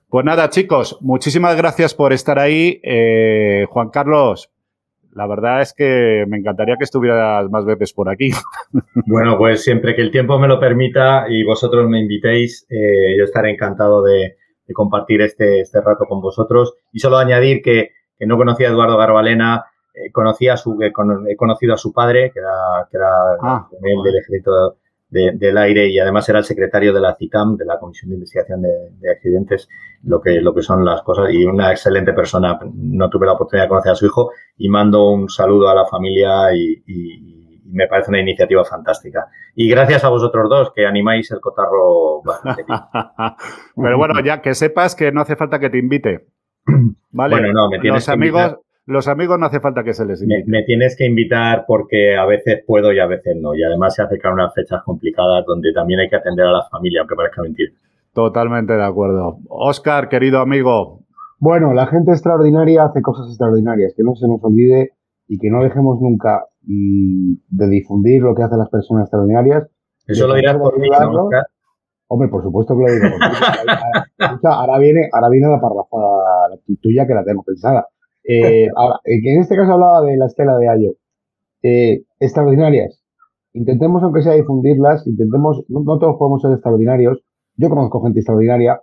Pues 0.09 0.25
nada, 0.25 0.51
chicos, 0.51 0.99
muchísimas 1.01 1.57
gracias 1.57 1.95
por 1.95 2.13
estar 2.13 2.39
ahí. 2.39 2.81
Eh, 2.83 3.67
Juan 3.71 3.91
Carlos, 3.91 4.51
la 5.13 5.27
verdad 5.27 5.61
es 5.61 5.75
que 5.75 6.25
me 6.29 6.39
encantaría 6.39 6.77
que 6.77 6.85
estuvieras 6.85 7.49
más 7.51 7.65
veces 7.65 7.93
por 7.93 8.09
aquí. 8.09 8.31
Bueno, 9.07 9.37
pues 9.37 9.65
siempre 9.65 9.97
que 9.97 10.03
el 10.03 10.13
tiempo 10.13 10.39
me 10.39 10.47
lo 10.47 10.61
permita 10.61 11.25
y 11.29 11.43
vosotros 11.43 11.89
me 11.89 11.99
invitéis, 11.99 12.67
eh, 12.71 13.17
yo 13.19 13.25
estaré 13.25 13.51
encantado 13.51 14.05
de, 14.05 14.37
de 14.67 14.75
compartir 14.75 15.21
este, 15.23 15.61
este, 15.61 15.81
rato 15.81 16.05
con 16.07 16.21
vosotros. 16.21 16.75
Y 16.93 17.01
solo 17.01 17.17
añadir 17.17 17.61
que, 17.61 17.91
que 18.17 18.27
no 18.27 18.37
conocía 18.37 18.69
a 18.69 18.71
Eduardo 18.71 18.97
Garbalena, 18.97 19.65
eh, 19.95 20.13
conocía 20.13 20.55
a 20.55 20.57
su, 20.57 20.79
he 20.81 20.93
conocido 21.37 21.75
a 21.75 21.77
su 21.77 21.93
padre, 21.93 22.31
que 22.33 22.39
era, 22.39 22.87
que 22.89 22.97
era 22.97 23.11
ah, 23.43 23.69
el 23.83 24.03
del 24.03 24.19
ejército 24.19 24.77
de, 25.11 25.33
del 25.35 25.59
aire 25.59 25.89
y 25.89 25.99
además 25.99 26.29
era 26.29 26.39
el 26.39 26.45
secretario 26.45 26.93
de 26.93 27.01
la 27.01 27.17
CICAM, 27.17 27.57
de 27.57 27.65
la 27.65 27.79
Comisión 27.79 28.11
de 28.11 28.17
Investigación 28.17 28.63
de, 28.63 28.71
de, 28.99 29.11
Accidentes, 29.11 29.69
lo 30.05 30.21
que, 30.21 30.41
lo 30.41 30.55
que 30.55 30.63
son 30.63 30.85
las 30.85 31.03
cosas 31.03 31.33
y 31.33 31.45
una 31.45 31.71
excelente 31.71 32.13
persona. 32.13 32.59
No 32.75 33.11
tuve 33.11 33.27
la 33.27 33.33
oportunidad 33.33 33.65
de 33.65 33.69
conocer 33.69 33.93
a 33.93 33.97
su 33.97 34.07
hijo 34.07 34.31
y 34.57 34.69
mando 34.69 35.11
un 35.11 35.29
saludo 35.29 35.69
a 35.69 35.75
la 35.75 35.87
familia 35.87 36.55
y, 36.55 36.83
y, 36.87 37.41
y 37.71 37.73
me 37.73 37.87
parece 37.87 38.11
una 38.11 38.21
iniciativa 38.21 38.65
fantástica. 38.65 39.27
Y 39.55 39.69
gracias 39.69 40.05
a 40.05 40.09
vosotros 40.09 40.49
dos 40.49 40.73
que 40.75 40.87
animáis 40.87 41.31
el 41.31 41.41
cotarro 41.41 42.23
bastante 42.23 42.65
Pero 43.77 43.99
bueno, 43.99 44.21
ya 44.21 44.41
que 44.41 44.55
sepas 44.55 44.95
que 44.95 45.13
no 45.13 45.21
hace 45.21 45.37
falta 45.37 45.59
que 45.59 45.71
te 45.71 45.79
invite. 45.79 46.27
¿Vale? 47.11 47.37
Bueno, 47.37 47.53
no, 47.53 47.69
me 47.69 47.79
tienes 47.79 48.07
Los 48.07 48.09
amigos, 48.09 48.57
los 48.87 49.09
amigos 49.09 49.39
no 49.39 49.47
hace 49.47 49.61
falta 49.61 49.85
que 49.85 49.95
se 49.95 50.05
les 50.05 50.23
invite. 50.23 50.45
Me, 50.47 50.59
me, 50.59 50.65
tienes 50.65 50.97
que 50.97 51.07
invitar 51.07 51.65
porque 51.67 52.17
a 52.17 52.27
veces 52.27 52.63
puedo 52.67 52.93
y 52.93 52.99
a 52.99 53.07
veces 53.07 53.37
no. 53.41 53.55
Y 53.55 53.63
además 53.63 53.95
se 53.95 54.03
acercan 54.03 54.35
unas 54.35 54.55
fechas 54.55 54.83
complicadas 54.85 55.45
donde 55.47 55.73
también 55.73 56.01
hay 56.01 56.09
que 56.09 56.17
atender 56.17 56.47
a 56.47 56.53
la 56.53 56.69
familia, 56.71 57.01
aunque 57.01 57.15
parezca 57.15 57.43
mentira. 57.43 57.73
Totalmente 58.13 58.73
de 58.73 58.85
acuerdo. 58.85 59.39
Oscar, 59.49 60.09
querido 60.09 60.41
amigo. 60.41 61.01
Bueno, 61.39 61.73
la 61.73 61.87
gente 61.87 62.11
extraordinaria 62.11 62.85
hace 62.85 63.01
cosas 63.01 63.29
extraordinarias, 63.29 63.95
que 63.97 64.03
no 64.03 64.15
se 64.15 64.27
nos 64.27 64.43
olvide 64.43 64.93
y 65.29 65.39
que 65.39 65.49
no 65.49 65.63
dejemos 65.63 66.01
nunca 66.01 66.45
mmm, 66.63 67.35
de 67.49 67.69
difundir 67.69 68.23
lo 68.23 68.35
que 68.35 68.43
hacen 68.43 68.59
las 68.59 68.69
personas 68.69 69.05
extraordinarias. 69.05 69.69
Eso 70.07 70.27
lo 70.27 70.35
dirás 70.35 70.57
por 70.57 70.79
mí, 70.79 70.89
¿no, 70.89 71.25
Oscar? 71.25 71.47
Hombre, 72.09 72.29
por 72.29 72.43
supuesto 72.43 72.77
que 72.77 72.83
lo 72.83 72.93
digo. 72.93 73.17
ahora 74.45 74.79
viene, 74.79 75.09
ahora 75.13 75.29
viene 75.29 75.49
la 75.49 75.61
parrafada 75.61 76.49
la 76.51 76.57
tuya 76.83 77.07
que 77.07 77.15
la 77.15 77.23
tenemos 77.23 77.47
pensada. 77.47 77.87
Eh, 78.31 78.69
ahora, 78.77 79.01
en 79.05 79.41
este 79.41 79.57
caso 79.57 79.73
hablaba 79.73 80.03
de 80.03 80.17
la 80.17 80.27
estela 80.27 80.57
de 80.57 80.69
Ayo. 80.69 80.93
Eh, 81.63 82.03
extraordinarias. 82.21 83.03
Intentemos, 83.53 84.03
aunque 84.03 84.23
sea 84.23 84.35
difundirlas, 84.35 85.07
intentemos, 85.07 85.65
no, 85.69 85.81
no, 85.81 85.99
todos 85.99 86.17
podemos 86.19 86.41
ser 86.41 86.53
extraordinarios. 86.53 87.23
Yo 87.57 87.69
conozco 87.69 88.03
gente 88.03 88.21
extraordinaria, 88.21 88.81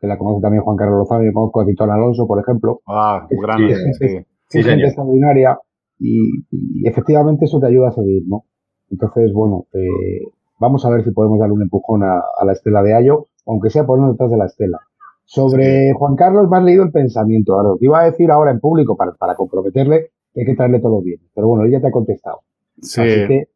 que 0.00 0.06
la 0.06 0.16
conoce 0.16 0.40
también 0.40 0.62
Juan 0.62 0.76
Carlos 0.76 0.98
Lozano, 0.98 1.24
yo 1.24 1.32
conozco 1.32 1.60
a 1.60 1.66
Titón 1.66 1.90
Alonso, 1.90 2.26
por 2.26 2.40
ejemplo. 2.40 2.80
Ah, 2.86 3.26
es, 3.28 3.38
grande. 3.38 3.72
Es, 3.72 3.98
sí. 3.98 4.18
sí, 4.48 4.62
gente 4.62 4.86
extraordinaria 4.86 5.58
y, 5.98 6.18
y, 6.50 6.88
efectivamente 6.88 7.44
eso 7.44 7.60
te 7.60 7.66
ayuda 7.66 7.88
a 7.88 7.92
seguir, 7.92 8.22
¿no? 8.26 8.44
Entonces, 8.90 9.32
bueno, 9.32 9.66
eh, 9.74 10.22
vamos 10.58 10.84
a 10.86 10.90
ver 10.90 11.04
si 11.04 11.10
podemos 11.10 11.38
darle 11.38 11.54
un 11.54 11.62
empujón 11.62 12.02
a, 12.02 12.18
a 12.18 12.44
la 12.44 12.52
estela 12.52 12.82
de 12.82 12.94
Ayo, 12.94 13.26
aunque 13.46 13.70
sea 13.70 13.84
ponernos 13.84 14.14
detrás 14.14 14.30
de 14.30 14.36
la 14.38 14.46
estela. 14.46 14.78
Sobre 15.26 15.92
Juan 15.92 16.14
Carlos, 16.14 16.48
me 16.48 16.56
has 16.56 16.64
leído 16.64 16.84
el 16.84 16.92
pensamiento. 16.92 17.54
Ahora, 17.54 17.70
lo 17.70 17.78
que 17.78 17.86
iba 17.86 18.00
a 18.00 18.10
decir 18.10 18.30
ahora 18.30 18.52
en 18.52 18.60
público 18.60 18.96
para, 18.96 19.12
para 19.12 19.34
comprometerle 19.34 20.10
hay 20.36 20.44
que 20.44 20.54
traerle 20.54 20.80
todo 20.80 21.02
bien. 21.02 21.20
Pero 21.34 21.48
bueno, 21.48 21.64
él 21.64 21.72
ya 21.72 21.80
te 21.80 21.88
ha 21.88 21.90
contestado. 21.90 22.40
Sí. 22.80 23.00
Así 23.00 23.26
que 23.26 23.48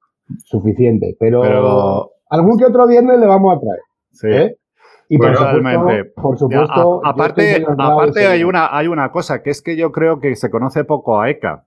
suficiente. 0.44 1.16
Pero, 1.18 1.42
pero, 1.42 2.10
algún 2.28 2.58
que 2.58 2.64
otro 2.64 2.86
viernes 2.86 3.18
le 3.18 3.26
vamos 3.26 3.56
a 3.56 3.60
traer. 3.60 3.80
Sí. 4.12 4.28
¿eh? 4.28 4.56
Y 5.08 5.18
por 5.18 5.36
supuesto, 5.36 6.22
por 6.22 6.38
supuesto 6.38 7.04
a, 7.04 7.10
aparte, 7.10 7.64
aparte 7.78 8.26
hay 8.26 8.44
una, 8.44 8.76
hay 8.76 8.86
una 8.86 9.10
cosa, 9.10 9.42
que 9.42 9.50
es 9.50 9.60
que 9.60 9.76
yo 9.76 9.90
creo 9.90 10.20
que 10.20 10.36
se 10.36 10.50
conoce 10.50 10.84
poco 10.84 11.20
a 11.20 11.28
ECA. 11.28 11.66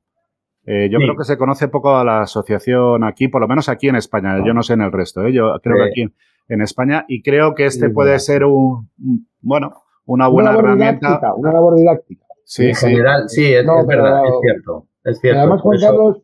Eh, 0.65 0.87
yo 0.89 0.97
sí. 0.97 1.05
creo 1.05 1.17
que 1.17 1.25
se 1.25 1.37
conoce 1.37 1.67
poco 1.67 1.97
a 1.97 2.05
la 2.05 2.21
asociación 2.21 3.03
aquí, 3.03 3.27
por 3.27 3.41
lo 3.41 3.49
menos 3.49 3.67
aquí 3.67 3.89
en 3.89 3.97
España. 3.97 4.37
Yo 4.45 4.53
no 4.53 4.63
sé 4.63 4.73
en 4.73 4.81
el 4.81 4.93
resto, 4.93 5.25
¿eh? 5.25 5.33
yo 5.33 5.59
creo 5.61 5.75
sí. 5.75 5.83
que 5.83 5.89
aquí 5.89 6.01
en, 6.03 6.13
en, 6.47 6.61
España. 6.61 7.03
Y 7.09 7.21
creo 7.21 7.53
que 7.53 7.65
este 7.65 7.89
puede 7.89 8.17
ser 8.19 8.45
un, 8.45 8.89
un 8.97 9.27
bueno, 9.41 9.82
una 10.05 10.27
buena 10.27 10.51
una 10.51 10.59
herramienta. 10.59 11.07
Didáctica, 11.07 11.35
una 11.35 11.53
labor 11.53 11.75
didáctica. 11.75 12.25
Sí, 12.45 12.67
en 12.67 12.75
sí. 12.75 12.87
general, 12.87 13.29
sí, 13.29 13.53
es, 13.53 13.65
no, 13.65 13.79
es 13.79 13.87
verdad, 13.87 14.21
pero, 14.21 14.33
es 14.33 14.41
cierto. 14.41 14.87
Es 15.03 15.19
cierto. 15.19 15.39
Además, 15.39 15.61
Juan 15.61 15.77
eso... 15.77 15.87
Carlos 15.87 16.21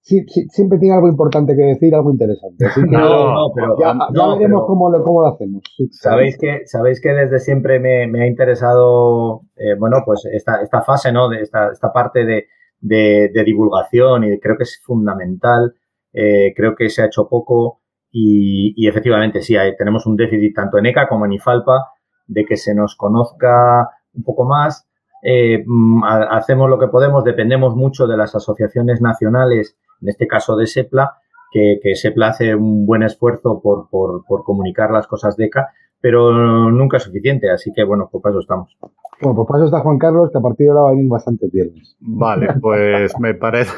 sí, 0.00 0.24
sí, 0.28 0.46
siempre 0.48 0.78
tiene 0.78 0.94
algo 0.94 1.08
importante 1.08 1.54
que 1.56 1.62
decir, 1.62 1.94
algo 1.94 2.10
interesante. 2.10 2.66
Así 2.66 2.82
que 2.82 2.90
no, 2.90 3.34
no, 3.34 3.52
pero, 3.54 3.76
ya, 3.78 3.94
no, 3.94 4.08
ya 4.12 4.26
veremos 4.38 4.60
pero, 4.60 4.66
cómo, 4.66 4.90
lo, 4.90 5.02
cómo 5.02 5.22
lo 5.22 5.28
hacemos. 5.28 5.62
Sabéis 5.90 6.36
que, 6.38 6.62
sabéis 6.66 7.00
que 7.00 7.10
desde 7.10 7.38
siempre 7.38 7.78
me, 7.80 8.06
me 8.06 8.24
ha 8.24 8.26
interesado, 8.26 9.42
eh, 9.56 9.74
bueno, 9.78 10.02
pues 10.04 10.24
esta, 10.32 10.60
esta 10.60 10.82
fase, 10.82 11.12
¿no? 11.12 11.28
De 11.28 11.40
esta, 11.40 11.70
esta 11.72 11.92
parte 11.92 12.24
de, 12.24 12.46
de, 12.80 13.30
de 13.32 13.44
divulgación 13.44 14.24
y 14.24 14.38
creo 14.40 14.56
que 14.56 14.64
es 14.64 14.80
fundamental. 14.84 15.74
Eh, 16.12 16.52
creo 16.54 16.74
que 16.74 16.90
se 16.90 17.00
ha 17.00 17.06
hecho 17.06 17.26
poco 17.26 17.80
y, 18.10 18.74
y 18.76 18.86
efectivamente 18.86 19.40
sí, 19.40 19.56
hay, 19.56 19.74
tenemos 19.76 20.04
un 20.04 20.16
déficit 20.16 20.54
tanto 20.54 20.76
en 20.76 20.86
ECA 20.86 21.08
como 21.08 21.24
en 21.24 21.32
IFALPA 21.32 21.86
de 22.26 22.44
que 22.44 22.56
se 22.56 22.74
nos 22.74 22.96
conozca 22.96 23.88
un 24.14 24.22
poco 24.24 24.44
más 24.44 24.86
eh, 25.22 25.62
mm, 25.64 26.02
hacemos 26.04 26.68
lo 26.68 26.78
que 26.78 26.88
podemos, 26.88 27.22
dependemos 27.24 27.76
mucho 27.76 28.06
de 28.06 28.16
las 28.16 28.34
asociaciones 28.34 29.00
nacionales, 29.00 29.76
en 30.00 30.08
este 30.08 30.26
caso 30.26 30.56
de 30.56 30.66
SEPLA, 30.66 31.14
que, 31.52 31.78
que 31.82 31.94
SEPLA 31.94 32.28
hace 32.28 32.54
un 32.54 32.84
buen 32.84 33.04
esfuerzo 33.04 33.60
por, 33.62 33.88
por, 33.88 34.24
por 34.26 34.42
comunicar 34.42 34.90
las 34.90 35.06
cosas 35.06 35.36
de 35.36 35.44
ECA, 35.44 35.68
pero 36.00 36.32
nunca 36.72 36.96
es 36.96 37.04
suficiente, 37.04 37.50
así 37.50 37.72
que 37.72 37.84
bueno, 37.84 38.10
para 38.10 38.32
eso 38.32 38.40
estamos. 38.40 38.76
Bueno, 39.22 39.36
pues 39.36 39.46
para 39.46 39.58
eso 39.60 39.66
está 39.66 39.80
Juan 39.80 39.98
Carlos, 39.98 40.30
que 40.32 40.38
a 40.38 40.40
partir 40.40 40.66
de 40.66 40.70
ahora 40.70 40.82
va 40.82 40.88
a 40.88 40.92
venir 40.94 41.08
bastante 41.08 41.46
viernes. 41.52 41.96
Vale, 42.00 42.48
pues 42.60 43.16
me 43.20 43.34
parece, 43.34 43.72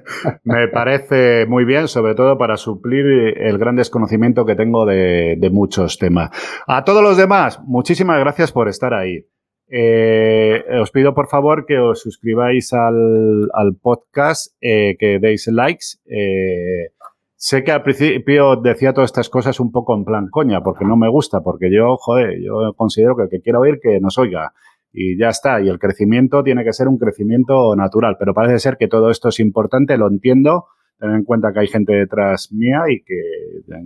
me 0.44 0.66
parece 0.66 1.46
muy 1.46 1.64
bien, 1.64 1.86
sobre 1.86 2.16
todo 2.16 2.36
para 2.36 2.56
suplir 2.56 3.06
el 3.06 3.58
gran 3.58 3.76
desconocimiento 3.76 4.44
que 4.44 4.56
tengo 4.56 4.84
de, 4.86 5.38
muchos 5.52 5.98
temas. 5.98 6.30
A 6.66 6.82
todos 6.82 7.02
los 7.02 7.16
demás, 7.16 7.60
muchísimas 7.64 8.18
gracias 8.18 8.50
por 8.50 8.68
estar 8.68 8.92
ahí. 8.92 9.24
Eh, 9.70 10.64
os 10.80 10.90
pido 10.90 11.14
por 11.14 11.28
favor 11.28 11.64
que 11.64 11.78
os 11.78 12.00
suscribáis 12.00 12.72
al, 12.72 13.48
al 13.52 13.76
podcast, 13.80 14.56
eh, 14.60 14.96
que 14.98 15.20
deis 15.20 15.46
likes. 15.46 15.98
Eh, 16.06 16.90
sé 17.36 17.62
que 17.62 17.70
al 17.70 17.84
principio 17.84 18.56
decía 18.56 18.92
todas 18.92 19.10
estas 19.10 19.28
cosas 19.28 19.60
un 19.60 19.70
poco 19.70 19.94
en 19.94 20.04
plan 20.04 20.28
coña, 20.28 20.60
porque 20.60 20.84
no 20.84 20.96
me 20.96 21.08
gusta, 21.08 21.40
porque 21.40 21.70
yo, 21.72 21.96
joder, 21.98 22.42
yo 22.42 22.72
considero 22.74 23.14
que 23.14 23.24
el 23.24 23.28
que 23.28 23.40
quiera 23.40 23.60
oír 23.60 23.78
que 23.80 24.00
nos 24.00 24.18
oiga 24.18 24.52
y 24.92 25.18
ya 25.18 25.28
está. 25.28 25.60
Y 25.60 25.68
el 25.68 25.78
crecimiento 25.78 26.42
tiene 26.42 26.64
que 26.64 26.72
ser 26.72 26.88
un 26.88 26.98
crecimiento 26.98 27.74
natural, 27.76 28.16
pero 28.18 28.34
parece 28.34 28.58
ser 28.58 28.76
que 28.76 28.88
todo 28.88 29.10
esto 29.10 29.28
es 29.28 29.40
importante, 29.40 29.96
lo 29.96 30.08
entiendo. 30.08 30.66
Tener 30.98 31.14
en 31.14 31.24
cuenta 31.24 31.52
que 31.52 31.60
hay 31.60 31.68
gente 31.68 31.92
detrás 31.92 32.50
mía 32.52 32.82
y 32.88 33.04
que 33.04 33.14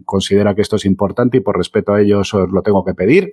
considera 0.04 0.54
que 0.54 0.62
esto 0.62 0.76
es 0.76 0.86
importante 0.86 1.36
y 1.36 1.40
por 1.40 1.58
respeto 1.58 1.92
a 1.92 2.00
ellos 2.00 2.32
os 2.32 2.50
lo 2.50 2.62
tengo 2.62 2.84
que 2.84 2.94
pedir. 2.94 3.30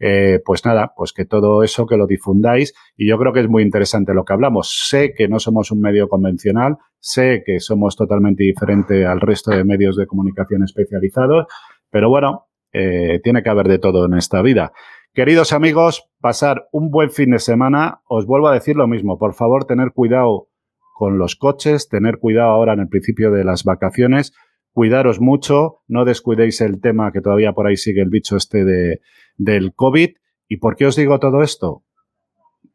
Eh, 0.00 0.40
pues 0.44 0.64
nada, 0.64 0.92
pues 0.96 1.12
que 1.12 1.24
todo 1.24 1.64
eso 1.64 1.84
que 1.84 1.96
lo 1.96 2.06
difundáis 2.06 2.72
y 2.96 3.08
yo 3.08 3.18
creo 3.18 3.32
que 3.32 3.40
es 3.40 3.48
muy 3.48 3.64
interesante 3.64 4.14
lo 4.14 4.24
que 4.24 4.32
hablamos. 4.32 4.86
Sé 4.88 5.12
que 5.12 5.28
no 5.28 5.40
somos 5.40 5.72
un 5.72 5.80
medio 5.80 6.08
convencional, 6.08 6.76
sé 7.00 7.42
que 7.44 7.58
somos 7.58 7.96
totalmente 7.96 8.44
diferente 8.44 9.04
al 9.04 9.20
resto 9.20 9.50
de 9.50 9.64
medios 9.64 9.96
de 9.96 10.06
comunicación 10.06 10.62
especializados, 10.62 11.46
pero 11.90 12.08
bueno, 12.08 12.46
eh, 12.72 13.20
tiene 13.24 13.42
que 13.42 13.50
haber 13.50 13.66
de 13.66 13.78
todo 13.78 14.06
en 14.06 14.14
esta 14.14 14.40
vida. 14.40 14.72
Queridos 15.14 15.52
amigos, 15.52 16.08
pasar 16.20 16.68
un 16.72 16.90
buen 16.90 17.10
fin 17.10 17.30
de 17.30 17.38
semana. 17.38 18.02
Os 18.08 18.26
vuelvo 18.26 18.48
a 18.48 18.54
decir 18.54 18.76
lo 18.76 18.86
mismo. 18.86 19.18
Por 19.18 19.34
favor, 19.34 19.64
tener 19.64 19.92
cuidado 19.92 20.48
con 20.94 21.18
los 21.18 21.36
coches, 21.36 21.88
tener 21.88 22.18
cuidado 22.18 22.50
ahora 22.50 22.72
en 22.72 22.80
el 22.80 22.88
principio 22.88 23.30
de 23.30 23.44
las 23.44 23.64
vacaciones. 23.64 24.32
Cuidaros 24.72 25.20
mucho, 25.20 25.82
no 25.88 26.04
descuidéis 26.04 26.60
el 26.60 26.80
tema 26.80 27.10
que 27.12 27.20
todavía 27.20 27.52
por 27.52 27.66
ahí 27.66 27.76
sigue 27.76 28.02
el 28.02 28.10
bicho 28.10 28.36
este 28.36 28.64
de, 28.64 29.00
del 29.36 29.74
COVID. 29.74 30.10
¿Y 30.48 30.56
por 30.58 30.76
qué 30.76 30.86
os 30.86 30.96
digo 30.96 31.18
todo 31.18 31.42
esto? 31.42 31.82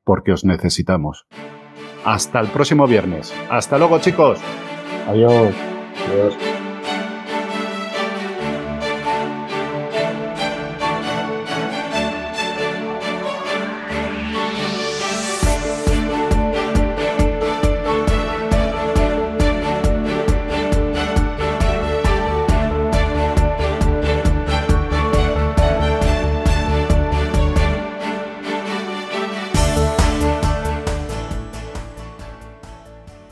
Porque 0.04 0.32
os 0.32 0.44
necesitamos. 0.44 1.26
Hasta 2.04 2.40
el 2.40 2.48
próximo 2.48 2.88
viernes. 2.88 3.34
Hasta 3.50 3.78
luego, 3.78 4.00
chicos. 4.00 4.40
Adiós. 5.08 5.54
Adiós. 6.10 6.53